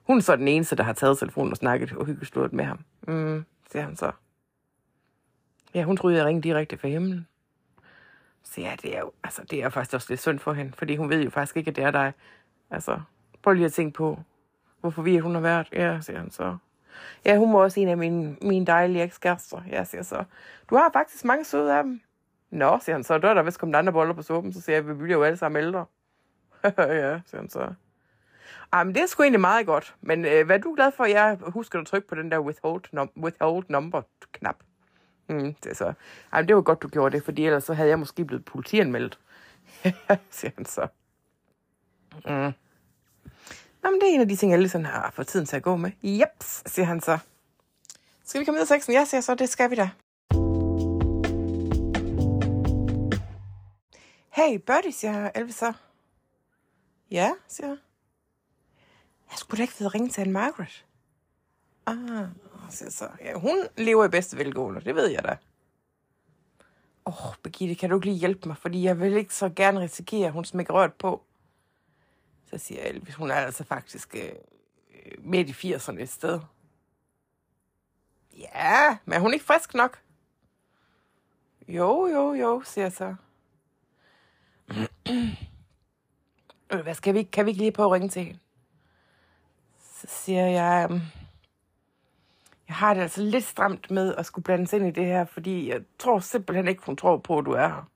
Hun 0.07 0.17
er 0.19 0.23
så 0.23 0.37
den 0.37 0.49
eneste, 0.49 0.77
der 0.77 0.83
har 0.83 0.93
taget 0.93 1.19
telefonen 1.19 1.51
og 1.51 1.57
snakket 1.57 1.93
og 1.93 2.07
hyggeslået 2.07 2.53
med 2.53 2.65
ham. 2.65 2.81
Mm, 3.09 3.45
siger 3.73 3.83
han 3.83 3.97
så. 3.97 4.13
Ja, 5.79 5.85
hun 5.85 5.97
troede, 5.97 6.17
jeg 6.17 6.25
ringede 6.27 6.49
direkte 6.49 6.79
fra 6.79 6.89
himlen. 6.89 7.29
Så 8.43 8.61
ja, 8.61 8.77
det 8.83 8.97
er 8.97 9.01
jo, 9.01 9.13
altså, 9.25 9.43
det 9.51 9.63
er 9.63 9.69
faktisk 9.69 9.95
også 9.95 10.07
lidt 10.11 10.21
synd 10.21 10.39
for 10.39 10.53
hende, 10.53 10.73
fordi 10.73 10.97
hun 10.97 11.11
ved 11.11 11.25
jo 11.25 11.31
faktisk 11.31 11.57
ikke, 11.57 11.69
at 11.69 11.77
det 11.77 11.85
er 11.85 11.91
dig. 11.91 12.13
Altså, 12.71 13.01
prøv 13.43 13.55
lige 13.55 13.67
at 13.67 13.73
tænke 13.73 13.97
på, 13.97 14.19
hvor 14.81 14.91
forvirret 14.91 15.23
hun 15.23 15.35
har 15.35 15.41
været. 15.43 15.69
Ja, 15.73 16.01
siger 16.01 16.19
han 16.19 16.31
så. 16.31 16.57
Ja, 17.25 17.37
hun 17.37 17.53
var 17.53 17.61
også 17.61 17.81
en 17.81 17.89
af 17.89 17.97
mine, 17.97 18.37
mine 18.43 18.67
dejlige 18.67 19.05
ekskærester. 19.05 19.63
Ja, 19.71 19.85
siger 19.85 20.03
så. 20.03 20.25
Du 20.71 20.77
har 20.77 20.91
faktisk 20.93 21.25
mange 21.25 21.45
søde 21.45 21.75
af 21.75 21.83
dem. 21.83 22.01
Nå, 22.51 22.79
siger 22.83 22.97
han 22.97 23.05
så. 23.05 23.19
Der 23.19 23.29
er 23.29 23.35
der 23.35 23.43
vist 23.43 23.59
kommet 23.59 23.77
andre 23.77 23.93
boller 23.93 24.15
på 24.15 24.23
suppen, 24.23 24.53
så 24.53 24.61
siger 24.61 24.77
jeg, 24.77 24.89
vi 24.89 24.95
bliver 24.95 25.19
jo 25.19 25.23
alle 25.25 25.37
sammen 25.37 25.63
ældre. 25.65 25.85
ja, 26.79 27.21
siger 27.27 27.41
han 27.41 27.51
så. 27.51 27.73
Ej, 28.73 28.85
men 28.85 28.95
det 28.95 29.03
er 29.03 29.07
sgu 29.07 29.23
egentlig 29.23 29.41
meget 29.41 29.67
godt. 29.67 29.95
Men 30.01 30.25
øh, 30.25 30.47
hvad 30.47 30.57
er 30.57 30.61
du 30.61 30.75
glad 30.75 30.93
for? 30.93 31.05
Jeg 31.05 31.39
husker 31.41 31.81
at 31.81 31.87
trykke 31.87 32.09
på 32.09 32.15
den 32.15 32.31
der 32.31 32.39
withhold, 32.39 32.83
num- 32.93 33.23
withhold 33.23 33.65
number-knap. 33.69 34.57
Mm, 35.29 35.55
det 35.55 35.77
så. 35.77 35.93
Ej, 36.33 36.43
det 36.43 36.57
var 36.57 36.63
godt, 36.63 36.83
du 36.83 36.89
gjorde 36.89 37.17
det, 37.17 37.25
fordi 37.25 37.47
ellers 37.47 37.65
så 37.65 37.75
havde 37.75 37.89
jeg 37.89 37.99
måske 37.99 38.25
blevet 38.25 38.45
politianmeldt. 38.45 39.19
siger 40.31 40.51
han 40.57 40.67
så. 40.67 40.89
Mm. 42.15 42.53
Nå, 43.83 43.91
men 43.91 44.01
det 44.01 44.11
er 44.11 44.15
en 44.15 44.21
af 44.21 44.29
de 44.29 44.37
ting, 44.37 44.53
jeg 44.53 44.59
lige 44.59 44.69
sådan 44.69 44.87
har 44.87 45.11
fået 45.11 45.29
tiden 45.29 45.47
til 45.47 45.57
at 45.57 45.63
gå 45.63 45.77
med. 45.77 45.91
Jeps, 46.03 46.63
siger 46.67 46.87
han 46.87 47.01
så. 47.01 47.19
Skal 48.25 48.41
vi 48.41 48.45
komme 48.45 48.57
ned 48.57 48.63
af 48.63 48.69
sexen? 48.69 48.93
Ja, 48.93 49.05
siger 49.05 49.19
jeg 49.19 49.25
så. 49.25 49.35
Det 49.35 49.49
skal 49.49 49.71
vi 49.71 49.75
da. 49.75 49.91
Hey, 54.31 54.57
Birdie, 54.67 54.93
siger 54.93 55.31
Elvis 55.35 55.55
så. 55.55 55.73
Ja, 57.11 57.33
siger 57.49 57.69
jeg. 57.69 57.77
Jeg 59.31 59.39
skulle 59.39 59.59
da 59.59 59.63
ikke 59.63 59.75
vide 59.79 59.89
ringe 59.89 60.09
til 60.09 60.27
en 60.27 60.33
Margaret. 60.33 60.85
Ah, 61.87 62.29
Altså, 62.69 62.91
så. 62.91 63.09
Ja, 63.21 63.39
hun 63.39 63.69
lever 63.77 64.05
i 64.05 64.09
bedste 64.09 64.37
velgående, 64.37 64.81
det 64.81 64.95
ved 64.95 65.07
jeg 65.07 65.25
da. 65.25 65.37
Åh, 67.07 67.27
oh, 67.27 67.35
Birgitte, 67.43 67.75
kan 67.75 67.91
du 67.91 67.97
ikke 67.97 68.07
lige 68.07 68.19
hjælpe 68.19 68.49
mig? 68.49 68.57
Fordi 68.57 68.83
jeg 68.83 69.01
vil 69.01 69.17
ikke 69.17 69.35
så 69.35 69.49
gerne 69.57 69.81
risikere, 69.81 70.27
at 70.27 70.33
hun 70.33 70.45
smækker 70.45 70.75
rørt 70.75 70.95
på. 70.95 71.23
Så 72.51 72.59
siger 72.59 72.83
Elvis, 72.83 73.15
hun 73.15 73.31
er 73.31 73.35
altså 73.35 73.65
faktisk 73.65 74.15
øh, 74.15 74.33
øh 74.95 75.13
midt 75.19 75.65
i 75.65 75.75
80'erne 75.75 76.01
et 76.01 76.09
sted. 76.09 76.41
Ja, 78.39 78.99
men 79.05 79.13
er 79.13 79.21
hun 79.21 79.33
ikke 79.33 79.45
frisk 79.45 79.75
nok? 79.75 79.99
Jo, 81.69 82.07
jo, 82.07 82.33
jo, 82.33 82.63
siger 82.65 82.85
jeg 82.85 82.93
så. 82.93 83.15
Hvad 86.83 86.95
skal 86.95 87.15
vi, 87.15 87.23
kan 87.23 87.47
vi 87.47 87.51
ikke 87.51 87.63
lige 87.63 87.73
prøve 87.73 87.87
at 87.87 87.93
ringe 87.93 88.09
til 88.09 88.25
hende? 88.25 88.41
Så 89.79 90.07
siger 90.09 90.47
jeg, 90.47 90.89
øhm, 90.91 91.01
jeg 92.69 92.77
har 92.77 92.95
det 92.95 93.01
altså 93.01 93.23
lidt 93.23 93.45
stramt 93.45 93.91
med 93.91 94.15
at 94.15 94.27
skulle 94.27 94.45
blandes 94.45 94.73
ind 94.73 94.87
i 94.87 94.91
det 94.91 95.05
her, 95.07 95.25
fordi 95.25 95.69
jeg 95.69 95.83
tror 95.99 96.19
simpelthen 96.19 96.69
ikke, 96.69 96.83
hun 96.87 96.97
tror 96.97 97.17
på, 97.17 97.39
at 97.39 97.45
du 97.45 97.53
er 97.53 97.69
her. 97.69 97.91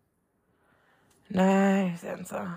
Nej, 1.28 1.96
siger 1.96 2.16
han 2.16 2.24
så. 2.24 2.50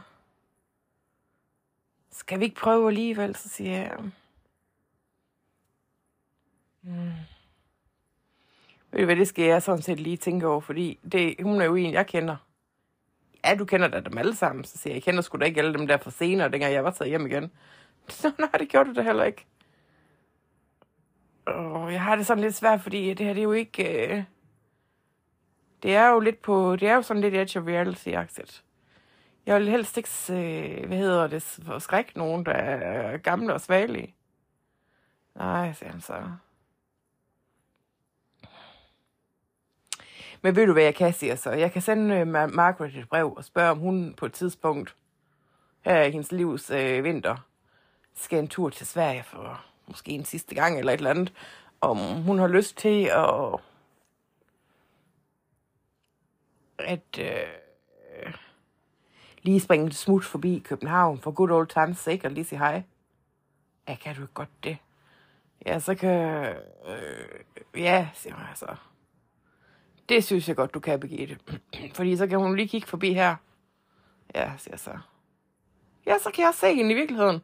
Skal 2.11 2.39
vi 2.39 2.45
ikke 2.45 2.61
prøve 2.61 2.87
alligevel, 2.87 3.35
så 3.35 3.49
siger 3.49 3.77
jeg. 3.77 3.97
Hmm. 6.81 7.11
Ved 8.91 8.99
du 8.99 9.05
hvad, 9.05 9.15
det 9.15 9.27
skal 9.27 9.45
jeg 9.45 9.61
sådan 9.61 9.81
set 9.81 9.99
lige 9.99 10.17
tænke 10.17 10.47
over, 10.47 10.59
fordi 10.59 10.99
det, 11.11 11.35
hun 11.43 11.61
er 11.61 11.65
jo 11.65 11.75
en, 11.75 11.93
jeg 11.93 12.07
kender. 12.07 12.35
Ja, 13.45 13.55
du 13.55 13.65
kender 13.65 13.87
da 13.87 13.99
dem 13.99 14.17
alle 14.17 14.35
sammen, 14.35 14.63
så 14.63 14.77
siger 14.77 14.91
jeg, 14.91 14.95
jeg 14.95 15.03
kender 15.03 15.21
sgu 15.21 15.37
da 15.37 15.45
ikke 15.45 15.61
alle 15.61 15.73
dem 15.73 15.87
der 15.87 15.97
fra 15.97 16.11
senere, 16.11 16.51
dengang 16.51 16.73
jeg 16.73 16.83
var 16.83 16.91
taget 16.91 17.09
hjem 17.09 17.25
igen. 17.25 17.51
Så 18.09 18.31
nej, 18.39 18.49
det 18.59 18.69
gjorde 18.69 18.89
du 18.89 18.95
da 18.95 19.01
heller 19.01 19.23
ikke. 19.23 19.45
Åh, 21.47 21.93
jeg 21.93 22.01
har 22.01 22.15
det 22.15 22.25
sådan 22.25 22.43
lidt 22.43 22.55
svært, 22.55 22.81
fordi 22.81 23.13
det 23.13 23.25
her, 23.25 23.33
det 23.33 23.39
er 23.39 23.43
jo 23.43 23.51
ikke... 23.51 24.07
Øh... 24.07 24.23
Det 25.83 25.95
er 25.95 26.09
jo 26.09 26.19
lidt 26.19 26.41
på... 26.41 26.75
Det 26.75 26.87
er 26.87 26.95
jo 26.95 27.01
sådan 27.01 27.21
lidt 27.21 27.33
edge 27.33 27.59
of 27.59 27.65
reality-agtigt. 27.65 28.63
Jeg 29.45 29.59
vil 29.59 29.69
helst 29.69 29.97
ikke, 29.97 30.09
øh, 30.29 30.87
hvad 30.87 30.97
hedder 30.97 31.27
det, 31.27 31.59
skrække 31.79 32.17
nogen, 32.17 32.45
der 32.45 32.51
er 32.51 33.17
gamle 33.17 33.53
og 33.53 33.61
svagelige. 33.61 34.15
Nej, 35.35 35.73
siger 35.73 35.91
han 35.91 36.01
så. 36.01 36.13
Men 40.41 40.55
ved 40.55 40.67
du, 40.67 40.73
hvad 40.73 40.83
jeg 40.83 40.95
kan, 40.95 41.13
siger 41.13 41.35
så? 41.35 41.51
Jeg 41.51 41.71
kan 41.71 41.81
sende 41.81 42.15
øh, 42.15 42.27
Margaret 42.27 42.95
et 42.95 43.09
brev 43.09 43.33
og 43.37 43.43
spørge, 43.43 43.71
om 43.71 43.77
hun 43.77 44.13
på 44.13 44.25
et 44.25 44.33
tidspunkt 44.33 44.95
her 45.81 46.03
i 46.03 46.11
hendes 46.11 46.31
livs 46.31 46.69
øh, 46.69 47.03
vinter 47.03 47.35
skal 48.13 48.39
en 48.39 48.47
tur 48.47 48.69
til 48.69 48.87
Sverige 48.87 49.23
for 49.23 49.65
måske 49.87 50.11
en 50.11 50.25
sidste 50.25 50.55
gang 50.55 50.79
eller 50.79 50.93
et 50.93 50.97
eller 50.97 51.09
andet. 51.09 51.33
Om 51.81 51.97
hun 52.23 52.39
har 52.39 52.47
lyst 52.47 52.77
til 52.77 53.05
at... 53.05 53.59
at 56.79 57.19
øh, 57.19 58.33
lige 59.41 59.59
springe 59.59 59.87
et 59.87 59.95
smut 59.95 60.25
forbi 60.25 60.61
København 60.65 61.19
for 61.19 61.31
good 61.31 61.51
old 61.51 61.67
times 61.67 61.97
sake 61.97 62.27
og 62.27 62.31
lige 62.31 62.45
sige 62.45 62.59
hej. 62.59 62.83
Ja, 63.87 63.95
kan 63.95 64.15
du 64.15 64.21
ikke 64.21 64.33
godt 64.33 64.63
det? 64.63 64.77
Ja, 65.65 65.79
så 65.79 65.95
kan... 65.95 66.45
Øh, 66.87 67.39
ja, 67.77 68.09
siger 68.13 68.35
hun 68.35 68.45
altså. 68.49 68.75
Det 70.09 70.23
synes 70.23 70.47
jeg 70.47 70.55
godt, 70.55 70.73
du 70.73 70.79
kan, 70.79 70.99
Birgitte. 70.99 71.37
Fordi 71.95 72.17
så 72.17 72.27
kan 72.27 72.39
hun 72.39 72.55
lige 72.55 72.67
kigge 72.67 72.87
forbi 72.87 73.13
her. 73.13 73.35
Ja, 74.35 74.51
siger 74.57 74.73
jeg 74.73 74.79
så. 74.79 74.97
Ja, 76.05 76.17
så 76.17 76.31
kan 76.31 76.41
jeg 76.41 76.47
også 76.47 76.59
se 76.59 76.75
hende 76.75 76.91
i 76.91 76.95
virkeligheden. 76.95 77.41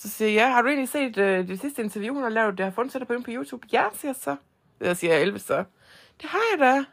Så 0.00 0.08
siger 0.08 0.30
jeg, 0.30 0.52
har 0.54 0.62
du 0.62 0.68
egentlig 0.68 0.88
set 0.88 1.18
øh, 1.18 1.48
det 1.48 1.60
sidste 1.60 1.82
interview, 1.82 2.14
hun 2.14 2.22
har 2.22 2.30
lavet? 2.30 2.58
Det 2.58 2.64
har 2.64 2.70
fundet 2.70 2.92
sig 2.92 3.06
på 3.06 3.14
på 3.24 3.30
YouTube. 3.30 3.66
Ja, 3.72 3.84
siger 3.94 4.08
jeg 4.08 4.16
så. 4.16 4.36
Jeg 4.80 4.96
siger 4.96 5.16
Elvis 5.16 5.42
så. 5.42 5.64
Det 6.20 6.30
har 6.30 6.40
jeg 6.52 6.58
da. 6.58 6.84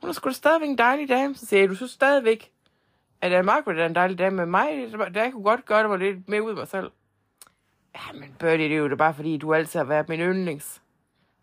Hun 0.00 0.10
er 0.10 0.12
sgu 0.12 0.28
da 0.28 0.34
stadigvæk 0.34 0.68
en 0.68 0.78
dejlig 0.78 1.08
dame. 1.08 1.34
Så 1.34 1.46
siger 1.46 1.60
jeg, 1.60 1.68
du 1.68 1.74
synes 1.74 1.92
stadigvæk, 1.92 2.52
at 3.20 3.38
uh, 3.38 3.44
Margaret 3.44 3.80
er 3.80 3.86
en 3.86 3.94
dejlig 3.94 4.18
dame 4.18 4.36
med 4.36 4.46
mig. 4.46 4.92
Der 5.14 5.22
jeg 5.22 5.32
kunne 5.32 5.42
godt 5.42 5.64
gøre 5.64 5.82
det 5.82 5.90
mig 5.90 5.98
lidt 5.98 6.28
mere 6.28 6.42
ud 6.42 6.50
af 6.50 6.56
mig 6.56 6.68
selv. 6.68 6.90
Ja, 7.94 8.12
men 8.12 8.36
Birdie, 8.38 8.68
det 8.68 8.74
er 8.74 8.78
jo 8.78 8.88
det 8.88 8.98
bare 8.98 9.14
fordi, 9.14 9.36
du 9.36 9.54
altid 9.54 9.80
har 9.80 9.84
været 9.84 10.08
min 10.08 10.20
yndlings. 10.20 10.82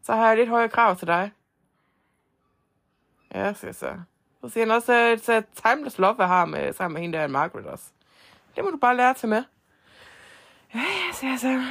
Så 0.04 0.16
har 0.16 0.28
jeg 0.28 0.38
lidt 0.38 0.50
højere 0.50 0.70
krav 0.70 0.96
til 0.96 1.08
dig. 1.08 1.32
Ja, 3.36 3.54
siger 3.54 3.68
jeg 3.68 3.76
så. 3.76 3.96
Så 4.42 4.50
siger 4.50 4.66
han 4.66 4.76
også, 4.76 4.94
at 4.94 5.46
timeless 5.56 6.00
love, 6.00 6.16
jeg 6.20 6.28
har 6.28 6.46
med, 6.46 6.74
sammen 6.74 6.94
med 6.94 7.02
hende 7.02 7.18
der, 7.18 7.28
Margaret 7.28 7.66
også. 7.66 7.86
Det 8.56 8.64
må 8.64 8.70
du 8.70 8.78
bare 8.78 8.98
lære 8.98 9.14
til 9.14 9.30
med. 9.30 9.44
Ja, 10.74 10.80
ja, 10.80 11.14
så 11.14 11.26
jeg 11.26 11.40
så. 11.40 11.64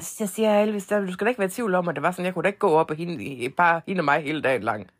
Så 0.00 0.16
jeg 0.20 0.28
siger, 0.28 0.62
Elvis, 0.62 0.86
du 0.86 1.12
skal 1.12 1.24
da 1.24 1.28
ikke 1.28 1.38
være 1.38 1.48
i 1.48 1.50
tvivl 1.50 1.74
om, 1.74 1.88
at 1.88 1.94
det 1.94 2.02
var 2.02 2.10
sådan, 2.10 2.24
jeg 2.24 2.34
kunne 2.34 2.42
da 2.42 2.48
ikke 2.48 2.58
gå 2.58 2.70
op 2.70 2.90
og 2.90 2.96
hende, 2.96 3.50
bare 3.50 3.82
hende 3.86 4.00
og 4.00 4.04
mig 4.04 4.22
hele 4.22 4.42
dagen 4.42 4.62
lang. 4.62 4.90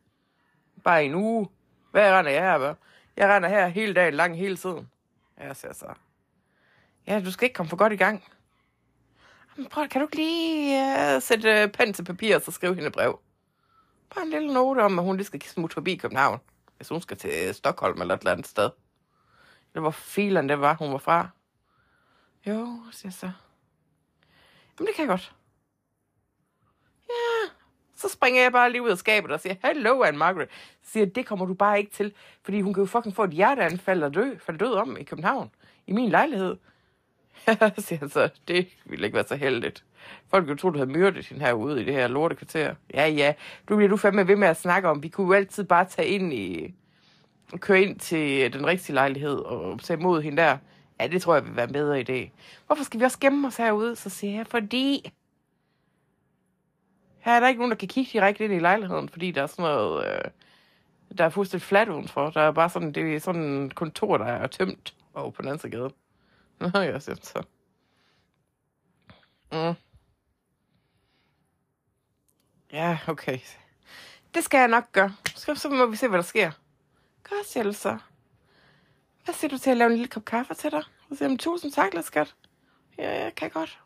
Bare 0.83 1.05
en 1.05 1.15
uge. 1.15 1.49
Hvad 1.91 2.11
render 2.11 2.31
jeg 2.31 2.41
her, 2.41 2.57
hvad? 2.57 2.73
Jeg 3.17 3.29
render 3.29 3.49
her 3.49 3.67
hele 3.67 3.93
dagen 3.93 4.13
lang, 4.13 4.37
hele 4.37 4.57
tiden. 4.57 4.89
Ja, 5.39 5.53
så 5.53 5.67
jeg 5.67 5.75
så. 5.75 5.85
Ja, 7.07 7.21
du 7.25 7.31
skal 7.31 7.45
ikke 7.45 7.53
komme 7.53 7.69
for 7.69 7.77
godt 7.77 7.93
i 7.93 7.95
gang. 7.95 8.23
Men 9.55 9.65
prøv, 9.65 9.87
kan 9.87 10.01
du 10.01 10.07
ikke 10.07 10.15
lige 10.15 11.15
uh, 11.15 11.21
sætte 11.21 11.63
uh, 11.63 11.71
pen 11.71 11.93
til 11.93 12.03
papir 12.03 12.35
og 12.35 12.41
så 12.41 12.51
skrive 12.51 12.75
hende 12.75 12.87
et 12.87 12.93
brev? 12.93 13.19
Bare 14.15 14.25
en 14.25 14.29
lille 14.29 14.53
note 14.53 14.79
om, 14.79 14.99
at 14.99 15.05
hun 15.05 15.17
lige 15.17 15.25
skal 15.25 15.41
smutte 15.41 15.73
forbi 15.73 15.95
København. 15.95 16.39
Hvis 16.77 16.89
hun 16.89 17.01
skal 17.01 17.17
til 17.17 17.29
øh, 17.47 17.53
Stockholm 17.53 18.01
eller 18.01 18.15
et 18.15 18.19
eller 18.19 18.31
andet 18.31 18.47
sted. 18.47 18.69
Eller 19.73 19.81
hvor 19.81 19.91
filen 19.91 20.49
det 20.49 20.61
var, 20.61 20.73
hun 20.73 20.91
var 20.91 20.97
fra. 20.97 21.29
Jo, 22.47 22.77
siger 22.91 23.07
jeg 23.07 23.13
så. 23.13 23.31
Jamen, 24.79 24.87
det 24.87 24.95
kan 24.95 25.01
jeg 25.01 25.09
godt. 25.09 25.33
Ja, 27.09 27.49
så 27.95 28.09
springer 28.09 28.41
jeg 28.41 28.51
bare 28.51 28.71
lige 28.71 28.81
ud 28.81 28.89
af 28.89 28.97
skabet 28.97 29.31
og 29.31 29.39
siger, 29.39 29.55
Hello, 29.63 30.03
Anne 30.03 30.19
Margaret. 30.19 30.49
Så 30.83 30.91
siger 30.91 31.05
det 31.05 31.25
kommer 31.25 31.45
du 31.45 31.53
bare 31.53 31.79
ikke 31.79 31.91
til, 31.91 32.13
fordi 32.43 32.61
hun 32.61 32.73
kan 32.73 32.81
jo 32.81 32.87
fucking 32.87 33.15
få 33.15 33.23
et 33.23 33.31
hjerteanfald 33.31 34.03
og 34.03 34.13
dø, 34.13 34.37
falde 34.37 34.65
død 34.65 34.73
om 34.73 34.97
i 34.97 35.03
København, 35.03 35.51
i 35.87 35.93
min 35.93 36.09
lejlighed. 36.09 36.57
Ja, 37.47 37.69
siger 37.77 37.99
han 37.99 38.09
så, 38.09 38.29
det 38.47 38.67
ville 38.85 39.05
ikke 39.05 39.15
være 39.15 39.27
så 39.27 39.35
heldigt. 39.35 39.83
Folk 40.27 40.47
ville 40.47 40.57
tro, 40.57 40.69
du 40.69 40.77
havde 40.77 40.89
myrdet 40.89 41.25
hende 41.25 41.45
herude 41.45 41.81
i 41.81 41.85
det 41.85 41.93
her 41.93 42.07
lortekvarter. 42.07 42.75
Ja, 42.93 43.07
ja, 43.07 43.33
du 43.69 43.75
bliver 43.75 43.89
du 43.89 43.97
fandme 43.97 44.27
ved 44.27 44.35
med 44.35 44.47
at 44.47 44.57
snakke 44.57 44.89
om. 44.89 45.03
Vi 45.03 45.07
kunne 45.07 45.27
jo 45.27 45.33
altid 45.33 45.63
bare 45.63 45.85
tage 45.85 46.07
ind 46.07 46.33
i... 46.33 46.73
Køre 47.57 47.81
ind 47.81 47.99
til 47.99 48.53
den 48.53 48.67
rigtige 48.67 48.93
lejlighed 48.93 49.35
og 49.37 49.79
tage 49.81 49.99
imod 49.99 50.21
hende 50.21 50.41
der. 50.41 50.57
Ja, 50.99 51.07
det 51.07 51.21
tror 51.21 51.35
jeg 51.35 51.45
vil 51.45 51.55
være 51.55 51.67
en 51.67 51.73
bedre 51.73 52.01
idé. 52.01 52.29
Hvorfor 52.67 52.83
skal 52.83 52.99
vi 52.99 53.05
også 53.05 53.19
gemme 53.19 53.47
os 53.47 53.57
herude? 53.57 53.95
Så 53.95 54.09
siger 54.09 54.33
jeg, 54.33 54.47
fordi... 54.47 55.11
Her 57.19 57.31
er 57.33 57.39
der 57.39 57.47
ikke 57.47 57.59
nogen, 57.59 57.71
der 57.71 57.77
kan 57.77 57.87
kigge 57.87 58.11
direkte 58.13 58.43
ind 58.43 58.53
i 58.53 58.59
lejligheden, 58.59 59.09
fordi 59.09 59.31
der 59.31 59.41
er 59.41 59.47
sådan 59.47 59.63
noget... 59.63 60.07
Øh, 60.07 60.31
der 61.17 61.25
er 61.25 61.29
fuldstændig 61.29 61.67
fladt 61.67 61.89
udenfor. 61.89 62.29
Der 62.29 62.41
er 62.41 62.51
bare 62.51 62.69
sådan, 62.69 62.91
det 62.91 63.15
er 63.15 63.19
sådan 63.19 63.41
en 63.41 63.69
kontor, 63.69 64.17
der 64.17 64.25
er 64.25 64.47
tømt 64.47 64.95
over 65.13 65.31
på 65.31 65.41
den 65.41 65.49
anden 65.49 65.59
side 65.59 65.73
af 65.73 65.79
gaden. 65.79 65.93
Nå, 66.73 66.79
jeg 66.79 67.01
siger 67.01 67.15
så. 67.21 67.43
Mm. 69.51 69.75
Ja, 72.71 72.99
okay. 73.07 73.39
Det 74.35 74.43
skal 74.43 74.57
jeg 74.57 74.67
nok 74.67 74.91
gøre. 74.91 75.13
Så, 75.35 75.55
så 75.55 75.69
må 75.69 75.85
vi 75.85 75.95
se, 75.95 76.07
hvad 76.07 76.17
der 76.17 76.23
sker. 76.23 76.51
Godt, 77.23 77.47
siger. 77.47 77.99
Hvad 79.25 79.35
siger 79.35 79.49
du 79.49 79.57
til 79.57 79.69
at 79.69 79.77
lave 79.77 79.87
en 79.91 79.97
lille 79.97 80.07
kop 80.07 80.25
kaffe 80.25 80.53
til 80.53 80.71
dig? 80.71 80.83
Så 81.09 81.15
siger 81.15 81.29
jeg, 81.29 81.39
tusind 81.39 81.71
tak, 81.71 81.93
lille 81.93 82.03
skat. 82.03 82.35
Ja, 82.97 83.23
jeg 83.23 83.35
kan 83.35 83.49
godt. 83.49 83.79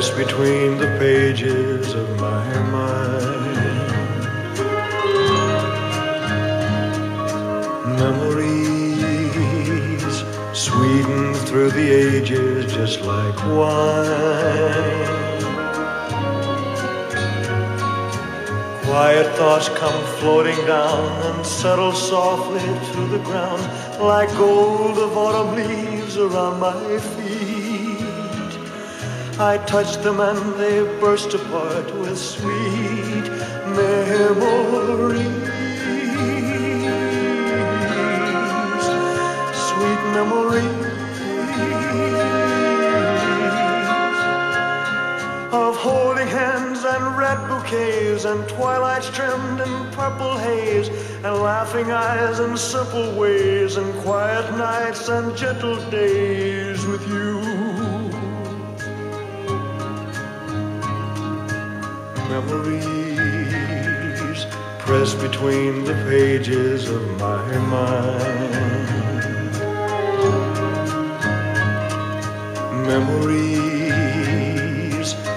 Pressed 0.00 0.16
between 0.16 0.78
the 0.78 0.86
pages 0.98 1.92
of 1.92 2.08
my 2.18 2.58
mind. 2.70 3.58
Memories 7.98 9.34
sweetened 10.54 11.36
through 11.46 11.70
the 11.72 11.90
ages 11.90 12.72
just 12.72 13.02
like 13.02 13.36
wine. 13.44 15.36
Quiet 18.84 19.28
thoughts 19.36 19.68
come 19.68 20.02
floating 20.18 20.56
down 20.66 21.04
and 21.26 21.44
settle 21.44 21.92
softly 21.92 22.60
to 22.92 23.06
the 23.08 23.18
ground 23.18 23.62
like 24.00 24.30
gold 24.38 24.96
of 24.96 25.14
autumn 25.14 25.54
leaves 25.56 26.16
around 26.16 26.58
my 26.58 26.98
feet. 26.98 27.29
I 29.42 29.56
touch 29.64 29.96
them 30.02 30.20
and 30.20 30.54
they 30.60 30.82
burst 31.00 31.32
apart 31.32 31.94
with 31.94 32.18
sweet 32.18 33.26
memories. 33.74 35.24
Sweet 39.68 40.02
memories 40.12 40.84
of 45.54 45.74
holding 45.74 46.28
hands 46.28 46.84
and 46.84 47.16
red 47.16 47.38
bouquets 47.48 48.26
and 48.26 48.46
twilights 48.46 49.08
trimmed 49.08 49.60
in 49.62 49.90
purple 49.92 50.36
haze 50.36 50.88
and 51.24 51.34
laughing 51.36 51.90
eyes 51.90 52.40
and 52.40 52.58
simple 52.58 53.18
ways 53.18 53.78
and 53.78 53.90
quiet 54.02 54.54
nights 54.58 55.08
and 55.08 55.34
gentle 55.34 55.80
days 55.88 56.84
with 56.84 57.08
you. 57.08 57.69
memories 62.30 63.20
press 64.78 65.14
between 65.14 65.84
the 65.84 65.94
pages 66.08 66.88
of 66.88 67.02
my 67.18 67.58
mind. 67.76 68.50
Memories 72.92 73.88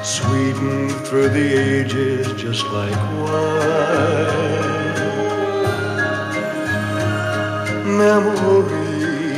sweetened 0.04 0.92
through 1.08 1.30
the 1.30 1.50
ages 1.72 2.32
just 2.34 2.64
like 2.78 3.02
wine. 3.24 4.54
Memories. 7.98 9.34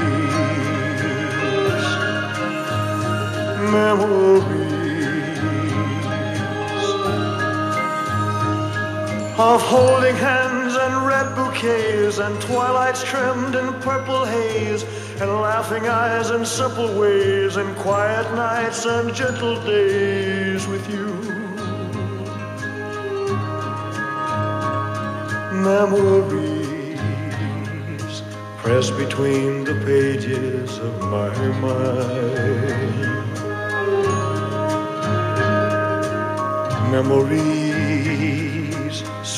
Memories. 3.72 4.65
Of 9.38 9.62
holding 9.62 10.16
hands 10.16 10.76
and 10.78 11.06
red 11.06 11.36
bouquets 11.36 12.20
and 12.20 12.40
twilights 12.42 13.04
trimmed 13.04 13.54
in 13.54 13.74
purple 13.82 14.24
haze 14.24 14.84
and 15.20 15.30
laughing 15.30 15.86
eyes 15.90 16.30
and 16.30 16.48
simple 16.48 16.98
ways 16.98 17.58
and 17.58 17.76
quiet 17.76 18.34
nights 18.34 18.86
and 18.86 19.14
gentle 19.14 19.62
days 19.66 20.66
with 20.68 20.90
you. 20.90 21.08
Memories 25.52 27.02
pressed 28.60 28.96
between 28.96 29.66
the 29.66 29.76
pages 29.86 30.80
of 30.80 31.02
my 31.12 31.36
mind. 31.60 32.06
Memories 36.90 37.65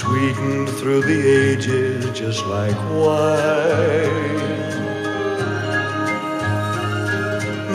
sweetened 0.07 0.69
through 0.69 1.01
the 1.01 1.19
ages 1.49 2.17
just 2.17 2.45
like 2.45 2.77
wine. 2.89 4.27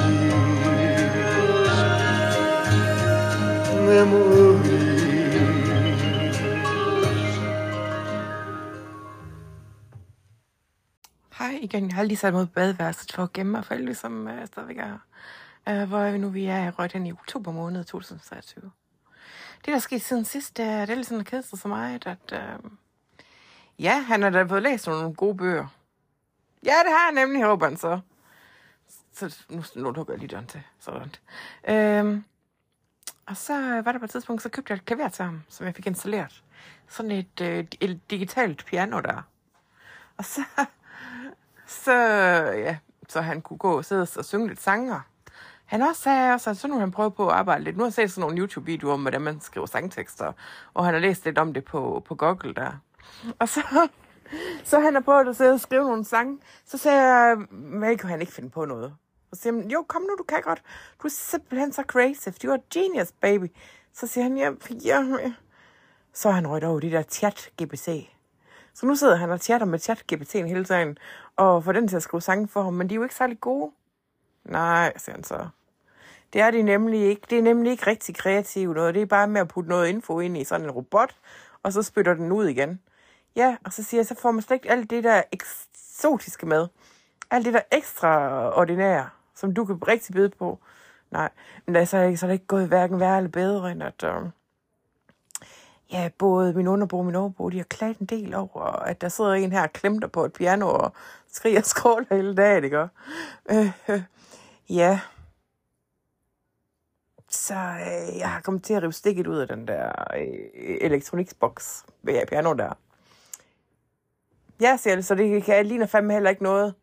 memories. 3.86 4.47
Har 11.98 12.04
lige 12.04 12.16
sat 12.16 12.32
mod 12.32 12.46
badeværelset 12.46 13.12
for 13.12 13.22
at 13.22 13.32
gemme 13.32 13.52
mig 13.52 13.64
for 13.64 13.74
alle, 13.74 13.94
som 13.94 14.26
ligesom, 14.26 14.40
øh, 14.40 14.46
stadigvæk 14.46 14.78
er. 14.78 14.98
øh, 15.68 15.88
hvor 15.88 15.98
er 15.98 16.12
vi 16.12 16.18
nu? 16.18 16.28
Vi 16.28 16.44
er 16.44 16.70
røget 16.70 16.92
hen 16.92 17.06
i 17.06 17.12
oktober 17.12 17.52
måned 17.52 17.84
2023. 17.84 18.70
Det, 19.56 19.66
der 19.66 19.74
er 19.74 19.78
sket 19.78 20.02
siden 20.02 20.24
sidst, 20.24 20.56
det 20.56 20.64
er, 20.64 20.80
det 20.80 20.90
er 20.90 20.94
lidt 20.94 21.06
sådan 21.06 21.24
kedet 21.24 21.44
sig 21.44 21.58
så 21.58 21.68
meget, 21.68 22.06
at... 22.06 22.32
Øh, 22.32 22.70
ja, 23.78 24.00
han 24.00 24.22
har 24.22 24.30
da 24.30 24.42
fået 24.42 24.62
læst 24.62 24.86
nogle 24.86 25.14
gode 25.14 25.36
bøger. 25.36 25.66
Ja, 26.64 26.74
det 26.84 26.92
har 26.92 27.12
jeg 27.12 27.24
nemlig, 27.24 27.44
håber 27.44 27.66
han 27.66 27.76
så. 27.76 28.00
Så 29.12 29.44
nu, 29.48 29.62
nu 29.76 29.90
lukker 29.90 30.12
jeg 30.12 30.18
lige 30.18 30.28
døren 30.28 30.46
til. 30.46 30.62
Sådan. 30.78 31.14
Øhm, 31.68 32.24
og 33.26 33.36
så 33.36 33.82
var 33.84 33.92
der 33.92 33.98
på 33.98 34.04
et 34.04 34.10
tidspunkt, 34.10 34.42
så 34.42 34.48
købte 34.48 34.70
jeg 34.70 34.76
et 34.76 34.84
klaver 34.84 35.08
til 35.08 35.24
ham, 35.24 35.42
som 35.48 35.66
jeg 35.66 35.74
fik 35.74 35.86
installeret. 35.86 36.42
Sådan 36.88 37.10
et, 37.10 37.40
øh, 37.40 37.64
et 37.80 38.00
digitalt 38.10 38.64
piano 38.66 39.00
der. 39.00 39.22
Og 40.16 40.24
så, 40.24 40.40
så, 41.68 41.92
ja, 42.56 42.76
så 43.08 43.20
han 43.20 43.40
kunne 43.40 43.58
gå 43.58 43.76
og 43.76 43.84
sidde 43.84 44.06
og 44.16 44.24
synge 44.24 44.48
lidt 44.48 44.60
sanger. 44.60 45.00
Han 45.64 45.82
også 45.82 46.02
sagde 46.02 46.32
også, 46.32 46.50
at 46.50 46.56
så 46.56 46.68
nu 46.68 46.78
han 46.78 46.90
prøvet 46.90 47.14
på 47.14 47.28
at 47.28 47.34
arbejde 47.34 47.64
lidt. 47.64 47.76
Nu 47.76 47.82
har 47.82 47.86
jeg 47.86 47.92
set 47.92 48.10
sådan 48.10 48.20
nogle 48.20 48.38
YouTube-videoer 48.38 48.94
om, 48.94 49.00
hvordan 49.00 49.20
man 49.20 49.40
skriver 49.40 49.66
sangtekster, 49.66 50.32
og 50.74 50.84
han 50.84 50.94
har 50.94 51.00
læst 51.00 51.24
lidt 51.24 51.38
om 51.38 51.54
det 51.54 51.64
på, 51.64 52.02
på 52.06 52.14
Google 52.14 52.54
der. 52.54 52.72
Og 53.38 53.48
så, 53.48 53.88
så 54.64 54.80
han 54.80 54.94
har 54.94 55.00
prøvet 55.00 55.28
at 55.28 55.36
sidde 55.36 55.52
og 55.52 55.60
skrive 55.60 55.84
nogle 55.84 56.04
sange. 56.04 56.38
Så 56.64 56.78
sagde 56.78 57.02
jeg, 57.02 57.36
men 57.50 57.98
kunne 57.98 58.10
han 58.10 58.20
ikke 58.20 58.32
finde 58.32 58.50
på 58.50 58.64
noget? 58.64 58.94
Og 59.30 59.36
så 59.36 59.42
siger 59.42 59.52
han, 59.52 59.70
jo, 59.70 59.84
kom 59.88 60.02
nu, 60.02 60.16
du 60.18 60.24
kan 60.28 60.42
godt. 60.42 60.62
Du 61.02 61.06
er 61.06 61.12
simpelthen 61.12 61.72
så 61.72 61.82
creative. 61.86 62.34
Du 62.42 62.50
er 62.50 62.58
genius, 62.74 63.12
baby. 63.12 63.46
Så 63.92 64.06
siger 64.06 64.22
han, 64.22 64.36
ja, 64.36 64.50
ja, 64.84 65.02
ja. 65.18 65.32
Så 66.12 66.30
han 66.30 66.46
røget 66.46 66.64
over 66.64 66.80
de 66.80 66.90
der 66.90 67.02
chat-GPC. 67.02 68.17
Så 68.78 68.86
nu 68.86 68.94
sidder 68.94 69.16
han 69.16 69.30
og 69.30 69.38
chatter 69.38 69.66
med 69.66 69.78
chat-GPT'en 69.78 70.46
hele 70.46 70.64
tiden, 70.64 70.98
og 71.36 71.64
får 71.64 71.72
den 71.72 71.88
til 71.88 71.96
at 71.96 72.02
skrive 72.02 72.20
sange 72.20 72.48
for 72.48 72.62
ham, 72.62 72.72
men 72.72 72.88
de 72.88 72.94
er 72.94 72.96
jo 72.96 73.02
ikke 73.02 73.14
særlig 73.14 73.40
gode. 73.40 73.72
Nej, 74.44 74.98
siger 74.98 75.14
han 75.14 75.24
så. 75.24 75.48
Det 76.32 76.40
er 76.40 76.50
de 76.50 76.62
nemlig 76.62 77.00
ikke. 77.00 77.22
Det 77.30 77.38
er 77.38 77.42
nemlig 77.42 77.72
ikke 77.72 77.86
rigtig 77.86 78.16
kreativt 78.16 78.76
noget. 78.76 78.94
Det 78.94 79.02
er 79.02 79.06
bare 79.06 79.28
med 79.28 79.40
at 79.40 79.48
putte 79.48 79.70
noget 79.70 79.88
info 79.88 80.20
ind 80.20 80.38
i 80.38 80.44
sådan 80.44 80.66
en 80.66 80.70
robot, 80.70 81.16
og 81.62 81.72
så 81.72 81.82
spytter 81.82 82.14
den 82.14 82.32
ud 82.32 82.46
igen. 82.46 82.80
Ja, 83.36 83.56
og 83.64 83.72
så 83.72 83.84
siger 83.84 83.98
jeg, 83.98 84.06
så 84.06 84.14
får 84.14 84.30
man 84.30 84.42
slet 84.42 84.54
ikke 84.54 84.70
alt 84.70 84.90
det 84.90 85.04
der 85.04 85.22
eksotiske 85.32 86.46
med. 86.46 86.66
Alt 87.30 87.44
det 87.44 87.54
der 87.54 87.62
ekstraordinære, 87.72 89.08
som 89.34 89.54
du 89.54 89.64
kan 89.64 89.88
rigtig 89.88 90.14
bide 90.14 90.28
på. 90.28 90.58
Nej, 91.10 91.28
men 91.66 91.76
altså, 91.76 92.12
så 92.16 92.26
er 92.26 92.28
det 92.28 92.34
ikke 92.34 92.46
gået 92.46 92.68
hverken 92.68 93.00
værre 93.00 93.16
eller 93.16 93.30
bedre, 93.30 93.70
end 93.70 93.82
at... 93.82 94.04
Øh, 94.04 94.22
ja, 95.92 96.10
både 96.18 96.52
min 96.52 96.68
underbo 96.68 96.98
og 96.98 97.06
min 97.06 97.14
overbo, 97.14 97.48
de 97.48 97.56
har 97.56 97.64
klaget 97.64 97.98
en 97.98 98.06
del 98.06 98.34
over, 98.34 98.62
at 98.62 99.00
der 99.00 99.08
sidder 99.08 99.32
en 99.32 99.52
her 99.52 99.62
og 99.62 99.72
klemter 99.72 100.08
på 100.08 100.24
et 100.24 100.32
piano 100.32 100.68
og 100.68 100.92
skriger 101.32 101.58
og 101.58 101.64
skråler 101.64 102.06
hele 102.10 102.34
dagen, 102.34 102.64
ikke? 102.64 102.88
Øh, 103.50 103.72
øh, 103.88 104.02
ja. 104.68 105.00
Så 107.30 107.54
øh, 107.54 108.18
jeg 108.18 108.30
har 108.30 108.40
kommet 108.40 108.62
til 108.62 108.74
at 108.74 108.82
rive 108.82 108.92
stikket 108.92 109.26
ud 109.26 109.38
af 109.38 109.48
den 109.48 109.68
der 109.68 109.92
øh, 110.16 110.76
elektroniksboks 110.80 111.84
ved 112.02 112.26
piano 112.26 112.52
der. 112.52 112.72
Ja, 114.60 114.76
siger 114.76 114.94
det, 114.94 115.04
så 115.04 115.14
det 115.14 115.44
kan 115.44 115.56
jeg 115.56 115.64
ligner 115.64 115.86
fandme 115.86 116.12
heller 116.12 116.30
ikke 116.30 116.42
noget. 116.42 116.74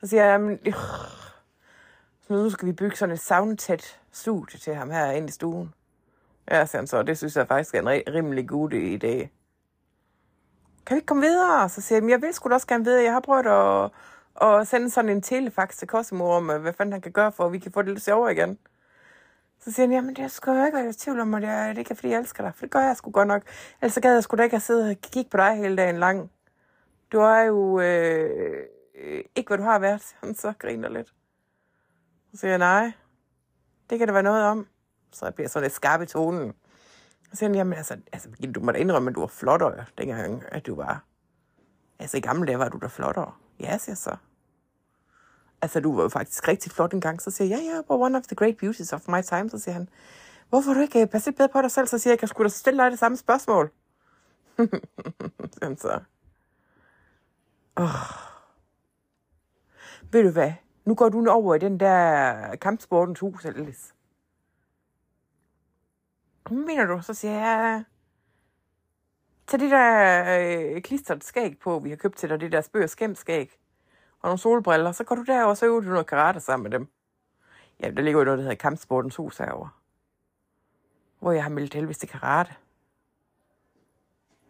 Så 0.00 0.06
siger 0.06 0.24
jeg, 0.24 0.32
jamen, 0.32 0.58
øh, 0.66 0.74
så 2.20 2.32
nu 2.32 2.50
skal 2.50 2.68
vi 2.68 2.72
bygge 2.72 2.96
sådan 2.96 3.12
et 3.12 3.20
soundtæt 3.20 4.00
studie 4.12 4.58
til 4.58 4.74
ham 4.74 4.90
her 4.90 5.10
ind 5.10 5.28
i 5.28 5.32
stuen. 5.32 5.74
Ja, 6.50 6.66
siger 6.66 6.80
han 6.80 6.86
så, 6.86 7.02
det 7.02 7.18
synes 7.18 7.36
jeg 7.36 7.48
faktisk 7.48 7.74
er 7.74 7.80
en 7.80 8.14
rimelig 8.14 8.48
god 8.48 8.72
idé. 8.72 9.28
Kan 10.86 10.94
vi 10.94 10.98
ikke 10.98 11.06
komme 11.06 11.22
videre? 11.22 11.68
Så 11.68 11.80
siger 11.80 12.00
jeg, 12.00 12.10
jeg 12.10 12.22
vil 12.22 12.34
sgu 12.34 12.48
da 12.48 12.54
også 12.54 12.66
gerne 12.66 12.84
videre. 12.84 13.02
Jeg 13.02 13.12
har 13.12 13.20
prøvet 13.20 13.46
at, 13.46 13.90
at 14.48 14.68
sende 14.68 14.90
sådan 14.90 15.10
en 15.10 15.22
telefax 15.22 15.76
til 15.76 15.88
Cosimo 15.88 16.24
om, 16.24 16.50
øh, 16.50 16.62
hvad 16.62 16.72
fanden 16.72 16.92
han 16.92 17.00
kan 17.00 17.12
gøre, 17.12 17.32
for 17.32 17.46
at 17.46 17.52
vi 17.52 17.58
kan 17.58 17.72
få 17.72 17.82
det 17.82 17.88
lidt 17.88 18.04
sjovere 18.04 18.32
igen. 18.32 18.58
Så 19.60 19.72
siger 19.72 19.86
han, 19.86 19.92
jamen 19.92 20.16
det 20.16 20.30
skal 20.30 20.52
jeg 20.52 20.66
ikke 20.66 20.78
være 20.78 20.88
i 20.88 20.92
tvivl 20.92 21.20
om, 21.20 21.32
det 21.32 21.44
er 21.44 21.52
er 21.52 21.78
ikke, 21.78 21.94
fordi 21.94 22.08
jeg 22.08 22.20
elsker 22.20 22.42
dig. 22.42 22.52
For 22.54 22.60
det 22.60 22.70
gør 22.70 22.80
jeg 22.80 22.96
sgu 22.96 23.10
godt 23.10 23.28
nok. 23.28 23.42
Ellers 23.82 23.92
så 23.92 24.00
gad 24.00 24.14
jeg 24.14 24.22
sgu 24.22 24.36
da 24.36 24.42
ikke 24.42 24.56
at 24.56 24.62
sidde 24.62 24.90
og 24.90 24.96
kigge 24.96 25.30
på 25.30 25.36
dig 25.36 25.56
hele 25.56 25.76
dagen 25.76 25.98
lang. 25.98 26.30
Du 27.12 27.20
er 27.20 27.40
jo 27.40 27.80
øh, 27.80 28.66
ikke, 29.34 29.48
hvad 29.48 29.58
du 29.58 29.64
har 29.64 29.78
været. 29.78 30.14
Han 30.22 30.34
så 30.34 30.52
griner 30.58 30.88
lidt. 30.88 31.08
Så 32.30 32.40
siger 32.40 32.50
jeg, 32.50 32.58
nej, 32.58 32.92
det 33.90 33.98
kan 33.98 34.08
der 34.08 34.12
være 34.12 34.22
noget 34.22 34.44
om. 34.44 34.66
Så 35.14 35.26
jeg 35.26 35.34
bliver 35.34 35.48
sådan 35.48 35.62
lidt 35.62 35.72
skarp 35.72 36.02
i 36.02 36.06
tonen. 36.06 36.54
Så 37.30 37.36
siger 37.36 37.48
han, 37.48 37.54
jamen 37.54 37.72
altså, 37.72 37.96
altså 38.12 38.28
du 38.54 38.60
må 38.60 38.72
da 38.72 38.78
indrømme, 38.78 39.10
at 39.10 39.14
du 39.14 39.20
var 39.20 39.26
flottere, 39.26 39.84
dengang, 39.98 40.42
at 40.48 40.66
du 40.66 40.74
var... 40.74 41.04
Altså 41.98 42.16
i 42.16 42.20
gamle 42.20 42.46
dage 42.46 42.58
var 42.58 42.68
du 42.68 42.78
da 42.78 42.86
flottere. 42.86 43.32
Ja, 43.60 43.78
siger 43.78 43.96
så. 43.96 44.16
Altså, 45.62 45.80
du 45.80 45.96
var 45.96 46.02
jo 46.02 46.08
faktisk 46.08 46.48
rigtig 46.48 46.72
flot 46.72 46.92
engang. 46.92 47.22
Så 47.22 47.30
siger 47.30 47.48
jeg, 47.48 47.64
ja, 47.64 47.74
ja, 47.74 47.82
but 47.82 48.00
one 48.00 48.18
of 48.18 48.22
the 48.22 48.36
great 48.36 48.56
beauties 48.56 48.92
of 48.92 49.08
my 49.08 49.22
time. 49.22 49.50
Så 49.50 49.58
siger 49.58 49.72
han, 49.72 49.88
hvorfor 50.48 50.70
har 50.70 50.74
du 50.74 50.80
ikke 50.80 51.00
øh, 51.00 51.06
passet 51.06 51.26
lidt 51.26 51.36
bedre 51.36 51.48
på 51.48 51.62
dig 51.62 51.70
selv? 51.70 51.86
Så 51.86 51.98
siger 51.98 52.12
jeg, 52.12 52.22
jeg 52.22 52.28
skulle 52.28 52.48
da 52.48 52.52
stille 52.52 52.82
dig 52.82 52.90
det 52.90 52.98
samme 52.98 53.16
spørgsmål. 53.16 53.70
Siger 55.58 55.74
så. 55.78 56.00
Oh. 57.76 57.88
Ved 60.12 60.22
du 60.22 60.30
hvad? 60.30 60.52
Nu 60.84 60.94
går 60.94 61.08
du 61.08 61.26
over 61.28 61.54
i 61.54 61.58
den 61.58 61.80
der 61.80 62.56
kampsportens 62.56 63.20
hus, 63.20 63.44
Alice. 63.44 63.93
Hvad 66.48 66.58
mener 66.58 66.86
du? 66.86 67.02
Så 67.02 67.14
siger 67.14 67.34
jeg, 67.34 67.84
tag 69.46 69.60
det 69.60 69.70
der 69.70 70.74
øh, 70.74 70.82
klistret 70.82 71.24
skæg 71.24 71.58
på, 71.58 71.78
vi 71.78 71.90
har 71.90 71.96
købt 71.96 72.16
til 72.16 72.28
dig, 72.28 72.40
det 72.40 72.52
der 72.52 72.60
spøg 72.60 72.90
skæmt 72.90 73.18
skæg, 73.18 73.58
og 74.20 74.28
nogle 74.28 74.38
solbriller, 74.38 74.92
så 74.92 75.04
går 75.04 75.14
du 75.14 75.22
derover, 75.22 75.50
og 75.50 75.56
så 75.56 75.66
øver 75.66 75.80
du 75.80 75.88
noget 75.88 76.06
karate 76.06 76.40
sammen 76.40 76.62
med 76.62 76.70
dem. 76.70 76.88
Ja, 77.80 77.90
der 77.90 78.02
ligger 78.02 78.20
jo 78.20 78.24
noget, 78.24 78.38
der 78.38 78.42
hedder 78.42 78.56
Kampsportens 78.56 79.16
Hus 79.16 79.38
herovre. 79.38 79.70
Hvor 81.18 81.32
jeg 81.32 81.42
har 81.42 81.50
meldt 81.50 81.74
helvedes 81.74 81.98
til 81.98 82.08
karate. 82.08 82.54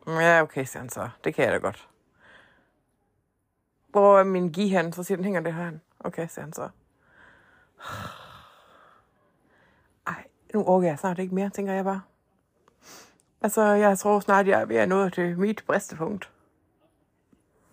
Ja, 0.06 0.42
okay, 0.42 0.64
siger 0.64 0.80
han 0.80 0.88
så. 0.88 1.08
Det 1.24 1.34
kan 1.34 1.44
jeg 1.44 1.52
da 1.52 1.58
godt. 1.58 1.88
Hvor 3.88 4.18
er 4.18 4.24
min 4.24 4.52
gi 4.52 4.68
han? 4.68 4.92
Så 4.92 5.02
siger 5.02 5.16
den, 5.16 5.24
hænger 5.24 5.40
det 5.40 5.54
her. 5.54 5.72
Okay, 6.00 6.28
siger 6.28 6.42
han 6.44 6.52
så. 6.52 6.68
Nu 10.54 10.64
orker 10.66 10.88
jeg 10.88 10.98
snart 10.98 11.18
ikke 11.18 11.34
mere, 11.34 11.50
tænker 11.50 11.72
jeg 11.72 11.84
bare. 11.84 12.00
Altså, 13.42 13.62
jeg 13.62 13.98
tror 13.98 14.20
snart, 14.20 14.46
jeg 14.46 14.60
er 14.60 14.64
ved 14.64 14.76
at 14.76 14.88
nå 14.88 15.08
til 15.08 15.38
mit 15.38 15.64
bristepunkt. 15.66 16.30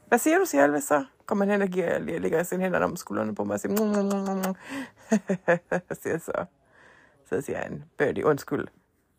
Hvad 0.08 0.20
siger 0.20 0.38
du, 0.38 0.46
siger 0.46 0.64
Elvis 0.64 0.84
så? 0.84 1.06
Kommer 1.26 1.46
han 1.46 1.52
hen 1.52 1.62
og 1.62 1.68
giver, 1.68 1.86
jeg 1.86 2.22
lægger 2.22 2.44
sine 2.44 2.64
hænder 2.64 2.80
om 2.80 2.96
skuldrene 2.96 3.36
på 3.36 3.44
mig 3.44 3.54
og 3.54 3.60
siger, 3.60 3.72
mmm, 3.86 3.90
mmm, 3.90 4.38
mmm. 4.38 5.96
siger 6.02 6.18
så. 6.18 6.46
Så 7.30 7.42
siger 7.42 7.58
han, 7.58 7.84
Birdie, 7.98 8.26
undskyld. 8.26 8.68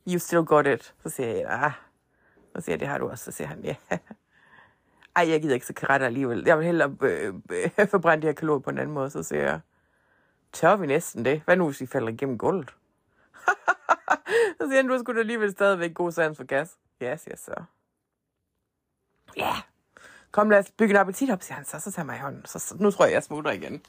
You 0.09 0.19
still 0.19 0.45
got 0.45 0.67
it. 0.67 0.95
Så 1.03 1.09
siger 1.09 1.29
jeg, 1.29 1.47
ah. 1.49 1.73
Så 2.57 2.61
siger 2.61 2.73
jeg, 2.73 2.81
det 2.81 2.89
har 2.89 2.99
du 2.99 3.09
også. 3.09 3.25
Så 3.25 3.33
siger 3.33 3.49
han, 3.49 3.65
ja. 3.65 3.75
ej, 5.17 5.29
jeg 5.29 5.43
gider 5.43 5.55
ikke 5.55 5.67
så 5.67 5.73
cigaretter 5.79 6.07
alligevel. 6.07 6.43
Jeg 6.47 6.59
vil 6.59 6.67
hellere 6.67 6.97
øh, 7.03 7.35
øh, 7.51 7.89
forbrænde 7.95 8.23
de 8.23 8.27
her 8.27 8.35
kalorier 8.35 8.61
på 8.61 8.71
en 8.71 8.79
anden 8.79 8.95
måde. 8.95 9.11
Så 9.11 9.23
siger 9.23 9.43
jeg, 9.43 9.61
tør 10.53 10.77
vi 10.77 10.87
næsten 10.87 11.25
det? 11.25 11.43
Hvad 11.45 11.57
nu, 11.57 11.67
hvis 11.67 11.81
vi 11.81 11.87
falder 11.87 12.09
igennem 12.09 12.39
gulvet? 12.39 12.75
så 14.59 14.67
siger 14.69 14.77
han, 14.77 14.89
du 14.89 14.99
skulle 14.99 15.17
da 15.17 15.21
alligevel 15.21 15.53
stadigvæk 15.53 15.95
god 15.95 16.13
sans 16.13 16.37
for 16.37 16.45
gas. 16.45 16.77
Ja, 17.01 17.17
siger 17.17 17.37
så. 17.37 17.55
Ja, 19.37 19.53
kom 20.31 20.51
lad 20.51 20.59
os 20.59 20.71
bygge 20.71 20.95
en 20.95 21.01
appetit 21.01 21.31
op, 21.31 21.43
siger 21.43 21.57
han 21.57 21.65
så. 21.65 21.81
Så 21.81 21.93
tager 21.93 22.07
mig 22.07 22.17
i 22.17 22.21
hånden. 22.21 22.45
Så, 22.45 22.59
så, 22.59 22.77
nu 22.81 22.91
tror 22.91 23.05
jeg, 23.05 23.15
jeg 23.15 23.23
smutter 23.23 23.51
igen. 23.51 23.83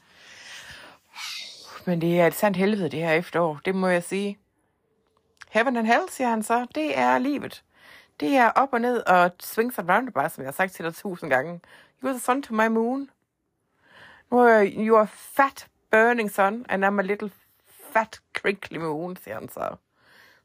Men 1.86 2.00
det 2.00 2.20
er 2.20 2.26
et 2.26 2.34
sandt 2.34 2.56
helvede, 2.56 2.88
det 2.88 3.00
her 3.00 3.12
efterår. 3.12 3.60
Det 3.64 3.74
må 3.74 3.88
jeg 3.88 4.02
sige. 4.02 4.38
Heaven 5.50 5.76
and 5.76 5.86
hell, 5.86 6.08
siger 6.10 6.28
han 6.28 6.42
så. 6.42 6.66
Det 6.74 6.98
er 6.98 7.18
livet. 7.18 7.64
Det 8.20 8.36
er 8.36 8.50
op 8.50 8.72
og 8.72 8.80
ned 8.80 9.02
og 9.06 9.30
swings 9.40 9.78
and 9.78 9.90
roundabouts, 9.90 10.34
som 10.34 10.42
jeg 10.42 10.46
har 10.46 10.52
sagt 10.52 10.72
til 10.72 10.84
dig 10.84 10.94
tusind 10.94 11.30
gange. 11.30 11.60
You 12.02 12.08
are 12.08 12.14
the 12.14 12.20
sun 12.20 12.42
to 12.42 12.54
my 12.54 12.66
moon. 12.66 13.10
Nu 14.30 14.38
er 14.38 14.64
you 14.76 14.96
are 14.96 15.06
fat 15.06 15.68
burning 15.90 16.30
sun, 16.30 16.66
and 16.68 16.84
I'm 16.84 16.98
a 16.98 17.02
little 17.02 17.30
fat 17.92 18.20
crinkly 18.34 18.76
moon, 18.76 19.16
siger 19.16 19.34
han 19.34 19.48
så. 19.48 19.76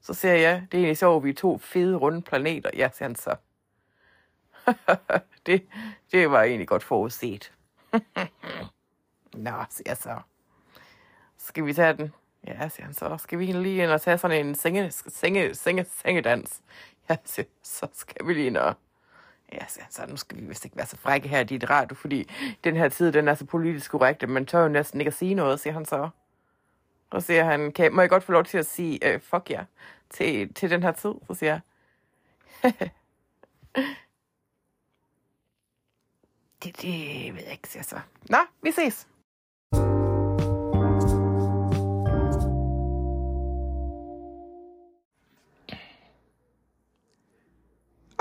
Så 0.02 0.14
siger 0.14 0.34
jeg, 0.34 0.68
det 0.72 0.78
er 0.78 0.82
egentlig 0.82 0.98
sjovt, 0.98 1.24
vi 1.24 1.30
er 1.30 1.34
to 1.34 1.58
fede 1.58 1.96
runde 1.96 2.22
planeter. 2.22 2.70
Ja, 2.74 2.90
siger 2.94 3.08
han 3.08 3.16
så. 3.16 3.36
det, 5.46 5.68
det 6.12 6.32
var 6.32 6.44
egentlig 6.44 6.68
godt 6.68 6.84
forudset. 6.84 7.52
Nå, 9.34 9.64
siger 9.70 9.90
jeg 9.90 9.98
så. 9.98 10.20
Skal 11.38 11.66
vi 11.66 11.74
tage 11.74 11.94
den? 11.94 12.14
Ja, 12.48 12.70
siger 12.70 12.86
han 12.86 12.94
så. 12.94 13.18
Skal 13.18 13.40
vi 13.40 13.46
lige 13.46 13.84
ind 13.84 13.92
og 13.92 14.02
tage 14.02 14.18
sådan 14.18 14.46
en 14.46 14.56
senge, 14.56 14.92
senge, 14.92 15.56
senge, 15.56 15.86
sengedans? 15.86 16.62
Ja, 17.10 17.18
siger, 17.26 17.46
så 17.64 17.88
skal 17.94 18.28
vi 18.28 18.34
lige 18.34 18.48
ind 18.48 18.58
og... 18.58 18.74
Ja, 19.54 19.66
siger 19.68 19.84
han 19.84 19.92
så, 19.92 20.06
nu 20.10 20.18
skal 20.18 20.38
vi 20.38 20.46
vist 20.46 20.66
ikke 20.66 20.78
være 20.78 20.86
så 20.86 20.98
frække 20.98 21.28
her 21.30 21.40
i 21.40 21.44
dit 21.44 21.70
radio, 21.70 21.96
fordi 21.96 22.30
den 22.64 22.76
her 22.76 22.90
tid, 22.90 23.12
den 23.12 23.28
er 23.28 23.34
så 23.34 23.46
politisk 23.46 23.92
korrekt, 23.92 24.24
at 24.24 24.30
man 24.30 24.46
tør 24.46 24.62
jo 24.62 24.68
næsten 24.68 25.02
ikke 25.02 25.08
at 25.08 25.14
sige 25.14 25.34
noget, 25.34 25.60
siger 25.60 25.74
han 25.74 25.86
så. 25.86 26.10
Og 27.12 27.24
siger 27.24 27.44
han, 27.44 27.72
kan, 27.72 27.94
må 27.94 28.02
jeg 28.02 28.10
godt 28.10 28.24
få 28.24 28.32
lov 28.32 28.46
til 28.46 28.58
at 28.58 28.66
sige, 28.66 29.14
øh, 29.14 29.22
fuck 29.22 29.50
jer, 29.50 29.58
yeah, 29.58 29.66
til, 30.10 30.54
til 30.54 30.70
den 30.70 30.84
her 30.84 30.92
tid? 30.92 31.14
Så 31.28 31.34
siger 31.34 31.52
jeg, 31.54 31.62
det, 36.64 36.82
det 36.82 37.36
ved 37.36 37.44
jeg 37.44 37.52
ikke, 37.52 37.68
siger 37.68 37.84
så. 37.84 38.00
Nå, 38.30 38.38
vi 38.64 38.72
ses. 38.72 39.08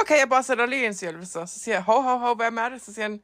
Okay, 0.00 0.18
jeg 0.20 0.28
bare 0.30 0.42
sætter 0.42 0.66
lige 0.66 0.86
en 0.86 0.94
siger 0.94 1.24
så. 1.24 1.46
Så 1.46 1.58
siger 1.60 1.74
jeg, 1.74 1.82
hov, 1.82 2.02
hov, 2.02 2.18
hov, 2.18 2.36
hvad 2.36 2.46
er 2.46 2.68
det? 2.68 2.82
Så 2.82 2.94
siger 2.94 3.08
han, 3.08 3.22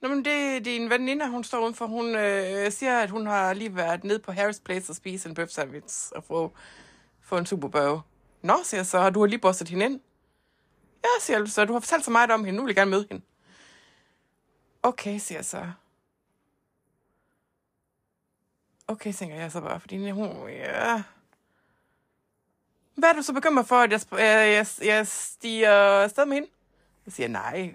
Nå, 0.00 0.08
men 0.08 0.24
det 0.24 0.32
er 0.32 0.60
din 0.60 0.90
veninde, 0.90 1.28
hun 1.28 1.44
står 1.44 1.60
udenfor. 1.60 1.86
Hun 1.86 2.14
øh, 2.14 2.72
siger, 2.72 2.98
at 2.98 3.10
hun 3.10 3.26
har 3.26 3.52
lige 3.52 3.76
været 3.76 4.04
nede 4.04 4.18
på 4.18 4.32
Harris 4.32 4.60
Place 4.60 4.92
og 4.92 4.96
spise 4.96 5.28
en 5.28 5.34
bøf 5.34 5.48
sandwich 5.48 6.12
og 6.16 6.24
få, 6.24 6.52
få 7.20 7.38
en 7.38 7.46
superbøve. 7.46 8.02
Nå, 8.42 8.54
siger 8.64 8.78
jeg 8.78 8.86
så, 8.86 8.98
og 8.98 9.14
du 9.14 9.20
har 9.20 9.26
lige 9.26 9.38
bosset 9.38 9.68
hende 9.68 9.84
ind. 9.84 10.00
Ja, 11.04 11.08
siger 11.20 11.38
jeg 11.38 11.48
så, 11.48 11.64
du 11.64 11.72
har 11.72 11.80
fortalt 11.80 12.04
så 12.04 12.10
meget 12.10 12.30
om 12.30 12.44
hende, 12.44 12.56
nu 12.56 12.62
vil 12.62 12.70
jeg 12.70 12.76
gerne 12.76 12.90
møde 12.90 13.06
hende. 13.10 13.24
Okay, 14.82 15.18
siger 15.18 15.38
jeg 15.38 15.44
så. 15.44 15.66
Okay, 18.88 19.12
tænker 19.12 19.36
jeg 19.36 19.52
så 19.52 19.60
bare, 19.60 19.80
fordi 19.80 20.10
hun, 20.10 20.48
ja... 20.48 21.02
Hvad 22.94 23.08
er 23.08 23.12
du 23.12 23.22
så 23.22 23.32
bekymret 23.32 23.66
for, 23.66 23.76
at 23.76 23.92
jeg, 23.92 24.00
jeg, 24.12 24.52
jeg, 24.52 24.66
jeg 24.86 25.06
stiger 25.06 25.72
afsted 25.72 26.26
med 26.26 26.34
hende? 26.34 26.48
Jeg 27.06 27.12
siger, 27.12 27.28
nej, 27.28 27.74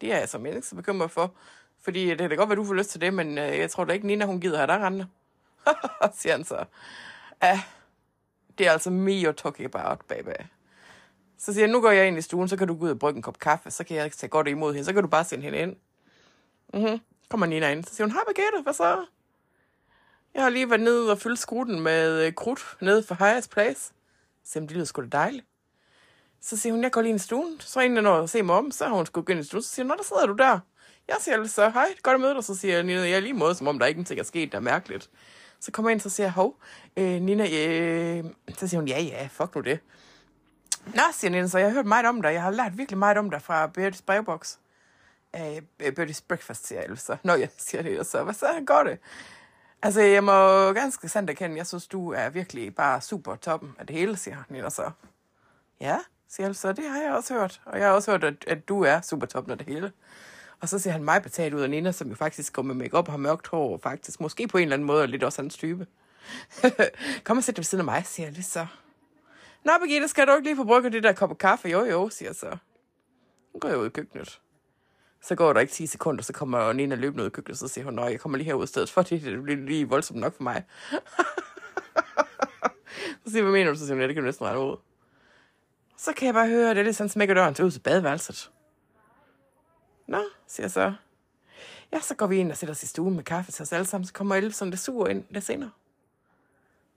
det 0.00 0.12
er 0.12 0.18
jeg 0.18 0.28
som 0.28 0.40
menneske 0.40 0.68
så 0.68 0.76
bekymret 0.76 1.10
for. 1.10 1.34
Fordi 1.82 2.08
det 2.08 2.18
kan 2.18 2.30
da 2.30 2.36
godt 2.36 2.48
være, 2.48 2.56
du 2.56 2.64
får 2.64 2.74
lyst 2.74 2.90
til 2.90 3.00
det, 3.00 3.14
men 3.14 3.38
øh, 3.38 3.58
jeg 3.58 3.70
tror 3.70 3.84
da 3.84 3.92
ikke, 3.92 4.06
Nina, 4.06 4.24
hun 4.24 4.40
gider 4.40 4.56
have 4.56 4.66
dig 4.66 4.80
rende. 4.80 5.06
siger 6.18 6.32
han 6.32 6.44
så. 6.44 6.64
Ja, 7.42 7.62
det 8.58 8.66
er 8.66 8.72
altså 8.72 8.90
me 8.90 9.12
you're 9.12 9.32
talking 9.32 9.74
about, 9.74 9.98
baby. 10.08 10.44
Så 11.38 11.52
siger 11.52 11.64
jeg, 11.64 11.72
nu 11.72 11.80
går 11.80 11.90
jeg 11.90 12.08
ind 12.08 12.18
i 12.18 12.22
stuen, 12.22 12.48
så 12.48 12.56
kan 12.56 12.68
du 12.68 12.74
gå 12.74 12.84
ud 12.84 12.90
og 12.90 12.98
brygge 12.98 13.16
en 13.16 13.22
kop 13.22 13.38
kaffe, 13.38 13.70
så 13.70 13.84
kan 13.84 13.96
jeg 13.96 14.12
tage 14.12 14.30
godt 14.30 14.48
imod 14.48 14.72
hende, 14.72 14.84
så 14.84 14.92
kan 14.92 15.02
du 15.02 15.08
bare 15.08 15.24
sende 15.24 15.44
hende 15.44 15.58
ind. 15.58 15.76
Mhm. 16.74 17.00
Kommer 17.28 17.46
Nina 17.46 17.72
ind, 17.72 17.84
så 17.84 17.94
siger 17.94 18.06
hun, 18.06 18.12
hej 18.12 18.22
Birgitte, 18.26 18.62
hvad 18.62 18.72
så? 18.72 19.06
Jeg 20.34 20.42
har 20.42 20.50
lige 20.50 20.70
været 20.70 20.80
nede 20.80 21.10
og 21.10 21.18
fyldt 21.18 21.38
skruten 21.38 21.80
med 21.80 22.26
øh, 22.26 22.32
krudt 22.32 22.76
nede 22.80 23.02
for 23.02 23.14
Hayas 23.14 23.48
Place. 23.48 23.80
Så 24.44 24.52
siger 24.52 24.60
hun, 24.60 24.68
det 24.68 24.74
lyder 24.74 24.84
sgu 24.84 25.02
da 25.02 25.06
dejligt. 25.06 25.46
Så 26.40 26.56
siger 26.56 26.72
hun, 26.72 26.82
jeg 26.82 26.92
går 26.92 27.00
lige 27.00 27.10
ind 27.10 27.20
i 27.20 27.22
stuen. 27.22 27.60
Så 27.60 27.80
er 27.80 27.84
en, 27.84 27.96
der 27.96 28.02
når 28.02 28.22
at 28.22 28.30
se 28.30 28.42
mig 28.42 28.56
om, 28.56 28.70
så 28.70 28.86
har 28.86 28.94
hun 28.94 29.06
sgu 29.06 29.20
gå 29.22 29.32
ind 29.32 29.40
i 29.40 29.44
stuen. 29.44 29.62
Så 29.62 29.68
siger 29.68 29.84
hun, 29.84 29.88
nå, 29.88 29.94
der 29.96 30.02
sidder 30.02 30.26
du 30.26 30.32
der. 30.32 30.58
Jeg 31.10 31.16
siger 31.20 31.36
altså, 31.36 31.70
hej, 31.70 31.86
godt 32.02 32.14
at 32.14 32.20
møde 32.20 32.34
dig. 32.34 32.44
Så 32.44 32.54
siger 32.54 32.82
Nina, 32.82 33.00
jeg 33.00 33.12
er 33.12 33.20
lige 33.20 33.34
måde, 33.34 33.54
som 33.54 33.68
om 33.68 33.78
der 33.78 33.86
ikke 33.86 34.18
er 34.18 34.22
sket, 34.22 34.52
der 34.52 34.58
er 34.58 34.62
mærkeligt. 34.62 35.10
Så 35.60 35.72
kommer 35.72 35.90
jeg 35.90 35.94
ind, 35.94 36.00
så 36.00 36.10
siger 36.10 36.26
jeg, 36.26 36.32
hov, 36.32 36.56
øh, 36.96 37.20
Nina, 37.22 37.44
øh... 37.44 38.24
så 38.58 38.68
siger 38.68 38.80
hun, 38.80 38.88
ja, 38.88 39.02
ja, 39.02 39.28
fuck 39.32 39.54
nu 39.54 39.60
det. 39.60 39.80
Nå, 40.86 41.02
siger 41.12 41.30
Nina, 41.30 41.46
så 41.46 41.58
jeg 41.58 41.66
har 41.66 41.74
hørt 41.74 41.86
meget 41.86 42.06
om 42.06 42.22
dig. 42.22 42.32
Jeg 42.32 42.42
har 42.42 42.50
lært 42.50 42.78
virkelig 42.78 42.98
meget 42.98 43.18
om 43.18 43.30
dig 43.30 43.42
fra 43.42 43.70
Bert's 43.78 44.00
Brevbox. 44.06 44.56
Øh, 45.36 45.56
øh 45.80 45.92
Bert's 45.98 46.20
Breakfast, 46.28 46.66
siger 46.66 46.80
jeg 46.80 46.90
altså. 46.90 47.16
Nå, 47.22 47.34
jeg 47.34 47.48
siger 47.58 47.82
det, 47.82 48.06
så 48.06 48.24
hvad 48.24 48.34
så 48.34 48.46
går 48.66 48.82
det? 48.82 48.98
Altså, 49.82 50.00
jeg 50.00 50.24
må 50.24 50.72
ganske 50.72 51.08
sandt 51.08 51.30
erkende, 51.30 51.56
jeg 51.56 51.66
synes, 51.66 51.86
du 51.86 52.12
er 52.12 52.28
virkelig 52.28 52.74
bare 52.74 53.00
super 53.00 53.36
toppen 53.36 53.74
af 53.78 53.86
det 53.86 53.96
hele, 53.96 54.16
siger 54.16 54.36
Nina 54.48 54.70
så. 54.70 54.90
Ja, 55.80 55.98
siger 56.28 56.46
jeg 56.46 56.56
så, 56.56 56.72
det 56.72 56.84
har 56.88 57.02
jeg 57.02 57.12
også 57.12 57.34
hørt. 57.34 57.60
Og 57.64 57.78
jeg 57.78 57.86
har 57.86 57.94
også 57.94 58.10
hørt, 58.10 58.24
at, 58.24 58.44
at 58.46 58.68
du 58.68 58.82
er 58.82 59.00
super 59.00 59.26
toppen 59.26 59.52
af 59.52 59.58
det 59.58 59.66
hele. 59.66 59.92
Og 60.60 60.68
så 60.68 60.78
ser 60.78 60.90
han 60.90 61.04
mig 61.04 61.22
betalt 61.22 61.54
ud 61.54 61.60
af 61.60 61.70
Nina, 61.70 61.92
som 61.92 62.08
jo 62.08 62.14
faktisk 62.14 62.52
går 62.52 62.62
med 62.62 62.74
makeup 62.74 63.08
og 63.08 63.12
har 63.12 63.18
mørkt 63.18 63.46
hår, 63.46 63.72
og 63.72 63.80
faktisk 63.80 64.20
måske 64.20 64.48
på 64.48 64.58
en 64.58 64.62
eller 64.62 64.74
anden 64.74 64.86
måde 64.86 65.02
er 65.02 65.06
lidt 65.06 65.22
også 65.22 65.42
hans 65.42 65.56
type. 65.56 65.86
Kom 67.24 67.36
og 67.36 67.44
sæt 67.44 67.56
dig 67.56 67.60
ved 67.60 67.64
siden 67.64 67.80
af 67.80 67.84
mig, 67.84 68.06
siger 68.06 68.26
jeg 68.26 68.32
lige 68.32 68.44
så. 68.44 68.66
Nå, 69.64 69.72
Birgitte, 69.80 70.08
skal 70.08 70.26
du 70.26 70.34
ikke 70.34 70.48
lige 70.48 70.56
få 70.56 70.64
brygget 70.64 70.92
det 70.92 71.02
der 71.02 71.12
kop 71.12 71.38
kaffe? 71.38 71.68
Jo, 71.68 71.84
jo, 71.84 72.08
siger 72.08 72.28
jeg 72.28 72.36
så. 72.36 72.56
Nu 73.54 73.60
går 73.60 73.68
jeg 73.68 73.78
ud 73.78 73.86
i 73.86 73.90
køkkenet. 73.90 74.40
Så 75.22 75.34
går 75.34 75.52
der 75.52 75.60
ikke 75.60 75.72
10 75.72 75.86
sekunder, 75.86 76.22
så 76.22 76.32
kommer 76.32 76.72
Nina 76.72 76.94
løbende 76.94 77.24
ud 77.24 77.28
i 77.28 77.30
køkkenet, 77.30 77.58
så 77.58 77.68
siger 77.68 77.84
hun, 77.84 77.94
nej, 77.94 78.04
jeg 78.04 78.20
kommer 78.20 78.38
lige 78.38 78.46
herud 78.46 78.64
i 78.64 78.66
stedet 78.66 78.90
for, 78.90 79.02
det, 79.10 79.22
det 79.22 79.42
bliver 79.42 79.66
lige 79.66 79.88
voldsomt 79.88 80.20
nok 80.20 80.36
for 80.36 80.42
mig. 80.42 80.64
så 83.24 83.30
siger 83.30 83.42
hvad 83.42 83.52
mener 83.52 83.70
du? 83.70 83.78
Så 83.78 83.86
siger 83.86 83.94
hun, 83.94 84.00
ja, 84.00 84.06
det 84.06 84.14
kan 84.14 84.22
du 84.22 84.26
næsten 84.26 84.46
rette 84.46 84.60
ud. 84.60 84.76
Så 85.96 86.12
kan 86.12 86.26
jeg 86.26 86.34
bare 86.34 86.48
høre, 86.48 86.70
at 86.70 86.76
det 86.76 86.80
er 86.80 86.84
lidt 86.84 86.96
sådan, 86.96 87.08
smækker 87.08 87.34
døren 87.34 87.54
til 87.54 87.64
ud 87.64 87.70
til 87.70 87.80
badeværelset. 87.80 88.50
Nå, 90.10 90.22
siger 90.46 90.64
jeg 90.64 90.70
så. 90.70 90.92
Ja, 91.92 92.00
så 92.00 92.14
går 92.14 92.26
vi 92.26 92.36
ind 92.36 92.50
og 92.50 92.56
sætter 92.56 92.74
os 92.74 92.82
i 92.82 92.86
stuen 92.86 93.14
med 93.14 93.24
kaffe 93.24 93.52
til 93.52 93.62
os 93.62 93.72
alle 93.72 93.86
sammen. 93.86 94.06
Så 94.06 94.12
kommer 94.12 94.34
Elf 94.34 94.54
som 94.54 94.70
det 94.70 94.80
sur 94.80 95.06
ind 95.06 95.24
lidt 95.30 95.44
senere. 95.44 95.70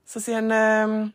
Så 0.04 0.20
siger 0.20 0.40
han, 0.40 0.52
øhm, 0.52 1.12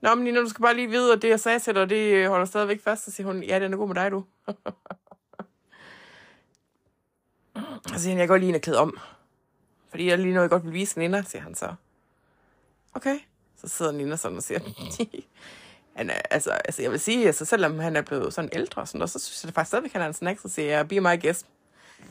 Nå, 0.00 0.14
men 0.14 0.24
Nina, 0.24 0.40
du 0.40 0.48
skal 0.48 0.62
bare 0.62 0.74
lige 0.74 0.90
vide, 0.90 1.12
at 1.12 1.22
det, 1.22 1.28
jeg 1.28 1.40
sagde 1.40 1.58
til 1.58 1.74
dig, 1.74 1.90
det 1.90 2.28
holder 2.28 2.46
stadigvæk 2.46 2.82
fast. 2.82 3.04
Så 3.04 3.10
siger 3.10 3.26
hun, 3.26 3.42
ja, 3.42 3.60
den 3.60 3.72
er 3.72 3.76
god 3.76 3.88
med 3.88 3.94
dig, 3.94 4.10
du. 4.10 4.24
så 7.92 7.98
siger 7.98 8.10
han, 8.10 8.18
jeg 8.18 8.28
går 8.28 8.36
lige 8.36 8.48
ind 8.48 8.56
og 8.56 8.62
klæde 8.62 8.78
om. 8.78 8.98
Fordi 9.88 10.08
jeg 10.08 10.18
lige 10.18 10.34
noget, 10.34 10.42
jeg 10.42 10.50
godt 10.50 10.64
vil 10.64 10.72
vise 10.72 10.98
Nina, 10.98 11.22
siger 11.22 11.42
han 11.42 11.54
så. 11.54 11.74
Okay. 12.94 13.18
Så 13.56 13.68
sidder 13.68 13.92
Nina 13.92 14.16
sådan 14.16 14.36
og 14.36 14.42
siger, 14.42 14.60
han 15.96 16.10
er, 16.10 16.20
altså, 16.30 16.50
altså, 16.50 16.82
jeg 16.82 16.90
vil 16.90 17.00
sige, 17.00 17.26
altså, 17.26 17.44
selvom 17.44 17.78
han 17.78 17.96
er 17.96 18.02
blevet 18.02 18.34
sådan 18.34 18.50
ældre 18.52 18.82
og 18.82 18.88
sådan 18.88 18.98
noget, 18.98 19.10
så 19.10 19.18
synes 19.18 19.44
jeg 19.44 19.48
det 19.48 19.54
faktisk 19.54 19.68
stadigvæk, 19.68 19.92
han 19.92 20.02
er 20.02 20.06
en 20.06 20.12
snack, 20.12 20.40
så 20.40 20.48
siger 20.48 20.68
jeg, 20.68 20.88
be 20.88 21.00
my 21.00 21.22
guest. 21.22 21.46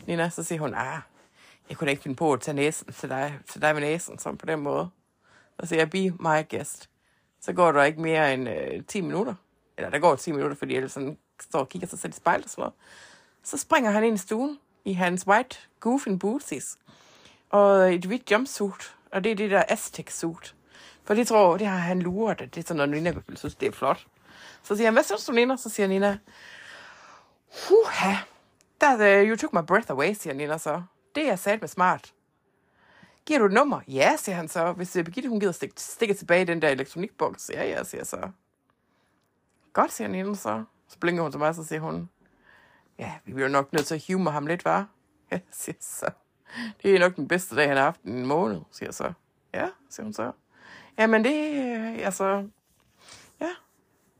Nina, 0.08 0.30
så 0.30 0.44
siger 0.44 0.60
hun, 0.60 0.74
ah, 0.74 1.00
jeg 1.70 1.78
kunne 1.78 1.86
da 1.86 1.92
ikke 1.92 2.04
finde 2.04 2.16
på 2.16 2.34
at 2.34 2.42
tage 2.42 2.56
næsen 2.56 2.94
til 2.94 3.10
dig, 3.10 3.40
til 3.50 3.62
dig 3.62 3.74
med 3.76 3.82
næsen, 3.82 4.20
sådan 4.20 4.38
på 4.38 4.46
den 4.46 4.60
måde. 4.60 4.90
Så 5.60 5.66
siger 5.66 5.80
jeg, 5.80 5.90
be 5.90 6.10
my 6.10 6.50
guest. 6.50 6.90
Så 7.42 7.54
går 7.54 7.72
der 7.72 7.84
ikke 7.84 8.02
mere 8.02 8.34
end 8.34 8.50
øh, 8.50 8.84
10 8.88 9.02
minutter. 9.02 9.36
Eller 9.78 9.90
der 9.90 10.00
går 10.00 10.16
10 10.16 10.32
minutter, 10.32 10.56
fordi 10.56 10.76
jeg 10.76 10.92
sådan 10.92 11.18
står 11.42 11.60
og 11.60 11.70
kigger 11.70 11.88
sig 11.88 12.00
selv 12.00 12.14
i 12.14 12.16
spejlet 12.16 12.46
og 12.46 12.50
sådan 12.50 12.62
noget. 12.62 12.74
Så 13.44 13.58
springer 13.58 13.92
han 13.92 14.04
ind 14.04 14.16
i 14.16 14.18
stuen 14.18 14.60
i 14.86 14.94
hans 14.94 15.28
white 15.28 15.58
goofing 15.80 16.20
booties. 16.20 16.78
Og 17.50 17.94
et 17.94 18.06
hvidt 18.06 18.32
jumpsuit. 18.32 18.96
Og 19.12 19.24
det 19.24 19.32
er 19.32 19.36
det 19.36 19.52
der 19.52 19.64
Aztec 19.70 20.14
suit. 20.14 20.56
For 21.04 21.14
det 21.14 21.28
tror 21.28 21.58
det 21.58 21.68
har 21.68 21.78
han 21.78 22.02
luret, 22.02 22.42
at 22.42 22.56
det 22.56 22.64
er 22.64 22.68
sådan 22.68 22.90
noget, 22.90 23.04
Nina 23.04 23.22
synes, 23.36 23.56
det 23.56 23.68
er 23.68 23.72
flot. 23.72 24.08
Så 24.64 24.76
siger 24.76 24.88
han, 24.88 24.94
hvad 24.94 25.04
synes 25.04 25.26
du, 25.26 25.32
Nina? 25.32 25.58
Så 25.58 25.70
siger 25.70 25.88
Nina, 25.88 26.18
Huha, 27.70 28.16
that, 28.80 29.00
uh, 29.00 29.06
øh, 29.06 29.30
you 29.30 29.36
took 29.36 29.54
my 29.54 29.66
breath 29.68 29.92
away, 29.92 30.14
siger 30.14 30.34
Nina 30.34 30.58
så. 30.58 30.84
Det 31.16 31.30
er 31.30 31.36
sat 31.36 31.62
med 31.62 31.68
smart. 31.70 32.14
Giver 33.26 33.40
du 33.40 33.46
et 33.46 33.52
nummer? 33.52 33.82
Ja, 33.88 34.16
siger 34.18 34.36
han 34.36 34.48
så. 34.48 34.72
Hvis 34.72 34.96
uh, 34.96 35.04
Birgitte, 35.04 35.30
hun 35.30 35.40
gider 35.40 35.52
stikke, 35.52 35.82
stikke 35.82 36.14
tilbage 36.14 36.42
i 36.42 36.46
den 36.46 36.62
der 36.62 36.70
elektronikboks. 36.70 37.52
Ja, 37.54 37.64
ja, 37.64 37.84
siger 37.84 38.00
jeg 38.00 38.08
så. 38.08 38.30
Godt, 39.74 39.92
siger 39.92 40.08
Nina 40.08 40.36
så. 40.36 40.64
Så 40.88 41.00
blinker 41.00 41.24
hun 41.24 41.32
til 41.32 41.40
mig, 41.40 41.56
så 41.56 41.64
siger 41.64 41.80
hun, 41.80 42.10
ja, 43.00 43.14
vi 43.26 43.34
bliver 43.34 43.48
nok 43.48 43.74
nødt 43.74 43.86
til 43.86 43.96
at 43.96 44.04
humor 44.08 44.32
ham 44.32 44.48
lidt, 44.48 44.66
var? 44.66 44.88
Ja, 45.32 45.40
siger 45.52 45.76
så. 45.80 46.10
Det 46.84 46.96
er 46.96 47.00
nok 47.00 47.16
den 47.16 47.28
bedste 47.28 47.56
dag, 47.56 47.68
han 47.68 47.78
har 47.78 47.84
haft 47.84 48.02
en 48.02 48.26
måned, 48.26 48.62
siger 48.72 48.88
jeg 48.88 48.94
så. 48.94 49.14
Ja, 49.54 49.70
siger 49.90 50.04
hun 50.04 50.14
så. 50.14 50.32
Jamen 50.98 51.24
det, 51.24 51.66
øh, 51.66 52.06
altså, 52.06 52.50
ja. 53.42 53.50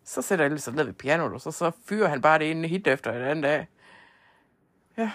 Så 0.04 0.22
sætter 0.22 0.46
jeg 0.46 0.52
lige 0.52 0.62
så 0.62 0.72
ned 0.72 0.84
ved 0.84 0.94
pianoet, 0.94 1.34
og 1.34 1.42
så, 1.42 1.52
så 1.52 1.72
fyrer 1.86 2.08
han 2.08 2.22
bare 2.22 2.40
det 2.40 2.52
ene 2.52 2.68
hit 2.68 2.88
efter 2.88 3.12
et 3.12 3.22
andet 3.22 3.44
dag. 3.44 3.68
Ja. 4.98 5.12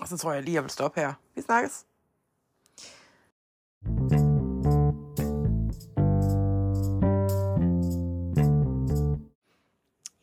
Og 0.00 0.08
så 0.08 0.16
tror 0.16 0.32
jeg 0.32 0.42
lige, 0.42 0.54
jeg 0.54 0.62
vil 0.62 0.70
stoppe 0.70 1.00
her. 1.00 1.12
Vi 1.34 1.42
snakkes. 1.42 1.86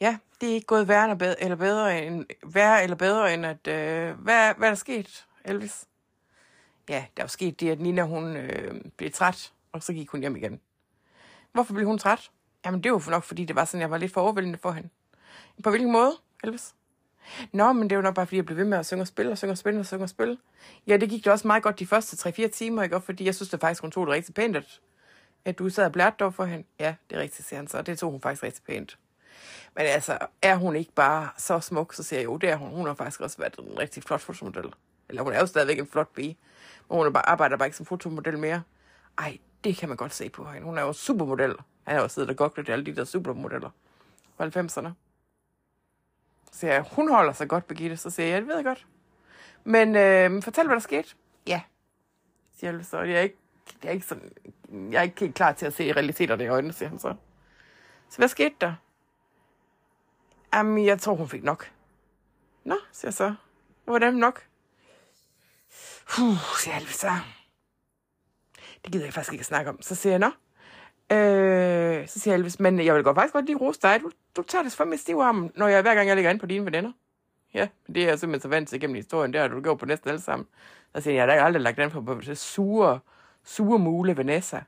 Ja, 0.02 0.18
det 0.42 0.50
er 0.50 0.54
ikke 0.54 0.68
gået 0.68 0.88
værre 0.88 1.04
eller 1.04 1.16
bedre, 1.16 1.44
eller 1.44 1.56
bedre 1.56 2.06
end, 2.06 2.26
værre 2.46 2.84
eller 2.84 2.96
bedre 2.96 3.34
end 3.34 3.46
at... 3.46 3.68
Øh, 3.68 4.20
hvad, 4.20 4.54
hvad 4.58 4.68
er 4.68 4.72
der 4.72 4.76
sket, 4.76 5.28
Elvis? 5.46 5.88
Ja, 6.90 7.06
der 7.18 7.24
er 7.24 7.26
jo 7.26 7.28
sket 7.28 7.60
det, 7.60 7.72
at 7.72 7.80
Nina 7.80 8.04
hun 8.04 8.36
øh, 8.36 8.82
blev 8.98 9.12
træt, 9.12 9.54
og 9.78 9.84
så 9.84 9.94
gik 9.94 10.10
hun 10.10 10.22
hjem 10.22 10.36
igen. 10.36 10.60
Hvorfor 11.52 11.74
blev 11.74 11.88
hun 11.88 11.98
træt? 11.98 12.32
Jamen, 12.66 12.84
det 12.84 12.92
var 12.92 13.10
nok, 13.10 13.24
fordi 13.24 13.46
det 13.46 13.56
var 13.56 13.66
sådan, 13.66 13.82
jeg 13.82 13.92
var 13.92 13.98
lidt 13.98 14.14
for 14.14 14.22
overvældende 14.22 14.58
for 14.58 14.72
hende. 14.72 14.90
På 15.64 15.70
hvilken 15.70 15.92
måde, 15.92 16.12
Elvis? 16.44 16.76
Nå, 17.52 17.74
men 17.74 17.90
det 17.90 17.98
var 17.98 18.04
nok 18.04 18.16
bare, 18.16 18.26
fordi 18.26 18.36
jeg 18.36 18.46
blev 18.46 18.58
ved 18.58 18.66
med 18.66 18.78
at 18.78 18.86
synge 18.86 19.04
og 19.04 19.08
spille, 19.08 19.32
og 19.32 19.38
synge 19.38 19.52
og 19.52 19.58
spille, 19.58 19.80
og 19.80 19.86
synge 19.86 20.04
og 20.04 20.10
spille. 20.10 20.38
Ja, 20.88 20.98
det 20.98 21.10
gik 21.10 21.26
da 21.26 21.32
også 21.32 21.48
meget 21.48 21.64
godt 21.64 21.80
de 21.80 21.88
første 21.88 22.30
3-4 22.30 22.48
timer, 22.48 22.84
ikke? 22.84 22.96
Og 22.96 23.04
fordi 23.04 23.26
jeg 23.26 23.36
synes 23.36 23.50
det 23.50 23.60
faktisk, 23.60 23.82
hun 23.82 23.92
tog 23.92 24.08
det 24.08 24.14
rigtig 24.14 24.36
pænt, 24.36 24.56
at, 24.56 24.82
at 25.46 25.60
du 25.60 25.70
sad 25.70 25.86
og 25.86 25.92
blærte 25.92 26.16
dog 26.20 26.34
for 26.34 26.46
hende. 26.46 26.66
Ja, 26.80 26.96
det 27.10 27.16
er 27.16 27.22
rigtigt, 27.22 27.48
siger 27.48 27.60
han 27.60 27.68
så. 27.68 27.82
Det 27.82 28.00
tog 28.00 28.12
hun 28.12 28.22
faktisk 28.22 28.44
rigtig 28.44 28.64
pænt. 28.64 28.98
Men 29.76 29.86
altså, 29.86 30.18
er 30.42 30.56
hun 30.56 30.76
ikke 30.76 30.92
bare 30.92 31.30
så 31.38 31.60
smuk, 31.60 31.94
så 31.94 32.04
siger 32.04 32.20
jeg 32.20 32.26
jo, 32.26 32.38
det 32.38 32.50
er 32.50 32.56
hun. 32.56 32.70
Hun 32.70 32.86
har 32.86 32.94
faktisk 32.94 33.22
også 33.22 33.38
været 33.38 33.56
en 33.60 33.80
rigtig 33.80 34.04
flot 34.04 34.22
fotomodel. 34.22 34.74
Eller 35.10 35.22
hun 35.22 35.34
er 35.34 35.40
jo 35.40 35.46
stadigvæk 35.46 35.80
en 35.80 35.88
flot 35.88 36.14
pige. 36.14 36.38
Men 36.90 36.98
hun 36.98 37.06
er 37.06 37.12
bare, 37.12 37.30
arbejder 37.30 37.58
bare 37.58 37.68
ikke 37.68 37.78
som 37.78 37.86
fotomodel 37.86 38.40
mere. 38.40 38.62
Ej, 39.18 39.38
det 39.68 39.78
kan 39.78 39.90
man 39.90 39.98
godt 39.98 40.14
se 40.14 40.30
på 40.30 40.46
hende. 40.46 40.66
Hun 40.66 40.78
er 40.78 40.82
jo 40.82 40.94
supermodel. 40.94 41.56
Han 41.84 41.96
har 41.96 42.02
jo 42.02 42.08
siddet 42.08 42.30
og 42.30 42.36
goklet 42.36 42.70
alle 42.70 42.86
de 42.86 42.96
der 42.96 43.04
supermodeller 43.04 43.70
fra 44.38 44.46
90'erne. 44.46 44.90
Så 46.52 46.60
siger 46.60 46.74
jeg, 46.74 46.86
hun 46.92 47.12
holder 47.12 47.34
sig 47.34 47.50
godt, 47.50 47.68
Birgitte. 47.68 47.98
Så 47.98 48.10
siger 48.10 48.28
jeg, 48.28 48.34
ja, 48.34 48.40
det 48.40 48.48
ved 48.48 48.56
jeg 48.56 48.66
godt. 48.66 48.88
Men 49.64 49.96
øh, 49.96 50.44
fortæl, 50.44 50.66
hvad 50.66 50.76
der 50.76 50.82
skete. 50.82 51.10
Ja, 51.48 51.62
siger 52.58 52.72
jeg 52.72 52.86
så. 52.86 53.00
Jeg 53.00 53.18
er 53.18 53.22
ikke, 53.22 53.38
jeg 53.84 53.90
er 53.90 53.94
ikke, 53.94 54.06
sådan, 54.06 54.32
jeg 54.92 55.00
er 55.00 55.04
ikke 55.04 55.20
helt 55.20 55.36
klar 55.36 55.52
til 55.52 55.66
at 55.66 55.74
se 55.74 55.94
realiteterne 55.94 56.44
i 56.44 56.48
øjnene, 56.48 56.74
siger 56.74 56.90
han 56.90 57.00
så. 57.00 57.16
Så 58.10 58.18
hvad 58.18 58.28
skete 58.28 58.56
der? 58.62 58.74
Jamen, 60.54 60.86
jeg 60.86 61.00
tror, 61.02 61.16
hun 61.16 61.30
fik 61.30 61.44
nok. 61.44 61.72
Nå, 62.64 62.76
siger 62.92 63.08
jeg 63.08 63.14
så. 63.14 63.36
Hvordan 63.86 64.14
nok? 64.14 64.44
Puh, 66.10 66.36
siger 66.60 66.74
jeg 66.74 66.88
så. 66.88 67.12
Det 68.88 68.94
gider 68.94 69.06
jeg 69.06 69.14
faktisk 69.14 69.34
ikke 69.34 69.42
at 69.42 69.46
snakke 69.46 69.70
om. 69.70 69.82
Så 69.82 69.96
siger 69.96 70.14
jeg, 70.14 70.20
nå. 70.20 70.28
Øh, 71.16 72.08
så 72.08 72.20
siger 72.20 72.34
Elvis, 72.34 72.60
men 72.60 72.86
jeg 72.86 72.96
vil 72.96 73.04
godt 73.04 73.16
faktisk 73.16 73.34
godt 73.34 73.46
lige 73.46 73.58
rose 73.58 73.80
dig. 73.82 74.00
Du, 74.02 74.12
du 74.38 74.42
tager 74.42 74.64
det 74.64 74.72
for 74.72 74.86
med 74.86 74.98
stiv 74.98 75.18
arm, 75.18 75.52
når 75.56 75.68
jeg 75.68 75.82
hver 75.82 75.96
gang 75.96 76.08
jeg 76.08 76.16
ligger 76.16 76.32
ind 76.32 76.40
på 76.40 76.46
dine 76.46 76.66
veninder. 76.66 76.92
Ja, 77.54 77.68
men 77.88 77.96
det 77.96 78.04
er 78.04 78.08
jeg 78.08 78.20
simpelthen 78.20 78.42
så 78.42 78.48
vant 78.48 78.70
til 78.70 78.80
gennem 78.80 78.96
historien. 78.96 79.34
Det 79.34 79.42
har 79.42 79.48
du 79.48 79.62
gjort 79.62 79.80
på 79.80 79.86
næsten 79.86 80.10
alle 80.10 80.22
sammen. 80.22 80.48
Så 80.96 81.02
siger 81.02 81.14
jeg, 81.14 81.28
jeg 81.28 81.34
har 81.34 81.40
da 81.40 81.46
aldrig 81.46 81.62
lagt 81.62 81.78
den 81.78 81.92
på, 81.92 82.02
på 82.02 82.22
det 82.22 82.38
sure, 82.38 83.00
sure 83.44 83.80
mule 83.80 84.18
Vanessa. 84.18 84.60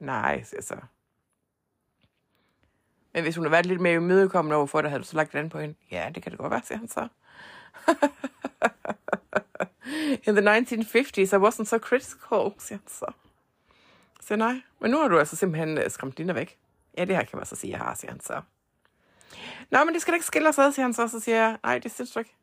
Nej, 0.00 0.42
siger 0.42 0.62
så. 0.62 0.76
Men 3.14 3.22
hvis 3.22 3.36
hun 3.36 3.44
havde 3.44 3.52
været 3.52 3.66
lidt 3.66 3.80
mere 3.80 3.94
imødekommende 3.94 4.56
overfor 4.56 4.80
dig, 4.80 4.90
havde 4.90 5.02
du 5.02 5.08
så 5.08 5.16
lagt 5.16 5.32
den 5.32 5.48
på 5.48 5.58
hende? 5.58 5.74
Ja, 5.90 6.10
det 6.14 6.22
kan 6.22 6.32
det 6.32 6.38
godt 6.38 6.50
være, 6.50 6.62
siger 6.64 6.78
han 6.78 6.88
så. 6.88 7.08
In 10.26 10.36
the 10.36 10.58
1950s, 10.58 11.32
I 11.32 11.38
wasn't 11.38 11.64
so 11.64 11.78
critical, 11.78 12.52
siger 12.58 12.78
han 12.78 12.88
så. 12.88 13.12
Så 14.28 14.36
nej, 14.36 14.60
men 14.80 14.90
nu 14.90 14.98
har 14.98 15.08
du 15.08 15.18
altså 15.18 15.36
simpelthen 15.36 15.78
øh, 15.78 15.90
skræmt 15.90 16.18
dine 16.18 16.34
væk. 16.34 16.58
Ja, 16.98 17.04
det 17.04 17.16
her 17.16 17.24
kan 17.24 17.36
man 17.36 17.46
så 17.46 17.56
sige, 17.56 17.70
jeg 17.70 17.78
har, 17.78 17.94
siger 17.94 18.10
han 18.10 18.20
så. 18.20 18.40
Nå, 19.70 19.84
men 19.84 19.94
det 19.94 20.02
skal 20.02 20.12
da 20.12 20.14
ikke 20.14 20.26
skille 20.26 20.48
os 20.48 20.58
ad, 20.58 20.72
siger 20.72 20.84
han 20.84 20.94
så. 20.94 21.08
Så 21.08 21.20
siger 21.20 21.36
jeg, 21.36 21.58
nej, 21.62 21.78
det 21.78 21.92
synes 21.92 22.10
du 22.10 22.18
ikke. 22.18 22.36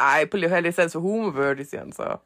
Ej, 0.00 0.24
på 0.30 0.36
lige 0.36 0.44
at 0.44 0.50
have 0.50 0.62
lidt 0.62 0.74
sans 0.74 0.92
for 0.92 1.00
humor, 1.00 1.30
Birdie, 1.30 1.64
siger 1.64 1.80
han 1.80 1.92
så. 1.92 2.16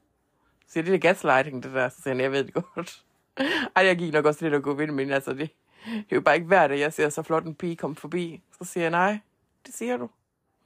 Så 0.66 0.72
siger, 0.72 0.84
det 0.84 0.94
er 0.94 0.98
gaslighting, 0.98 1.62
det 1.62 1.72
der. 1.72 1.88
Så 1.88 2.02
siger 2.02 2.14
han, 2.14 2.20
jeg 2.20 2.32
ved 2.32 2.44
det 2.44 2.54
godt. 2.54 3.04
Ej, 3.76 3.86
jeg 3.86 3.96
gik 3.98 4.12
nok 4.12 4.24
også 4.24 4.44
lidt 4.44 4.54
at 4.54 4.62
gå 4.62 4.74
vind, 4.74 4.90
men 4.90 5.10
altså, 5.10 5.30
det, 5.30 5.50
det 5.86 6.06
er 6.10 6.16
jo 6.16 6.20
bare 6.20 6.36
ikke 6.36 6.50
værd, 6.50 6.70
at 6.70 6.80
jeg 6.80 6.92
ser 6.92 7.08
så 7.08 7.22
flot 7.22 7.44
en 7.44 7.54
pige 7.54 7.76
komme 7.76 7.96
forbi. 7.96 8.42
Så 8.58 8.64
siger 8.64 8.84
jeg, 8.84 8.90
nej, 8.90 9.18
det 9.66 9.74
siger 9.74 9.96
du. 9.96 10.10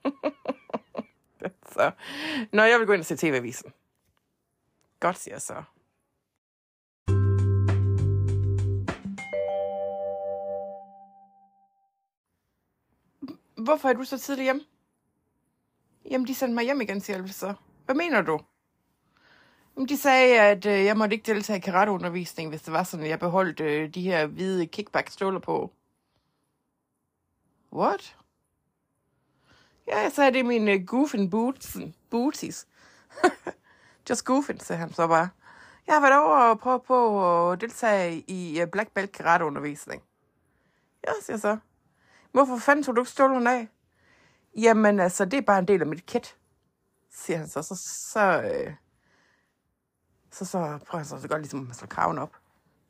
så, 1.74 1.90
Nå, 2.52 2.62
jeg 2.62 2.78
vil 2.78 2.86
gå 2.86 2.92
ind 2.92 3.00
og 3.00 3.06
se 3.06 3.16
TV-avisen. 3.16 3.72
Godt, 5.00 5.18
siger 5.18 5.34
jeg 5.34 5.42
så. 5.42 5.62
Hvorfor 13.68 13.88
er 13.88 13.92
du 13.92 14.04
så 14.04 14.18
tidligt 14.18 14.44
hjemme? 14.44 14.62
Jamen, 16.10 16.26
de 16.26 16.34
sendte 16.34 16.54
mig 16.54 16.64
hjem 16.64 16.80
igen, 16.80 17.00
siger 17.00 17.16
Elvis 17.16 17.34
så. 17.34 17.54
Hvad 17.84 17.94
mener 17.94 18.22
du? 18.22 18.40
Jamen, 19.76 19.88
de 19.88 19.96
sagde, 19.96 20.40
at 20.40 20.66
øh, 20.66 20.84
jeg 20.84 20.96
måtte 20.96 21.14
ikke 21.14 21.32
deltage 21.32 21.56
i 21.56 21.60
karateundervisning, 21.60 22.48
hvis 22.48 22.62
det 22.62 22.72
var 22.72 22.82
sådan, 22.82 23.04
at 23.04 23.10
jeg 23.10 23.18
beholdt 23.18 23.60
øh, 23.60 23.94
de 23.94 24.02
her 24.02 24.26
hvide 24.26 24.66
kickback-støvler 24.66 25.38
på. 25.38 25.72
What? 27.72 28.16
Ja, 29.86 29.98
jeg 29.98 30.12
sagde, 30.12 30.32
det 30.32 30.40
er 30.40 30.44
mine 30.44 30.72
uh, 30.72 30.80
øh, 30.80 30.86
goofing 30.86 31.30
boots, 31.30 31.76
booties. 32.10 32.66
Just 34.10 34.24
goofing, 34.24 34.62
sagde 34.62 34.80
han 34.80 34.92
så 34.92 35.06
bare. 35.06 35.28
Jeg 35.86 35.94
har 35.94 36.00
været 36.00 36.24
over 36.24 36.36
og 36.36 36.58
prøvet 36.58 36.82
på 36.82 37.50
at 37.50 37.60
deltage 37.60 38.24
i 38.28 38.62
uh, 38.62 38.68
Black 38.68 38.90
Belt 38.92 39.12
karateundervisning. 39.12 40.02
Ja, 41.06 41.12
siger 41.22 41.34
jeg 41.34 41.40
så. 41.40 41.58
Hvorfor 42.32 42.56
fanden 42.56 42.84
tog 42.84 42.96
du 42.96 43.00
ikke 43.00 43.10
støvlen 43.10 43.46
af? 43.46 43.68
Jamen, 44.56 45.00
altså, 45.00 45.24
det 45.24 45.36
er 45.36 45.42
bare 45.42 45.58
en 45.58 45.68
del 45.68 45.80
af 45.80 45.86
mit 45.86 46.06
kit, 46.06 46.36
siger 47.10 47.38
han 47.38 47.48
så. 47.48 47.62
Så, 47.62 47.74
så, 48.12 48.42
øh, 48.42 48.72
så, 50.30 50.44
så 50.44 50.58
prøver 50.58 50.96
han 50.96 51.04
så, 51.04 51.20
så 51.20 51.28
godt 51.28 51.42
ligesom 51.42 51.66
at 51.70 51.76
slå 51.76 51.86
kraven 51.86 52.18
op. 52.18 52.36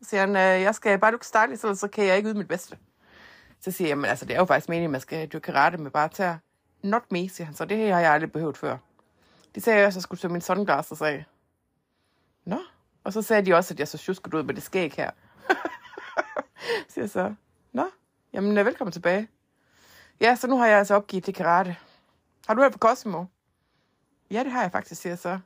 Så 0.03 0.09
siger 0.09 0.21
han, 0.21 0.31
øh, 0.31 0.63
jeg 0.63 0.75
skal 0.75 0.99
bare 0.99 1.13
du 1.13 1.19
style, 1.23 1.57
så, 1.57 1.75
så 1.75 1.89
kan 1.89 2.05
jeg 2.05 2.17
ikke 2.17 2.29
yde 2.29 2.39
mit 2.39 2.49
bedste. 2.49 2.79
Så 3.61 3.71
siger 3.71 3.89
jeg, 3.89 3.93
jamen 3.93 4.05
altså, 4.05 4.25
det 4.25 4.35
er 4.35 4.39
jo 4.39 4.45
faktisk 4.45 4.69
meningen, 4.69 4.89
at 4.89 4.93
man 4.93 5.01
skal 5.01 5.29
dyrke 5.29 5.45
karate 5.45 5.79
med 5.79 5.91
bare 5.91 6.09
tæer. 6.09 6.39
Not 6.83 7.13
me, 7.13 7.29
siger 7.29 7.45
han 7.45 7.55
så. 7.55 7.65
Det 7.65 7.77
her 7.77 7.95
har 7.95 8.01
jeg 8.01 8.13
aldrig 8.13 8.33
behøvet 8.33 8.57
før. 8.57 8.77
De 9.55 9.61
sagde 9.61 9.87
også, 9.87 9.97
at 9.97 9.97
jeg 9.97 10.03
skulle 10.03 10.21
tage 10.21 10.33
min 10.33 10.41
sunglasses 10.41 11.03
af. 11.03 11.25
Nå. 12.45 12.59
Og 13.05 13.13
så 13.13 13.23
sagde 13.23 13.47
de 13.47 13.55
også, 13.55 13.75
at 13.75 13.81
jeg 13.81 13.89
så 13.89 13.99
tjusket 13.99 14.35
ud 14.35 14.43
med 14.43 14.55
det 14.55 14.63
skæg 14.63 14.93
her. 14.93 15.11
siger 16.93 17.07
så. 17.07 17.35
Nå. 17.73 17.91
Jamen, 18.33 18.59
øh, 18.59 18.67
velkommen 18.67 18.93
tilbage. 18.93 19.29
Ja, 20.21 20.37
så 20.37 20.47
nu 20.47 20.57
har 20.59 20.67
jeg 20.67 20.79
altså 20.79 20.95
opgivet 20.95 21.27
det 21.27 21.35
karate. 21.35 21.77
Har 22.47 22.55
du 22.55 22.61
hørt 22.61 22.73
på 22.73 22.79
Cosmo? 22.79 23.25
Ja, 24.31 24.45
det 24.45 24.53
har 24.53 24.63
jeg 24.63 24.73
faktisk, 24.73 25.03
siger 25.03 25.11
jeg 25.11 25.19
så. 25.19 25.39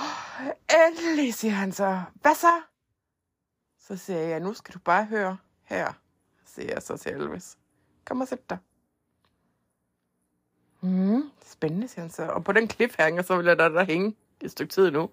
Oh, 0.00 0.46
Endelig, 0.88 1.34
siger 1.34 1.52
han 1.52 1.72
så. 1.72 2.02
Hvad 2.14 2.34
så? 2.34 2.60
Så 3.78 3.96
siger 3.96 4.18
jeg, 4.18 4.40
nu 4.40 4.54
skal 4.54 4.74
du 4.74 4.78
bare 4.78 5.04
høre 5.04 5.36
her, 5.64 5.92
siger 6.44 6.72
jeg 6.72 6.82
så 6.82 6.96
til 6.96 7.12
Elvis. 7.12 7.58
Kom 8.04 8.20
og 8.20 8.28
sæt 8.28 8.50
dig. 8.50 8.58
Mm, 10.80 11.30
spændende, 11.44 11.88
siger 11.88 12.00
han 12.00 12.10
så. 12.10 12.26
Og 12.26 12.44
på 12.44 12.52
den 12.52 12.70
cliffhanger, 12.70 13.22
så 13.22 13.36
vil 13.36 13.46
jeg 13.46 13.58
da 13.58 13.68
der 13.68 13.84
hænge 13.84 14.16
et 14.40 14.50
stykke 14.50 14.72
tid 14.72 14.90
nu. 14.90 15.10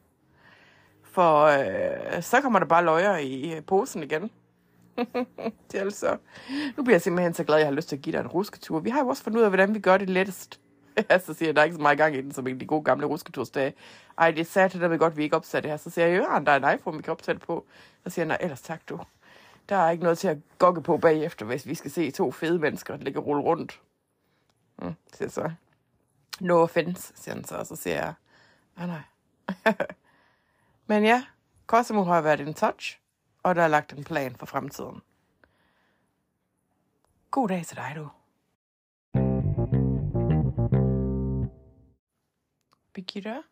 For 1.03 1.43
øh, 1.45 2.23
så 2.23 2.41
kommer 2.41 2.59
der 2.59 2.65
bare 2.65 2.83
løjer 2.83 3.17
i 3.17 3.55
øh, 3.55 3.65
posen 3.65 4.03
igen. 4.03 4.31
det 5.71 5.77
er 5.77 5.81
altså. 5.81 6.17
Nu 6.77 6.83
bliver 6.83 6.93
jeg 6.93 7.01
simpelthen 7.01 7.33
så 7.33 7.43
glad, 7.43 7.55
at 7.55 7.59
jeg 7.59 7.67
har 7.67 7.75
lyst 7.75 7.89
til 7.89 7.95
at 7.95 8.01
give 8.01 8.13
dig 8.13 8.19
en 8.19 8.27
rusketur. 8.27 8.79
Vi 8.79 8.89
har 8.89 8.99
jo 8.99 9.07
også 9.07 9.23
fundet 9.23 9.39
ud 9.39 9.43
af, 9.43 9.49
hvordan 9.49 9.73
vi 9.73 9.79
gør 9.79 9.97
det 9.97 10.09
lettest. 10.09 10.59
Så 11.25 11.33
siger 11.33 11.47
jeg, 11.47 11.55
der 11.55 11.61
er 11.61 11.65
ikke 11.65 11.75
så 11.75 11.81
meget 11.81 11.97
gang 11.97 12.15
i 12.15 12.21
den, 12.21 12.31
som 12.31 12.47
i 12.47 12.53
de 12.53 12.65
gode 12.65 12.83
gamle 12.83 13.05
rusketursdage. 13.05 13.73
Ej, 14.17 14.31
det 14.31 14.39
er 14.39 14.45
sat, 14.45 14.73
der 14.73 14.87
vil 14.87 14.99
godt, 14.99 15.17
vi 15.17 15.23
ikke 15.23 15.35
opsatte 15.35 15.63
det 15.63 15.71
her. 15.71 15.77
Så 15.77 15.89
siger 15.89 16.07
jeg, 16.07 16.15
ja, 16.15 16.39
der 16.39 16.51
er 16.51 16.69
en 16.69 16.77
iPhone, 16.77 16.97
vi 16.97 17.03
kan 17.03 17.11
opsætte 17.11 17.41
på. 17.41 17.65
Så 18.03 18.09
siger 18.09 18.25
jeg, 18.25 18.27
nej, 18.27 18.37
ellers 18.41 18.61
tak 18.61 18.81
du. 18.89 18.99
Der 19.69 19.75
er 19.75 19.91
ikke 19.91 20.03
noget 20.03 20.17
til 20.17 20.27
at 20.27 20.37
gokke 20.59 20.81
på 20.81 20.97
bagefter, 20.97 21.45
hvis 21.45 21.67
vi 21.67 21.75
skal 21.75 21.91
se 21.91 22.11
to 22.11 22.31
fede 22.31 22.59
mennesker 22.59 22.97
ligge 22.97 23.19
og 23.19 23.25
rulle 23.25 23.43
rundt. 23.43 23.81
Mm, 24.81 24.93
siger 25.13 25.25
jeg 25.25 25.31
så. 25.31 25.51
No 26.39 26.61
offense, 26.61 27.13
siger 27.15 27.35
han 27.35 27.43
så, 27.43 27.55
og 27.55 27.65
så 27.65 27.75
siger 27.75 27.95
jeg, 27.95 28.13
ah, 28.77 28.87
nej, 28.87 29.01
nej. 29.65 29.73
Men 30.87 31.03
ja, 31.03 31.23
Cosimo 31.67 32.03
har 32.03 32.21
været 32.21 32.39
en 32.39 32.53
touch, 32.53 32.99
og 33.43 33.55
der 33.55 33.63
er 33.63 33.67
lagt 33.67 33.93
en 33.93 34.03
plan 34.03 34.35
for 34.35 34.45
fremtiden. 34.45 35.01
God 37.31 37.47
dag 37.47 37.65
til 37.65 37.77
dig, 37.77 37.93
du. 37.95 38.09
Birgitte? 42.93 43.43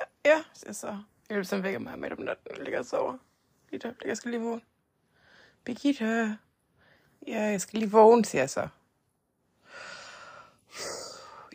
Ja, 0.00 0.04
ja 0.24 0.44
siger 0.54 0.68
jeg 0.68 0.76
så. 0.76 0.98
Elsen 1.30 1.62
vækker 1.62 1.78
mig 1.78 1.98
midt 1.98 2.12
om 2.12 2.18
natten, 2.18 2.46
jeg 2.56 2.64
ligger 2.64 2.78
og 2.78 2.84
sover. 2.84 3.18
Lige 3.70 3.80
der, 3.80 3.92
jeg 4.04 4.16
skal 4.16 4.30
lige 4.30 4.42
vågne. 4.42 4.60
Birgitte? 5.64 6.38
Ja, 7.26 7.40
jeg 7.42 7.60
skal 7.60 7.78
lige 7.78 7.90
vågne, 7.90 8.24
siger 8.24 8.42
jeg 8.42 8.50
så. 8.50 8.68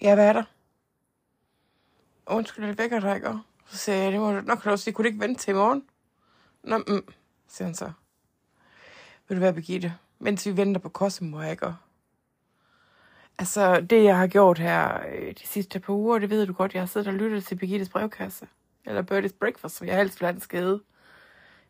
Ja, 0.02 0.16
hvad 0.16 0.28
er 0.28 0.34
der? 0.34 0.44
Undskyld, 2.28 2.66
jeg 2.66 2.78
vækker 2.78 3.00
dig, 3.00 3.16
ikke? 3.16 3.40
Så 3.66 3.78
siger 3.78 3.96
jeg, 3.96 4.12
det 4.12 4.20
må 4.20 4.32
du 4.32 4.42
nok 4.42 4.66
også 4.66 4.84
sige, 4.84 4.94
kunne 4.94 5.04
du 5.04 5.08
ikke 5.08 5.20
vente 5.20 5.42
til 5.42 5.52
i 5.52 5.56
morgen? 5.56 5.90
Nå, 6.64 6.78
mm, 6.78 7.14
siger 7.48 7.66
han 7.66 7.76
så. 7.76 7.92
Vil 9.28 9.38
du 9.38 9.42
være, 9.42 9.54
Birgitte? 9.54 9.94
Mens 10.20 10.46
vi 10.46 10.58
venter 10.58 10.82
på 10.82 10.90
Cosmo, 10.90 11.42
ikke? 11.42 11.74
Altså, 13.40 13.82
det 13.82 14.04
jeg 14.04 14.18
har 14.18 14.28
gjort 14.28 14.60
her 14.60 15.00
øh, 15.12 15.34
de 15.34 15.48
sidste 15.48 15.80
par 15.80 15.94
uger, 15.94 16.20
det 16.20 16.30
ved 16.30 16.46
du 16.46 16.54
godt, 16.54 16.74
jeg 16.74 16.82
har 16.82 16.88
siddet 16.88 17.08
og 17.08 17.14
lyttet 17.14 17.46
til 17.46 17.56
Birgittes 17.56 17.90
brevkasse. 17.90 18.48
Eller 18.86 19.02
Birdies 19.02 19.34
Breakfast, 19.34 19.76
som 19.76 19.88
jeg 19.88 19.98
helst 19.98 20.22
vil 20.22 20.26
have 20.26 20.34
den 20.34 20.42
skede. 20.42 20.82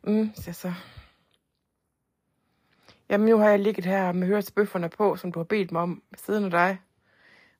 Mm, 0.03 0.31
så 0.35 0.53
så. 0.53 0.73
Jamen, 3.09 3.27
nu 3.29 3.37
har 3.37 3.49
jeg 3.49 3.59
ligget 3.59 3.85
her 3.85 4.11
med 4.11 4.51
bøfferne 4.55 4.89
på, 4.89 5.15
som 5.15 5.31
du 5.31 5.39
har 5.39 5.43
bedt 5.43 5.71
mig 5.71 5.81
om, 5.81 6.03
ved 6.11 6.17
siden 6.17 6.43
af 6.43 6.51
dig. 6.51 6.79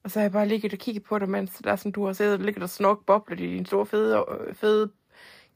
Og 0.04 0.12
så 0.12 0.20
har 0.20 0.24
jeg 0.24 0.32
bare 0.32 0.48
ligget 0.48 0.74
og 0.74 0.80
kigget 0.80 1.04
på 1.04 1.20
dig, 1.20 1.30
mens 1.30 1.62
der 1.64 1.72
er 1.72 1.76
sådan, 1.76 1.92
du 1.92 2.06
har 2.06 2.14
siddet 2.14 2.34
og 2.34 2.40
ligget 2.40 2.64
og 2.64 2.70
snok 2.70 3.06
boblet 3.06 3.40
i 3.40 3.48
din 3.48 3.66
store, 3.66 3.86
fede, 3.86 4.26
øh, 4.30 4.56
fede 4.56 4.92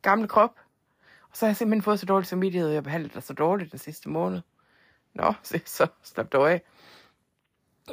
gamle 0.02 0.28
krop. 0.28 0.60
Og 1.32 1.38
så 1.38 1.46
har 1.46 1.50
jeg 1.50 1.56
simpelthen 1.58 1.82
fået 1.82 2.00
så 2.00 2.06
dårlig 2.06 2.28
samvittighed, 2.28 2.70
og 2.70 2.74
jeg 2.74 2.84
behandlede 2.84 3.14
dig 3.14 3.24
så 3.24 3.34
dårligt 3.34 3.72
den 3.72 3.80
sidste 3.80 4.10
måned. 4.10 4.42
Nå, 5.14 5.34
så, 5.44 5.60
så 5.66 5.88
slap 6.04 6.32
dog 6.32 6.52
af. 6.52 6.62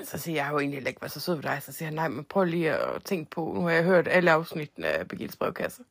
Så 0.05 0.18
siger 0.18 0.34
jeg, 0.34 0.36
jeg 0.36 0.45
har 0.45 0.53
jo 0.53 0.59
egentlig 0.59 0.86
ikke 0.86 1.03
været 1.03 1.12
så 1.12 1.20
sød 1.20 1.34
ved 1.34 1.43
dig. 1.43 1.62
Så 1.62 1.72
siger 1.72 1.86
han, 1.86 1.95
nej, 1.95 2.09
men 2.09 2.24
prøv 2.24 2.45
lige 2.45 2.72
at 2.72 3.05
tænke 3.05 3.30
på, 3.30 3.53
nu 3.55 3.61
har 3.61 3.70
jeg 3.70 3.84
hørt 3.84 4.09
alle 4.09 4.30
afsnitten 4.30 4.84
af 4.84 5.09
Birgittes 5.09 5.36
brevkasse. 5.36 5.82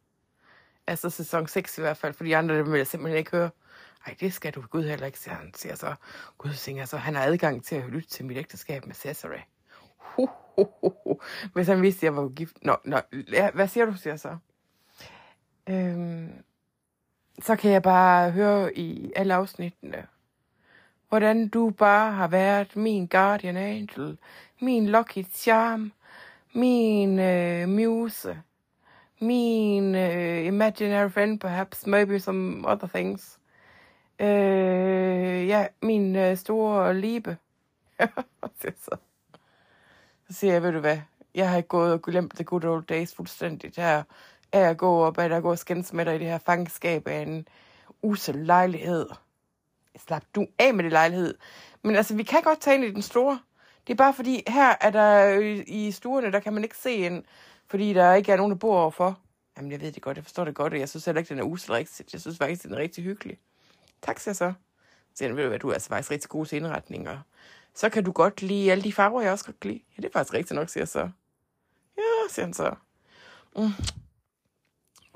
Altså 0.88 1.10
sæson 1.10 1.48
6 1.48 1.78
i 1.78 1.82
hvert 1.82 1.98
fald, 1.98 2.14
for 2.14 2.24
de 2.24 2.38
andre 2.38 2.58
dem 2.58 2.72
vil 2.72 2.78
jeg 2.78 2.88
simpelthen 2.88 3.18
ikke 3.18 3.32
høre. 3.32 3.50
Ej, 4.06 4.16
det 4.20 4.34
skal 4.34 4.54
du 4.54 4.62
Gud 4.62 4.84
heller 4.84 5.06
ikke, 5.06 5.20
siger 5.20 5.36
han. 5.36 5.54
Siger 5.56 5.76
så, 5.76 5.96
Gud 6.38 6.54
siger 6.54 6.86
så, 6.86 6.98
han 6.98 7.16
har 7.16 7.24
adgang 7.24 7.66
til 7.66 7.76
at 7.76 7.90
lytte 7.90 8.10
til 8.10 8.26
mit 8.26 8.38
ægteskab 8.38 8.86
med 8.86 8.96
Cesare. 8.96 9.42
Ho, 9.98 10.26
ho, 10.26 10.64
ho, 10.82 10.94
ho. 11.04 11.22
Hvis 11.54 11.68
han 11.68 11.82
vidste, 11.82 12.00
at 12.00 12.04
jeg 12.04 12.16
var 12.16 12.30
gift. 12.30 12.58
Nå, 12.62 12.76
nå, 12.86 13.02
hvad 13.54 13.68
siger 13.68 13.86
du, 13.86 13.94
siger 13.98 14.16
så? 14.16 14.38
Øhm, 15.70 16.32
så 17.42 17.56
kan 17.56 17.72
jeg 17.72 17.82
bare 17.82 18.32
høre 18.32 18.78
i 18.78 19.12
alle 19.16 19.34
afsnittene, 19.34 20.08
hvordan 21.10 21.48
du 21.48 21.70
bare 21.70 22.12
har 22.12 22.28
været 22.28 22.76
min 22.76 23.08
guardian 23.08 23.58
angel, 23.58 24.18
min 24.60 24.90
lucky 24.90 25.26
charm, 25.34 25.92
min 26.54 27.20
øh, 27.20 27.70
muse, 27.70 28.42
min 29.20 29.96
øh, 29.96 30.46
imaginary 30.46 31.10
friend 31.10 31.40
perhaps, 31.40 31.88
maybe 31.88 32.20
some 32.20 32.68
other 32.68 32.88
things. 32.88 33.40
Øh, 34.20 35.48
ja, 35.48 35.68
min 35.82 36.16
øh, 36.16 36.38
store 36.38 37.00
liebe. 37.00 37.38
så. 38.62 38.98
siger 40.30 40.54
jeg, 40.54 40.64
ved 40.64 40.72
du 40.72 40.80
hvad, 40.80 41.00
jeg 41.36 41.50
har 41.50 41.58
ikke 41.58 41.70
gået 41.70 41.94
og 41.94 42.02
glemt 42.02 42.36
the 42.36 42.44
good 42.44 42.64
old 42.64 42.86
days 42.86 43.16
fuldstændigt 43.16 43.76
her. 43.76 44.04
Af 44.52 44.60
at 44.60 44.78
gå 44.78 45.04
op, 45.04 45.18
at 45.18 45.32
der 45.32 45.40
gå 45.40 45.52
og 45.52 45.60
skændes 45.60 45.94
med 45.94 46.06
dig 46.06 46.16
i 46.16 46.20
det 46.20 46.28
her 46.28 46.38
fangenskab 46.38 47.08
af 47.08 47.22
en 47.22 47.48
usel 48.02 48.36
lejlighed. 48.36 49.10
Slap 50.08 50.24
du 50.36 50.48
af 50.60 50.74
med 50.74 50.84
det 50.84 50.92
lejlighed. 50.92 51.38
Men 51.84 51.96
altså, 51.96 52.16
vi 52.16 52.24
kan 52.24 52.42
godt 52.42 52.62
tage 52.62 52.76
ind 52.76 52.84
i 52.84 52.92
den 52.92 53.02
store. 53.02 53.40
Det 53.88 53.94
er 53.94 53.98
bare 53.98 54.14
fordi, 54.14 54.44
her 54.48 54.76
er 54.82 54.90
der 54.90 55.38
øh, 55.40 55.64
i 55.68 55.92
stuerne, 55.92 56.32
der 56.32 56.40
kan 56.40 56.54
man 56.54 56.64
ikke 56.64 56.78
se 56.78 56.94
ind, 56.94 57.24
fordi 57.68 57.94
der 57.94 58.14
ikke 58.14 58.32
er 58.32 58.38
nogen, 58.38 58.52
der 58.52 58.58
bor 58.58 58.80
overfor. 58.80 59.20
Jamen, 59.58 59.72
jeg 59.72 59.82
ved 59.82 59.92
det 59.92 60.02
godt, 60.02 60.18
jeg 60.18 60.24
forstår 60.24 60.46
det 60.46 60.56
godt, 60.56 60.74
og 60.74 60.80
jeg 60.80 60.90
synes 60.90 61.06
heller 61.06 61.20
ikke, 61.20 61.30
den 61.30 61.40
er 61.40 61.44
usel 61.44 61.72
rigtigt. 61.72 62.14
Jeg 62.14 62.22
synes 62.22 62.38
faktisk, 62.38 62.64
den 62.64 62.74
er 62.74 62.78
rigtig 62.78 63.04
hyggelig. 63.04 63.38
Tak, 64.02 64.20
siger 64.20 64.34
så. 64.34 64.54
Så 65.10 65.18
siger 65.18 65.34
ved 65.34 65.44
du 65.44 65.50
hvad, 65.50 65.60
du 65.60 65.70
er 65.70 65.74
altså 65.74 65.90
faktisk 65.90 66.12
rigtig 66.12 66.30
gode 66.30 66.50
til 66.50 66.56
indretninger. 66.56 67.20
Så 67.74 67.90
kan 67.90 68.04
du 68.04 68.12
godt 68.12 68.42
lide 68.42 68.72
alle 68.72 68.84
de 68.84 68.94
farver, 68.94 69.22
jeg 69.22 69.32
også 69.32 69.46
godt 69.46 69.60
kan 69.60 69.72
lide. 69.72 69.84
Ja, 69.98 70.02
det 70.02 70.08
er 70.08 70.14
faktisk 70.14 70.34
rigtigt 70.34 70.56
nok, 70.56 70.70
siger 70.70 70.82
jeg 70.82 70.88
så. 70.88 71.10
Ja, 71.98 72.30
siger 72.30 72.46
han 72.46 72.54
så. 72.54 72.76
Mm. 73.56 73.72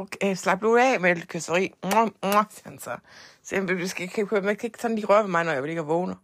Okay, 0.02 0.36
slap 0.36 0.62
nu 0.62 0.78
af 0.78 1.00
med 1.00 1.16
lidt 1.16 1.28
kysseri. 1.28 1.74
Mwah, 1.84 2.10
mwah, 2.24 2.46
siger 2.50 2.70
han 2.70 2.80
så. 2.80 2.98
Så 3.44 3.56
jeg, 3.56 3.68
du 3.68 3.88
skal 3.88 4.10
kan, 4.10 4.28
man 4.32 4.56
kan 4.56 4.68
ikke 4.68 4.80
sådan 4.82 4.96
lige 4.96 5.08
røre 5.08 5.24
ved 5.24 5.30
mig, 5.30 5.44
når 5.44 5.52
jeg 5.52 5.64
ligger 5.64 5.82
og 5.82 5.88
vågner. 5.88 6.16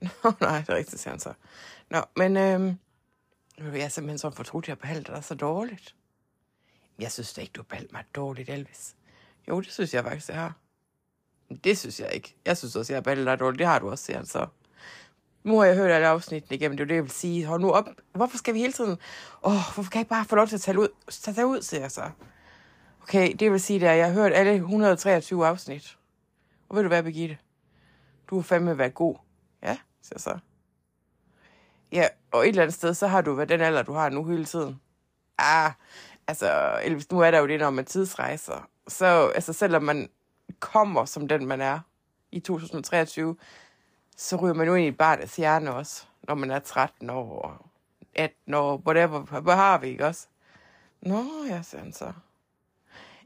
Nå, 0.24 0.32
nej, 0.40 0.58
det 0.58 0.68
er 0.68 0.74
rigtigt, 0.74 1.02
siger 1.02 1.12
han 1.12 1.20
så. 1.20 1.32
Nå, 1.90 2.00
men 2.16 2.36
øhm, 2.36 2.76
jeg 3.58 3.80
er 3.80 3.88
simpelthen 3.88 4.18
så 4.18 4.30
fortrudt, 4.30 4.64
at 4.64 4.68
jeg 4.68 4.78
behandler 4.78 5.14
dig 5.14 5.24
så 5.24 5.34
dårligt. 5.34 5.94
Jeg 6.98 7.12
synes 7.12 7.34
da 7.34 7.40
ikke, 7.40 7.52
du 7.52 7.64
har 7.70 7.82
mig 7.92 8.04
dårligt, 8.14 8.48
Elvis. 8.48 8.94
Jo, 9.48 9.60
det 9.60 9.72
synes 9.72 9.94
jeg 9.94 10.04
faktisk, 10.04 10.28
jeg 10.28 10.36
har. 10.36 10.52
Men 11.48 11.60
det 11.64 11.78
synes 11.78 12.00
jeg 12.00 12.12
ikke. 12.12 12.36
Jeg 12.44 12.56
synes 12.56 12.76
også, 12.76 12.92
jeg 12.92 12.96
har 12.96 13.02
behandlet 13.02 13.26
dig 13.26 13.38
dårligt. 13.38 13.58
Det 13.58 13.66
har 13.66 13.78
du 13.78 13.90
også, 13.90 14.04
siger 14.04 14.16
han 14.16 14.26
så. 14.26 14.46
Nu 15.44 15.58
har 15.58 15.64
jeg 15.64 15.76
hørt 15.76 15.90
alle 15.90 16.08
afsnittene 16.08 16.56
igennem, 16.56 16.76
det 16.76 16.82
er 16.82 16.86
jo 16.86 16.88
det, 16.88 16.94
jeg 16.94 17.02
vil 17.02 17.10
sige. 17.10 17.46
Hold 17.46 17.60
nu 17.60 17.70
op. 17.70 17.88
Hvorfor 18.12 18.38
skal 18.38 18.54
vi 18.54 18.58
hele 18.58 18.72
tiden... 18.72 18.98
Åh, 19.42 19.52
oh, 19.52 19.74
hvorfor 19.74 19.90
kan 19.90 19.98
jeg 19.98 20.00
ikke 20.00 20.08
bare 20.08 20.24
få 20.24 20.36
lov 20.36 20.46
til 20.46 20.54
at 20.54 20.60
tage 20.60 20.78
ud? 20.78 20.88
Tag 21.10 21.36
dig 21.36 21.46
ud, 21.46 21.62
siger 21.62 21.80
jeg 21.80 21.90
så. 21.90 22.10
Okay, 23.08 23.34
det 23.38 23.52
vil 23.52 23.60
sige, 23.60 23.88
at 23.88 23.98
jeg 23.98 24.06
har 24.06 24.12
hørt 24.12 24.32
alle 24.32 24.54
123 24.54 25.46
afsnit. 25.46 25.98
Og 26.68 26.76
ved 26.76 26.82
du 26.82 26.88
hvad, 26.88 27.02
Birgitte? 27.02 27.38
Du 28.30 28.34
har 28.34 28.42
fandme 28.42 28.78
været 28.78 28.94
god. 28.94 29.16
Ja, 29.62 29.76
siger 30.02 30.18
så. 30.18 30.38
Ja, 31.92 32.08
og 32.30 32.42
et 32.42 32.48
eller 32.48 32.62
andet 32.62 32.74
sted, 32.74 32.94
så 32.94 33.06
har 33.06 33.20
du 33.20 33.34
været 33.34 33.48
den 33.48 33.60
alder, 33.60 33.82
du 33.82 33.92
har 33.92 34.08
nu 34.08 34.24
hele 34.24 34.44
tiden. 34.44 34.80
Ah, 35.38 35.72
altså, 36.26 36.80
Elvis, 36.82 37.10
nu 37.10 37.20
er 37.20 37.30
der 37.30 37.38
jo 37.38 37.46
det, 37.46 37.60
når 37.60 37.70
man 37.70 37.84
tidsrejser. 37.84 38.68
Så 38.88 39.32
altså, 39.34 39.52
selvom 39.52 39.82
man 39.82 40.08
kommer 40.60 41.04
som 41.04 41.28
den, 41.28 41.46
man 41.46 41.60
er 41.60 41.80
i 42.32 42.40
2023, 42.40 43.36
så 44.16 44.36
ryger 44.36 44.54
man 44.54 44.66
jo 44.66 44.74
ind 44.74 44.86
i 44.86 44.96
barnets 44.96 45.36
hjerne 45.36 45.74
også, 45.74 46.06
når 46.22 46.34
man 46.34 46.50
er 46.50 46.58
13 46.58 47.10
år, 47.10 47.42
og 47.42 47.66
18 48.14 48.54
år, 48.54 48.82
whatever, 48.86 49.40
hvad 49.40 49.54
har 49.54 49.78
vi, 49.78 49.88
ikke 49.88 50.06
også? 50.06 50.26
Nå, 51.00 51.24
ja, 51.48 51.62
siger 51.62 51.82
han 51.82 51.92
så. 51.92 52.12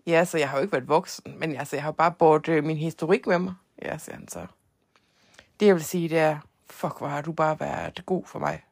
Ja, 0.06 0.24
så 0.24 0.38
jeg 0.38 0.50
har 0.50 0.56
jo 0.56 0.62
ikke 0.62 0.72
været 0.72 0.88
voksen, 0.88 1.38
men 1.38 1.56
altså, 1.56 1.76
jeg 1.76 1.82
har 1.82 1.92
bare 1.92 2.12
båret 2.12 2.48
øh, 2.48 2.64
min 2.64 2.76
historik 2.76 3.26
med 3.26 3.38
mig. 3.38 3.54
Ja, 3.82 3.98
siger 3.98 4.16
han 4.16 4.28
så. 4.28 4.46
Det 5.60 5.66
jeg 5.66 5.74
vil 5.74 5.84
sige, 5.84 6.08
det 6.08 6.18
er, 6.18 6.38
fuck, 6.70 6.98
hvor 6.98 7.08
har 7.08 7.22
du 7.22 7.32
bare 7.32 7.60
været 7.60 8.06
god 8.06 8.24
for 8.26 8.38
mig. 8.38 8.64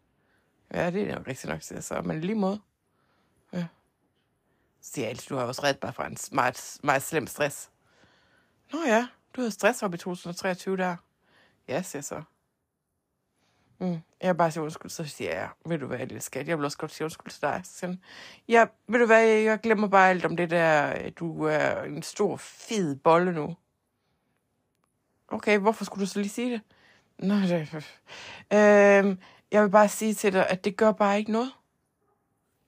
Ja, 0.75 0.91
det 0.91 1.11
er 1.11 1.15
jo 1.15 1.25
rigtig 1.27 1.51
nok, 1.51 1.63
siger 1.63 1.77
jeg 1.77 1.85
så, 1.85 2.03
men 2.03 2.21
lige 2.21 2.35
måde. 2.35 2.61
Ja. 3.53 3.67
Siger 4.81 5.09
jeg, 5.09 5.19
du 5.29 5.37
har 5.37 5.45
også 5.45 5.63
reddet 5.63 5.83
mig 5.83 5.95
fra 5.95 6.07
en 6.07 6.17
meget, 6.33 6.79
meget 6.83 7.03
slem 7.03 7.27
stress. 7.27 7.71
Nå 8.73 8.79
ja, 8.87 9.09
du 9.37 9.41
havde 9.41 9.51
stress 9.51 9.83
op 9.83 9.95
i 9.95 9.97
2023 9.97 10.77
der. 10.77 10.97
Ja, 11.69 11.83
siger 11.83 11.99
jeg 11.99 12.05
så. 12.05 12.23
Mm. 13.81 13.99
Jeg 14.21 14.37
bare 14.37 14.51
sige 14.51 14.63
undskyld, 14.63 14.91
så 14.91 15.05
siger 15.05 15.31
jeg, 15.35 15.49
ved 15.67 15.79
du 15.79 15.87
hvad, 15.87 15.99
lille 15.99 16.21
skat, 16.21 16.49
jeg 16.49 16.59
vil 16.59 16.65
også 16.65 16.79
godt 16.79 16.93
sige 16.93 17.05
undskyld 17.05 17.31
til 17.31 17.43
dig. 17.43 17.61
Så 17.65 17.97
ja, 18.49 18.67
ved 18.89 18.99
du 18.99 19.07
hvad, 19.07 19.27
jeg 19.27 19.61
glemmer 19.61 19.89
bare 19.89 20.11
alt 20.11 20.25
om 20.25 20.37
det 20.37 20.51
der, 20.51 21.11
du 21.11 21.45
er 21.45 21.83
en 21.83 22.03
stor, 22.03 22.37
fed 22.37 22.97
bolle 22.97 23.33
nu. 23.33 23.57
Okay, 25.29 25.59
hvorfor 25.59 25.85
skulle 25.85 26.07
du 26.07 26.11
så 26.11 26.19
lige 26.19 26.31
sige 26.31 26.53
det? 26.53 26.61
Nå, 27.19 27.35
det... 27.35 27.75
Øhm, 28.53 29.19
jeg 29.51 29.63
vil 29.63 29.71
bare 29.71 29.89
sige 29.89 30.15
til 30.15 30.33
dig, 30.33 30.49
at 30.49 30.65
det 30.65 30.77
gør 30.77 30.93
bare 30.93 31.19
ikke 31.19 31.33
noget. 31.33 31.53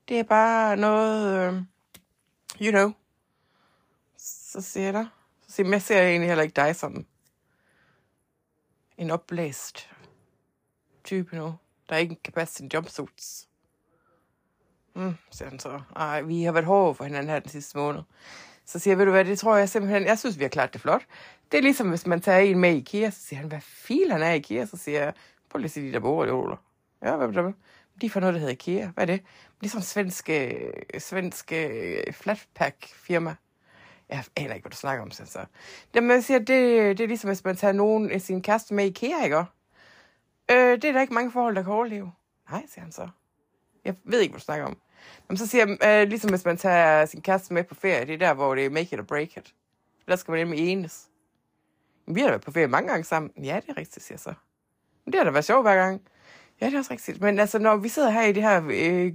Det 0.09 0.19
er 0.19 0.23
bare 0.23 0.77
noget, 0.77 1.49
øhm, 1.49 1.67
you 2.61 2.71
know. 2.71 2.93
Så 4.17 4.61
siger 4.61 4.85
jeg 4.85 4.95
dig. 4.95 5.07
Så 5.47 5.53
siger 5.53 5.67
jeg, 5.67 5.73
jeg 5.73 5.83
ser 5.83 6.03
egentlig 6.03 6.29
heller 6.29 6.43
ikke 6.45 6.57
dig 6.57 6.77
sådan 6.77 7.07
en 8.99 9.11
opblæst 9.11 9.92
type 11.05 11.37
nu, 11.37 11.55
der 11.89 11.97
ikke 11.97 12.17
kan 12.25 12.33
passe 12.33 12.55
sin 12.55 12.71
jumpsuits. 12.75 13.49
Mm, 14.95 15.15
siger 15.31 15.49
han 15.49 15.59
så. 15.59 15.81
Ej, 15.97 16.23
vi 16.23 16.43
har 16.43 16.53
været 16.53 16.65
hårde 16.65 16.95
for 16.95 17.05
hinanden 17.05 17.31
her 17.31 17.39
den 17.39 17.51
sidste 17.51 17.79
måned. 17.79 18.03
Så 18.65 18.79
siger 18.79 18.93
jeg, 18.93 18.99
ved 18.99 19.05
du 19.05 19.11
hvad, 19.11 19.25
det 19.25 19.39
tror 19.39 19.57
jeg 19.57 19.69
simpelthen, 19.69 20.05
jeg 20.05 20.19
synes, 20.19 20.39
vi 20.39 20.45
har 20.45 20.49
klart 20.49 20.73
det 20.73 20.81
flot. 20.81 21.03
Det 21.53 21.59
er 21.59 21.63
ligesom, 21.63 21.89
hvis 21.89 22.07
man 22.07 22.21
tager 22.21 22.39
en 22.39 22.59
med 22.59 22.75
i 22.75 22.79
IKEA, 22.79 23.11
så 23.11 23.21
siger 23.21 23.41
han, 23.41 23.49
hvad 23.49 23.61
fil 23.61 24.13
han 24.13 24.23
er 24.23 24.33
i 24.33 24.37
IKEA? 24.37 24.67
Så 24.67 24.77
siger 24.77 25.03
jeg, 25.03 25.13
prøv 25.51 25.59
lige 25.59 25.65
at 25.67 25.71
se 25.71 25.81
de 25.83 25.93
der 25.93 26.01
bordjoler. 26.01 26.57
Ja, 27.03 27.17
hvad 27.17 27.29
er 27.29 27.43
det? 27.43 27.55
De 28.01 28.11
får 28.11 28.21
noget, 28.21 28.35
der 28.35 28.41
hedder 28.41 28.53
IKEA. 28.53 28.87
Hvad 28.87 29.09
er 29.09 29.17
det? 29.17 29.23
Det 29.61 29.67
er 29.67 29.71
sådan 29.71 29.81
en 29.81 29.85
svenske, 29.85 30.49
øh, 30.95 31.01
svenske 31.01 31.67
øh, 31.67 32.13
flatpack 32.13 32.95
firma. 32.95 33.35
Jeg 34.09 34.25
aner 34.37 34.55
ikke, 34.55 34.65
hvad 34.65 34.71
du 34.71 34.77
snakker 34.77 35.05
om, 35.05 35.11
så. 35.11 35.27
så. 35.27 35.45
Jamen, 35.95 36.11
jeg 36.11 36.25
siger, 36.25 36.39
det, 36.39 36.49
det 36.99 37.01
er 37.01 37.09
ligesom, 37.09 37.29
hvis 37.29 37.45
man 37.45 37.57
tager 37.57 37.73
nogen 37.73 38.11
af 38.11 38.21
sin 38.21 38.43
kæreste 38.43 38.75
med 38.75 38.85
i 38.85 38.89
IKEA, 38.89 39.25
ikke? 39.25 39.45
Øh, 40.51 40.57
det 40.57 40.85
er 40.85 40.93
der 40.93 41.01
ikke 41.01 41.15
mange 41.15 41.33
forhold, 41.33 41.55
der 41.55 41.63
kan 41.63 41.73
overleve. 41.73 42.13
Nej, 42.51 42.67
siger 42.69 42.83
han 42.83 42.93
så. 42.93 43.09
Jeg 43.85 43.95
ved 44.05 44.21
ikke, 44.21 44.33
hvad 44.33 44.41
du 44.41 44.45
snakker 44.45 44.67
om. 44.67 44.77
Jamen, 45.29 45.39
så 45.39 45.47
siger 45.47 45.67
jeg, 45.67 46.03
øh, 46.03 46.09
ligesom 46.09 46.31
hvis 46.31 46.45
man 46.45 46.57
tager 46.57 47.07
sin 47.07 47.23
kæreste 47.23 47.55
med 47.55 47.65
på 47.65 47.75
ferie, 47.75 48.07
det 48.07 48.15
er 48.15 48.19
der, 48.19 48.35
hvor 48.35 48.55
det 48.55 48.67
er 48.67 48.71
make 48.71 48.95
it 48.95 49.01
or 49.01 49.05
break 49.05 49.37
it. 49.37 49.55
Der 50.09 50.17
skal 50.17 50.33
man 50.33 50.41
nemlig 50.41 50.69
enes. 50.69 51.09
Vi 52.07 52.21
har 52.21 52.27
da 52.27 52.33
været 52.33 52.43
på 52.43 52.51
ferie 52.51 52.67
mange 52.67 52.89
gange 52.89 53.05
sammen. 53.05 53.33
Ja, 53.45 53.61
det 53.67 53.71
er 53.71 53.77
rigtigt, 53.77 54.05
siger 54.05 54.15
jeg 54.15 54.21
så. 54.21 54.35
Men 55.05 55.13
det 55.13 55.19
har 55.19 55.25
da 55.25 55.31
været 55.31 55.45
sjovt 55.45 55.65
hver 55.65 55.75
gang. 55.75 56.03
Ja, 56.61 56.67
det 56.67 56.75
er 56.75 56.79
også 56.79 56.93
rigtigt. 56.93 57.21
Men 57.21 57.39
altså, 57.39 57.59
når 57.59 57.77
vi 57.77 57.89
sidder 57.89 58.11
her 58.11 58.23
i 58.23 58.33
det 58.33 58.43
her 58.43 58.63
øh, 58.71 59.13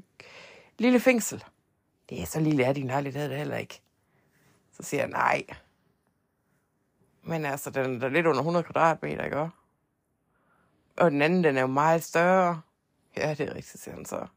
lille 0.78 1.00
fængsel, 1.00 1.44
det 2.10 2.22
er 2.22 2.26
så 2.26 2.40
lille 2.40 2.64
er 2.64 2.74
din 2.74 2.88
lejlighed 2.88 3.30
det 3.30 3.38
heller 3.38 3.58
ikke. 3.58 3.82
Så 4.72 4.84
siger 4.84 5.02
jeg, 5.02 5.10
nej. 5.10 5.44
Men 7.24 7.46
altså, 7.46 7.70
den 7.70 8.02
er 8.02 8.10
lidt 8.10 8.26
under 8.26 8.40
100 8.40 8.64
kvadratmeter, 8.64 9.24
ikke 9.24 9.38
også? 9.38 9.56
Og 10.98 11.12
den 11.12 11.22
anden, 11.22 11.44
den 11.44 11.58
er 11.58 11.62
jo 11.62 11.68
meget 11.68 12.04
større. 12.04 12.62
Ja, 13.18 13.30
det 13.30 13.40
er 13.40 13.56
rigtigt, 13.56 13.84
siger 13.84 13.96
han 13.96 14.06
så. 14.06 14.28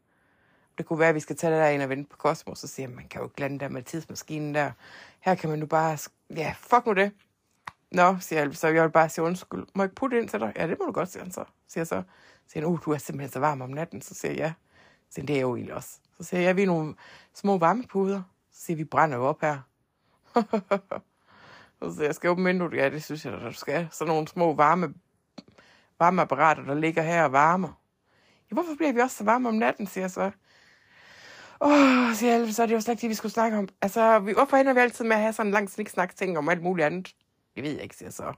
Det 0.78 0.86
kunne 0.86 0.98
være, 0.98 1.08
at 1.08 1.14
vi 1.14 1.20
skal 1.20 1.36
tage 1.36 1.52
det 1.52 1.60
der 1.60 1.68
ind 1.68 1.82
og 1.82 1.88
vente 1.88 2.10
på 2.10 2.16
Cosmos, 2.16 2.58
så 2.58 2.82
at 2.82 2.90
man 2.90 3.08
kan 3.08 3.20
jo 3.20 3.26
ikke 3.26 3.40
lande 3.40 3.58
der 3.58 3.68
med 3.68 3.82
tidsmaskinen 3.82 4.54
der. 4.54 4.72
Her 5.20 5.34
kan 5.34 5.50
man 5.50 5.58
nu 5.58 5.66
bare... 5.66 5.98
Ja, 6.30 6.54
fuck 6.58 6.86
nu 6.86 6.92
det. 6.92 7.12
Nå, 7.90 8.16
siger 8.20 8.42
jeg, 8.42 8.56
så 8.56 8.68
jeg 8.68 8.82
vil 8.82 8.90
bare 8.90 9.08
sige 9.08 9.24
undskyld. 9.24 9.66
Må 9.74 9.82
jeg 9.82 9.84
ikke 9.84 9.94
putte 9.94 10.18
ind 10.18 10.28
til 10.28 10.40
dig? 10.40 10.52
Ja, 10.56 10.66
det 10.66 10.78
må 10.78 10.86
du 10.86 10.92
godt, 10.92 11.08
siger 11.08 11.22
han 11.22 11.32
så. 11.32 11.44
Siger 11.68 11.84
så, 11.84 12.02
siger 12.46 12.64
han, 12.64 12.72
uh, 12.72 12.78
du 12.84 12.90
er 12.90 12.98
simpelthen 12.98 13.32
så 13.32 13.40
varm 13.40 13.60
om 13.60 13.70
natten. 13.70 14.02
Så 14.02 14.14
siger 14.14 14.32
jeg, 14.32 14.38
ja. 14.38 14.52
Så 15.08 15.14
siger 15.14 15.26
det 15.26 15.36
er 15.36 15.40
jo 15.40 15.56
egentlig 15.56 15.74
også. 15.74 15.98
Så 16.16 16.24
siger 16.24 16.40
jeg, 16.40 16.46
ja, 16.46 16.52
vi 16.52 16.62
er 16.62 16.66
nogle 16.66 16.94
små 17.34 17.58
varmepuder. 17.58 18.22
Så 18.50 18.64
siger 18.64 18.76
vi 18.76 18.84
brænder 18.84 19.16
jo 19.16 19.24
op 19.24 19.40
her. 19.40 19.58
så 21.82 21.94
siger 21.94 22.04
jeg, 22.04 22.14
skal 22.14 22.28
jeg 22.28 22.32
åbne 22.32 22.44
vinduet? 22.44 22.74
Ja, 22.74 22.90
det 22.90 23.04
synes 23.04 23.24
jeg, 23.24 23.34
at 23.34 23.40
du 23.40 23.52
skal. 23.52 23.88
Så 23.92 24.04
nogle 24.04 24.28
små 24.28 24.54
varme, 24.54 24.94
varmeapparater, 26.00 26.62
der 26.62 26.74
ligger 26.74 27.02
her 27.02 27.24
og 27.24 27.32
varmer. 27.32 27.80
Ja, 28.50 28.54
hvorfor 28.54 28.74
bliver 28.74 28.92
vi 28.92 29.00
også 29.00 29.16
så 29.16 29.24
varme 29.24 29.48
om 29.48 29.54
natten, 29.54 29.86
siger 29.86 30.02
jeg 30.02 30.10
så. 30.10 30.30
Åh, 31.60 31.70
oh, 31.70 32.14
siger 32.14 32.36
jeg, 32.36 32.54
så 32.54 32.62
er 32.62 32.66
det 32.66 32.74
jo 32.74 32.80
slet 32.80 32.92
ikke 32.92 33.00
det, 33.00 33.10
vi 33.10 33.14
skulle 33.14 33.32
snakke 33.32 33.58
om. 33.58 33.68
Altså, 33.82 34.18
vi, 34.18 34.32
hvorfor 34.32 34.56
ender 34.56 34.72
vi 34.72 34.80
altid 34.80 35.04
med 35.04 35.16
at 35.16 35.22
have 35.22 35.32
sådan 35.32 35.46
en 35.46 35.52
lang 35.52 35.70
sniksnak 35.70 36.16
ting 36.16 36.38
om 36.38 36.48
alt 36.48 36.62
muligt 36.62 36.86
andet? 36.86 37.14
Det 37.54 37.62
ved 37.62 37.70
jeg 37.70 37.82
ikke, 37.82 37.96
siger 37.96 38.06
jeg 38.06 38.12
så. 38.12 38.32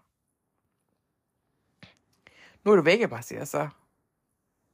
Nu 2.64 2.72
er 2.72 2.76
du 2.76 2.82
væk 2.82 3.00
af 3.00 3.08
mig, 3.08 3.24
siger 3.24 3.38
jeg 3.38 3.48
så. 3.48 3.68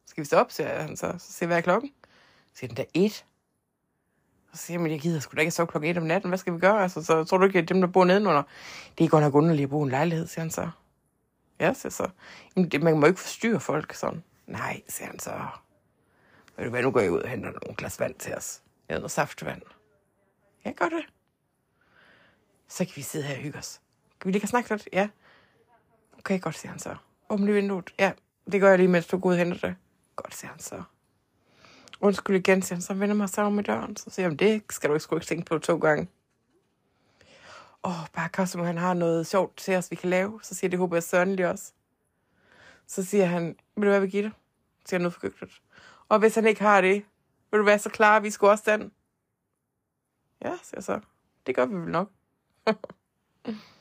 Skal 0.07 0.21
vi 0.21 0.27
stå 0.27 0.37
op, 0.37 0.51
siger 0.51 0.83
han 0.83 0.97
så. 0.97 1.15
Så 1.19 1.33
siger 1.33 1.47
jeg, 1.47 1.49
hvad 1.49 1.57
er 1.57 1.61
klokken? 1.61 1.93
Så 2.47 2.59
siger 2.59 2.69
den, 2.69 2.77
der 2.77 2.85
et. 2.95 3.25
Så 4.53 4.63
siger 4.63 4.75
jeg, 4.75 4.83
men 4.83 4.93
jeg 4.93 5.01
gider 5.01 5.21
sgu 5.21 5.37
da 5.37 5.41
ikke 5.41 5.51
sove 5.51 5.67
klokken 5.67 5.91
et 5.91 5.99
om 5.99 6.03
natten. 6.03 6.31
Hvad 6.31 6.39
skal 6.39 6.55
vi 6.55 6.59
gøre? 6.59 6.83
Altså, 6.83 7.03
så 7.03 7.25
tror 7.25 7.39
du 7.39 7.45
ikke, 7.45 7.59
at 7.59 7.69
dem, 7.69 7.81
der 7.81 7.89
bor 7.89 8.05
nedenunder, 8.05 8.43
det 8.99 9.05
er 9.05 9.09
godt 9.09 9.25
nok 9.25 9.35
underligt 9.35 9.65
at 9.65 9.71
bo 9.71 9.81
i 9.81 9.83
en 9.83 9.89
lejlighed, 9.89 10.27
siger 10.27 10.41
han 10.41 10.51
så. 10.51 10.71
Ja, 11.61 11.73
siger 11.73 11.91
så. 11.91 12.09
Jamen, 12.57 12.71
det, 12.71 12.83
man 12.83 13.01
må 13.01 13.07
ikke 13.07 13.21
forstyrre 13.21 13.61
folk 13.61 13.95
sådan. 13.95 14.23
Nej, 14.47 14.83
siger 14.89 15.07
han 15.07 15.19
så. 15.19 15.47
Ved 16.57 16.65
du 16.65 16.71
hvad, 16.71 16.83
nu 16.83 16.91
går 16.91 17.01
jeg 17.01 17.11
ud 17.11 17.21
og 17.21 17.29
henter 17.29 17.51
nogle 17.51 17.77
glas 17.77 18.01
vand 18.01 18.15
til 18.15 18.35
os. 18.35 18.63
Jeg 18.89 18.99
noget 18.99 19.11
saftvand. 19.11 19.63
Ja, 20.65 20.73
gør 20.73 20.89
det. 20.89 21.07
Så 22.69 22.85
kan 22.85 22.93
vi 22.97 23.03
sidde 23.03 23.25
her 23.25 23.37
og 23.37 23.43
hygge 23.43 23.59
os. 23.59 23.81
Kan 24.21 24.29
vi 24.29 24.33
lige 24.33 24.47
snakke 24.47 24.71
lidt? 24.71 24.89
Ja. 24.93 25.09
Okay, 26.19 26.41
godt, 26.41 26.55
siger 26.55 26.71
han 26.71 26.79
så. 26.79 26.97
Åbn 27.29 27.45
lige 27.45 27.55
vinduet. 27.55 27.95
Ja, 27.99 28.13
det 28.53 28.61
gør 28.61 28.69
jeg 28.69 28.79
lige, 28.79 28.89
mens 28.89 29.07
du 29.07 29.19
går 29.19 29.29
ud 29.29 29.35
og 29.35 29.39
henter 29.39 29.59
det. 29.69 29.77
Godt, 30.17 30.35
siger 30.35 30.51
han 30.51 30.61
så. 30.61 30.83
Undskyld 32.01 32.37
igen, 32.37 32.63
siger 32.63 32.77
han 32.77 32.83
så. 32.83 32.95
Vender 32.95 33.15
mig 33.15 33.29
sammen 33.29 33.57
med 33.57 33.65
døren. 33.65 33.97
Så 33.97 34.11
siger 34.11 34.29
han, 34.29 34.37
det 34.37 34.63
skal 34.71 34.91
du 34.91 34.95
ikke 34.95 35.03
sgu 35.03 35.17
ikke 35.17 35.27
tænke 35.27 35.45
på 35.45 35.59
to 35.59 35.79
gange. 35.79 36.09
Åh, 37.85 38.03
oh, 38.03 38.07
bare 38.13 38.29
Cosmo, 38.29 38.65
han 38.65 38.79
har 38.79 38.95
noget 38.95 39.27
sjovt 39.27 39.57
til 39.57 39.77
os, 39.77 39.91
vi 39.91 39.97
kan 39.97 40.11
lave. 40.11 40.41
Så 40.43 40.55
siger 40.55 40.71
det 40.71 40.79
håber 40.79 40.97
jeg 40.97 41.03
Søren 41.03 41.39
også. 41.39 41.73
Så 42.87 43.05
siger 43.05 43.25
han, 43.25 43.57
vil 43.77 43.85
du 43.87 43.91
være 43.91 44.01
Birgitte? 44.01 44.33
Så 44.79 44.89
siger 44.89 44.99
han 44.99 45.03
noget 45.03 45.15
forgygtigt. 45.15 45.63
Og 46.09 46.19
hvis 46.19 46.35
han 46.35 46.47
ikke 46.47 46.61
har 46.61 46.81
det, 46.81 47.05
vil 47.51 47.61
du 47.61 47.65
være 47.65 47.79
så 47.79 47.91
klar, 47.91 48.21
vi 48.21 48.31
skulle 48.31 48.51
også 48.51 48.65
den? 48.67 48.93
Ja, 50.45 50.53
siger 50.63 50.77
jeg 50.77 50.85
så. 50.85 51.01
Det 51.47 51.55
gør 51.55 51.67
vi 51.67 51.75
vel 51.75 51.91
nok. 51.91 52.11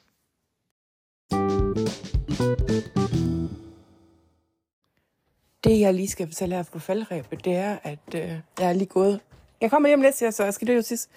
det, 5.64 5.80
jeg 5.80 5.94
lige 5.94 6.08
skal 6.08 6.28
fortælle 6.28 6.56
her 6.56 6.64
på 6.64 6.80
faldrebet, 6.80 7.46
det 7.46 7.56
er, 7.56 7.78
at 7.84 8.16
øh, 8.16 8.22
jeg 8.60 8.70
er 8.70 8.74
lige 8.74 8.88
gået... 8.88 9.22
Jeg 9.62 9.70
kommer 9.70 9.90
hjem 9.90 10.02
lidt, 10.02 10.16
siger 10.16 10.28
jeg 10.28 10.34
så. 10.34 10.44
Jeg 10.44 10.54
skal 10.54 10.68
det 10.68 10.76
jo 10.76 10.82
sidst. 10.82 11.10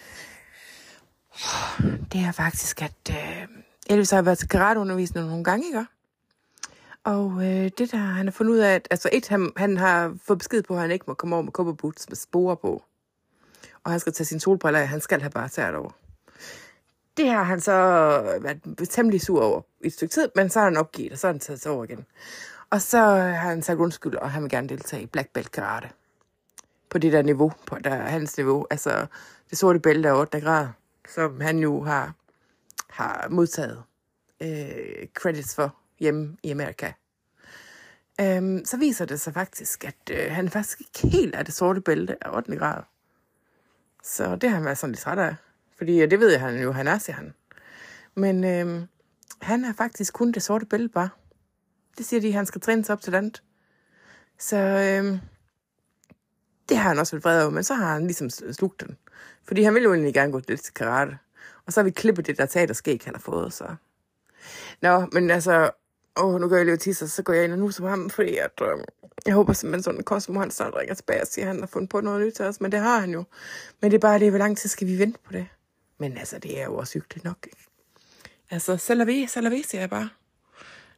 Det 2.12 2.20
er 2.20 2.32
faktisk, 2.32 2.82
at 2.82 3.10
øh, 3.10 3.48
Elvis 3.86 4.10
har 4.10 4.22
været 4.22 4.38
til 4.38 4.48
karateundervisning 4.48 5.26
nogle 5.26 5.44
gange, 5.44 5.66
ikke? 5.66 5.86
Og 7.04 7.32
øh, 7.32 7.70
det 7.78 7.92
der, 7.92 7.96
han 7.96 8.26
har 8.26 8.32
fundet 8.32 8.52
ud 8.52 8.58
af, 8.58 8.74
at 8.74 8.88
altså 8.90 9.08
et, 9.12 9.28
han, 9.28 9.52
han 9.56 9.76
har 9.76 10.16
fået 10.26 10.38
besked 10.38 10.62
på, 10.62 10.74
at 10.74 10.80
han 10.80 10.90
ikke 10.90 11.04
må 11.08 11.14
komme 11.14 11.36
over 11.36 11.42
med 11.42 11.52
kobberboots 11.52 12.08
med 12.08 12.16
sporer 12.16 12.54
på. 12.54 12.84
Og 13.84 13.90
han 13.90 14.00
skal 14.00 14.12
tage 14.12 14.26
sine 14.26 14.40
solbriller 14.40 14.80
af, 14.80 14.88
han 14.88 15.00
skal 15.00 15.20
have 15.20 15.30
bare 15.30 15.48
tært 15.48 15.74
over. 15.74 15.90
Det 17.16 17.28
har 17.28 17.42
han 17.42 17.60
så 17.60 17.72
været 18.40 18.88
temmelig 18.90 19.20
sur 19.20 19.42
over 19.42 19.62
i 19.80 19.86
et 19.86 19.92
stykke 19.92 20.12
tid, 20.12 20.28
men 20.36 20.50
så 20.50 20.58
har 20.58 20.66
han 20.66 20.76
opgivet, 20.76 21.12
og 21.12 21.18
så 21.18 21.26
har 21.26 21.32
han 21.32 21.40
taget 21.40 21.60
sig 21.60 21.72
over 21.72 21.84
igen. 21.84 22.06
Og 22.70 22.82
så 22.82 22.98
øh, 22.98 23.22
har 23.22 23.48
han 23.48 23.62
sagt 23.62 23.78
undskyld, 23.78 24.14
og 24.14 24.30
han 24.30 24.42
vil 24.42 24.50
gerne 24.50 24.68
deltage 24.68 25.02
i 25.02 25.06
Black 25.06 25.32
Belt 25.32 25.50
Karate. 25.50 25.88
På 26.90 26.98
det 26.98 27.12
der 27.12 27.22
niveau, 27.22 27.52
på 27.66 27.76
der, 27.84 27.94
hans 27.94 28.36
niveau, 28.36 28.66
altså 28.70 29.06
det 29.50 29.58
sorte 29.58 29.80
bælte 29.80 30.08
er 30.08 30.12
8. 30.12 30.40
grad, 30.40 30.68
som 31.14 31.40
han 31.40 31.58
jo 31.58 31.82
har, 31.82 32.14
har 32.90 33.28
modtaget 33.30 33.82
øh, 34.40 35.06
credits 35.14 35.54
for 35.54 35.76
hjemme 35.98 36.36
i 36.42 36.50
Amerika. 36.50 36.92
Øhm, 38.20 38.64
så 38.64 38.76
viser 38.76 39.04
det 39.04 39.20
sig 39.20 39.34
faktisk, 39.34 39.84
at 39.84 40.10
øh, 40.10 40.32
han 40.32 40.48
faktisk 40.48 40.80
ikke 40.80 41.16
helt 41.16 41.34
er 41.34 41.42
det 41.42 41.54
sorte 41.54 41.80
bælte 41.80 42.26
af 42.26 42.36
8. 42.36 42.56
grad. 42.56 42.82
Så 44.02 44.36
det 44.36 44.48
har 44.48 44.56
han 44.56 44.64
været 44.64 44.78
sådan 44.78 44.92
lidt 44.92 45.00
træt 45.00 45.18
af. 45.18 45.34
Fordi 45.76 46.06
det 46.06 46.20
ved 46.20 46.30
jeg 46.30 46.40
han 46.40 46.62
jo, 46.62 46.72
han 46.72 46.86
er, 46.88 46.98
siger 46.98 47.16
han. 47.16 47.34
Men 48.14 48.44
øh, 48.44 48.86
han 49.42 49.64
er 49.64 49.72
faktisk 49.72 50.14
kun 50.14 50.32
det 50.32 50.42
sorte 50.42 50.66
bælte 50.66 50.88
bare. 50.88 51.08
Det 51.98 52.06
siger 52.06 52.20
de, 52.20 52.28
at 52.28 52.34
han 52.34 52.46
skal 52.46 52.60
trænes 52.60 52.90
op 52.90 53.00
til 53.00 53.14
andet. 53.14 53.42
Så 54.38 54.56
øh, 54.56 55.18
det 56.68 56.76
har 56.76 56.88
han 56.88 56.98
også 56.98 57.12
været 57.16 57.24
vred 57.24 57.42
over, 57.42 57.50
men 57.50 57.64
så 57.64 57.74
har 57.74 57.92
han 57.92 58.02
ligesom 58.02 58.30
slugt 58.30 58.80
den. 58.80 58.96
Fordi 59.44 59.62
han 59.62 59.74
ville 59.74 59.84
jo 59.84 59.92
egentlig 59.94 60.14
gerne 60.14 60.32
gå 60.32 60.40
lidt 60.48 60.62
til 60.62 60.74
karate. 60.74 61.18
Og 61.66 61.72
så 61.72 61.80
har 61.80 61.84
vi 61.84 61.90
klippet 61.90 62.26
det 62.26 62.38
der 62.38 62.46
teaterskæg, 62.46 63.00
han 63.04 63.14
har 63.14 63.20
fået, 63.20 63.52
så... 63.52 63.74
Nå, 64.82 65.06
men 65.12 65.30
altså, 65.30 65.70
åh, 66.16 66.40
nu 66.40 66.48
går 66.48 66.56
jeg 66.56 66.64
lige 66.64 66.76
tisse, 66.76 67.08
så 67.08 67.22
går 67.22 67.32
jeg 67.32 67.44
ind 67.44 67.52
og 67.52 67.58
nu 67.58 67.70
som 67.70 67.86
ham, 67.86 68.10
fordi 68.10 68.36
at, 68.36 68.60
øh, 68.62 68.84
jeg 69.26 69.34
håber 69.34 69.52
simpelthen 69.52 69.82
sådan, 69.82 70.00
at 70.00 70.04
Cosmo 70.04 70.40
han 70.40 70.50
snart 70.50 70.74
ringer 70.74 70.94
tilbage 70.94 71.20
og 71.20 71.26
siger, 71.26 71.44
at 71.44 71.52
han 71.52 71.60
har 71.60 71.66
fundet 71.66 71.90
på 71.90 72.00
noget 72.00 72.26
nyt 72.26 72.32
til 72.34 72.44
os, 72.44 72.60
men 72.60 72.72
det 72.72 72.80
har 72.80 73.00
han 73.00 73.10
jo. 73.10 73.24
Men 73.80 73.90
det 73.90 73.96
er 73.96 74.00
bare 74.00 74.18
det, 74.18 74.30
hvor 74.30 74.38
lang 74.38 74.58
tid 74.58 74.68
skal 74.68 74.86
vi 74.86 74.98
vente 74.98 75.18
på 75.24 75.32
det? 75.32 75.46
Men 75.98 76.18
altså, 76.18 76.38
det 76.38 76.60
er 76.60 76.64
jo 76.64 76.76
også 76.76 76.94
hyggeligt 76.94 77.24
nok, 77.24 77.38
ikke? 77.44 77.66
Altså, 78.50 78.76
så 78.76 79.04
vi, 79.04 79.26
så 79.26 79.48
vi, 79.50 79.62
siger 79.62 79.82
jeg 79.82 79.90
bare. 79.90 80.08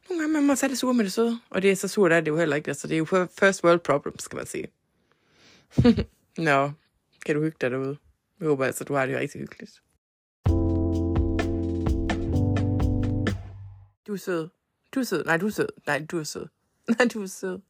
Nogle 0.09 0.21
gange 0.21 0.33
man 0.33 0.47
må 0.47 0.55
tage 0.55 0.69
det 0.69 0.77
sure 0.77 0.93
med 0.93 1.03
det 1.05 1.13
søde, 1.13 1.39
og 1.49 1.61
det 1.61 1.71
er 1.71 1.75
så 1.75 1.87
surt, 1.87 2.11
er 2.11 2.19
det 2.19 2.27
jo 2.27 2.37
heller 2.37 2.55
ikke. 2.55 2.67
Altså, 2.67 2.87
det 2.87 2.93
er 2.93 2.97
jo 2.97 3.27
first 3.39 3.63
world 3.63 3.79
problems, 3.79 4.23
skal 4.23 4.35
man 4.35 4.45
sige. 4.45 4.67
Nå, 6.37 6.71
kan 7.25 7.35
du 7.35 7.41
hygge 7.41 7.57
dig 7.61 7.71
derude? 7.71 7.97
Jeg 8.43 8.49
håber 8.49 8.65
altså, 8.65 8.83
du 8.83 8.93
har 8.93 9.05
det 9.05 9.17
rigtig 9.17 9.41
hyggeligt. 9.41 9.83
Du 14.07 14.13
er 14.13 14.17
sød. 14.17 14.49
Du 14.95 14.99
er 14.99 15.03
sød. 15.03 15.23
Nej, 15.25 15.37
du 15.37 15.47
er 15.47 15.51
sød. 15.51 15.69
Nej, 15.85 16.05
du 16.11 16.19
er 16.19 16.23
sød. 16.23 16.47
Nej, 16.97 17.07
du 17.13 17.21
er 17.21 17.27
sød. 17.27 17.61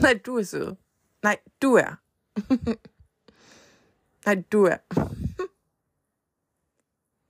Nej, 0.00 0.20
du 0.26 0.36
er 0.36 0.42
sød. 0.42 0.76
Nej, 1.22 1.38
du 1.62 1.74
er. 1.74 1.94
Nej, 4.26 4.42
du 4.52 4.64
er. 4.64 4.76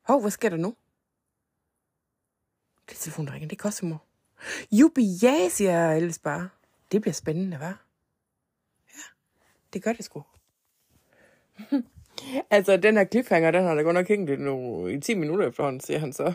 Hov, 0.08 0.20
hvad 0.20 0.30
sker 0.30 0.48
der 0.48 0.56
nu? 0.56 0.76
Det 2.88 2.94
er 2.94 2.98
telefonen, 2.98 3.26
der 3.26 3.34
ringer. 3.34 3.48
Det 3.48 3.58
er 3.58 3.62
Cosimo. 3.62 3.96
Jubi, 4.72 5.04
ja, 5.22 5.48
siger 5.48 5.90
Alice 5.90 6.20
bare. 6.20 6.48
Det 6.92 7.00
bliver 7.00 7.14
spændende, 7.14 7.56
hva'? 7.56 7.76
Ja, 8.94 9.02
det 9.72 9.82
gør 9.82 9.92
det 9.92 10.04
sgu 10.04 10.24
altså, 12.50 12.76
den 12.76 12.96
her 12.96 13.04
cliffhanger, 13.04 13.50
den 13.50 13.64
har 13.64 13.74
da 13.74 13.82
godt 13.82 13.94
nok 13.94 14.08
hængt 14.08 14.30
i, 14.30 14.36
nu, 14.36 14.86
i 14.86 15.00
10 15.00 15.14
minutter 15.14 15.48
efterhånden, 15.48 15.80
siger 15.80 15.98
han 15.98 16.12
så. 16.12 16.32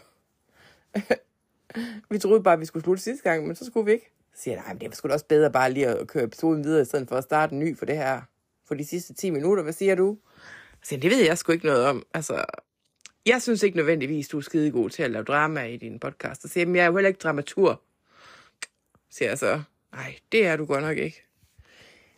vi 2.11 2.19
troede 2.19 2.43
bare, 2.43 2.53
at 2.53 2.59
vi 2.59 2.65
skulle 2.65 2.83
slutte 2.83 3.03
sidste 3.03 3.29
gang, 3.29 3.47
men 3.47 3.55
så 3.55 3.65
skulle 3.65 3.85
vi 3.85 3.91
ikke. 3.91 4.11
Så 4.35 4.41
siger 4.41 4.55
jeg, 4.55 4.63
nej, 4.63 4.73
men 4.73 4.81
det 4.81 4.89
var 4.89 4.95
sgu 4.95 5.07
da 5.07 5.13
også 5.13 5.25
bedre 5.25 5.51
bare 5.51 5.71
lige 5.71 5.87
at 5.87 6.07
køre 6.07 6.23
episoden 6.23 6.63
videre, 6.63 6.81
i 6.81 6.85
stedet 6.85 7.07
for 7.07 7.15
at 7.15 7.23
starte 7.23 7.53
en 7.53 7.59
ny 7.59 7.77
for 7.77 7.85
det 7.85 7.97
her. 7.97 8.21
For 8.67 8.75
de 8.75 8.85
sidste 8.85 9.13
10 9.13 9.29
minutter, 9.29 9.63
hvad 9.63 9.73
siger 9.73 9.95
du? 9.95 10.17
Så 10.81 10.89
siger, 10.89 10.99
det 10.99 11.11
ved 11.11 11.25
jeg 11.25 11.37
sgu 11.37 11.51
ikke 11.51 11.65
noget 11.65 11.85
om. 11.85 12.05
Altså, 12.13 12.45
jeg 13.25 13.41
synes 13.41 13.63
ikke 13.63 13.77
nødvendigvis, 13.77 14.27
du 14.27 14.37
er 14.37 14.41
skide 14.41 14.71
god 14.71 14.89
til 14.89 15.03
at 15.03 15.11
lave 15.11 15.23
drama 15.23 15.63
i 15.63 15.77
din 15.77 15.99
podcast. 15.99 16.43
Og 16.43 16.49
siger, 16.49 16.73
jeg 16.73 16.81
er 16.81 16.85
jo 16.85 16.95
heller 16.95 17.07
ikke 17.07 17.17
dramatur. 17.17 17.81
Siger 19.09 19.29
jeg 19.29 19.37
så, 19.37 19.61
nej, 19.91 20.15
det 20.31 20.45
er 20.45 20.55
du 20.55 20.65
godt 20.65 20.83
nok 20.83 20.97
ikke. 20.97 21.23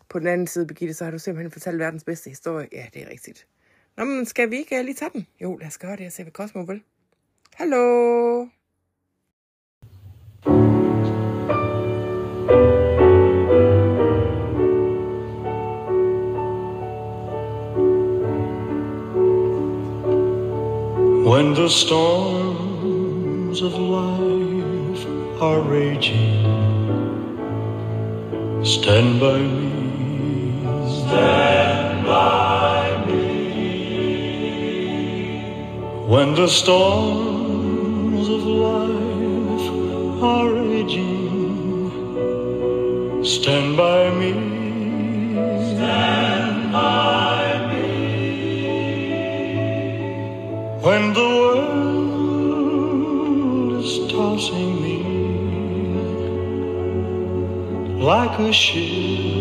På 0.08 0.18
den 0.18 0.26
anden 0.26 0.46
side, 0.46 0.66
Birgitte, 0.66 0.94
så 0.94 1.04
har 1.04 1.10
du 1.10 1.18
simpelthen 1.18 1.50
fortalt 1.50 1.78
verdens 1.78 2.04
bedste 2.04 2.30
historie. 2.30 2.68
Ja, 2.72 2.86
det 2.94 3.02
er 3.02 3.10
rigtigt. 3.10 3.46
Nå, 3.96 4.04
men 4.04 4.26
skal 4.26 4.50
vi 4.50 4.56
ikke 4.56 4.82
lige 4.82 4.94
tage 4.94 5.10
den? 5.12 5.26
Jo, 5.40 5.56
lad 5.56 5.66
os 5.66 5.78
gøre 5.78 5.96
det. 5.96 6.00
Jeg 6.00 6.12
ser, 6.12 6.22
hvad 6.22 6.32
Cosmo 6.32 6.62
vil. 6.62 6.82
Hallo? 7.54 8.46
When 21.30 21.54
the 21.54 21.68
storms 21.68 23.62
of 23.62 23.72
life 23.72 25.06
are 25.40 25.60
raging, 25.60 26.44
stand 28.64 29.20
by 29.20 29.38
me. 29.38 29.72
Stand 30.88 32.04
by 32.06 32.51
When 36.12 36.30
the 36.34 36.46
storms 36.46 38.28
of 38.28 38.42
life 38.44 39.68
are 40.22 40.48
raging, 40.52 41.88
stand 43.24 43.78
by 43.78 44.10
me. 44.20 44.32
Stand 45.72 46.70
by 46.70 47.44
me. 47.70 47.88
When 50.82 51.14
the 51.14 51.28
world 51.44 52.52
is 53.82 53.92
tossing 54.12 54.72
me 54.84 54.98
like 58.04 58.38
a 58.38 58.52
ship 58.52 59.31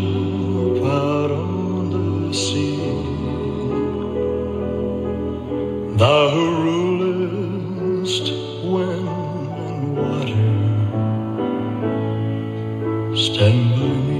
stand 13.21 14.10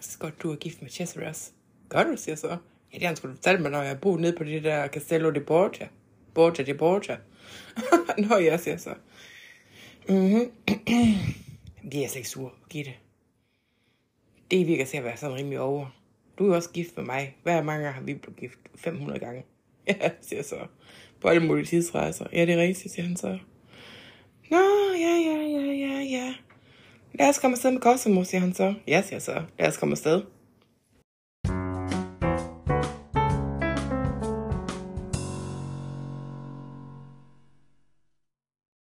faktisk 0.00 0.18
godt, 0.18 0.42
du 0.42 0.52
er 0.52 0.56
gift 0.56 0.82
med 0.82 0.90
Cesares. 0.90 1.52
Gør 1.88 2.04
du, 2.04 2.16
siger 2.16 2.34
så? 2.34 2.48
Ja, 2.48 2.54
det 2.92 3.02
har 3.02 3.06
han 3.06 3.16
skulle 3.16 3.34
fortælle 3.34 3.62
mig, 3.62 3.70
når 3.70 3.82
jeg 3.82 4.00
boede 4.00 4.20
nede 4.20 4.36
på 4.36 4.44
det 4.44 4.64
der 4.64 4.88
Castello 4.88 5.30
de 5.30 5.40
Borgia. 5.40 5.88
Borgia 6.34 6.64
de 6.64 6.74
Borgia. 6.74 7.16
Nå, 8.28 8.36
ja, 8.36 8.56
siger 8.56 8.76
så. 8.76 8.94
Mm-hmm. 10.08 10.52
Vi 11.90 12.02
er 12.02 12.08
slet 12.08 12.16
ikke 12.16 12.28
sure, 12.28 12.50
Gitte. 12.70 12.92
Det 14.50 14.66
virker 14.66 14.84
til 14.84 14.96
at 14.96 15.04
være 15.04 15.16
sådan 15.16 15.36
rimelig 15.36 15.60
over. 15.60 15.96
Du 16.38 16.44
er 16.44 16.48
jo 16.48 16.54
også 16.54 16.70
gift 16.70 16.96
med 16.96 17.04
mig. 17.04 17.36
Hver 17.42 17.62
mange 17.62 17.84
gange 17.84 17.94
har 17.94 18.02
vi 18.02 18.14
blevet 18.14 18.40
gift? 18.40 18.58
500 18.76 19.20
gange. 19.20 19.44
Ja, 19.86 20.10
siger 20.20 20.42
så. 20.42 20.66
På 21.20 21.28
alle 21.28 21.46
mulige 21.46 21.66
tidsrejser. 21.66 22.26
Ja, 22.32 22.46
det 22.46 22.54
er 22.54 22.58
rigtigt, 22.58 22.94
siger 22.94 23.06
han 23.06 23.16
så. 23.16 23.38
Nå, 24.50 24.58
ja, 24.98 25.16
ja, 25.26 25.36
ja, 25.36 25.72
ja, 25.72 26.00
ja. 26.00 26.34
Lad 27.14 27.28
os 27.28 27.38
komme 27.38 27.54
afsted 27.54 27.70
med 27.70 27.80
Kosovo, 27.80 28.24
siger 28.24 28.40
han 28.40 28.54
så. 28.54 28.74
Ja, 28.86 29.02
siger 29.02 29.14
jeg 29.14 29.22
så. 29.22 29.42
Lad 29.58 29.68
os 29.68 29.76
komme 29.76 29.92
afsted. 29.92 30.22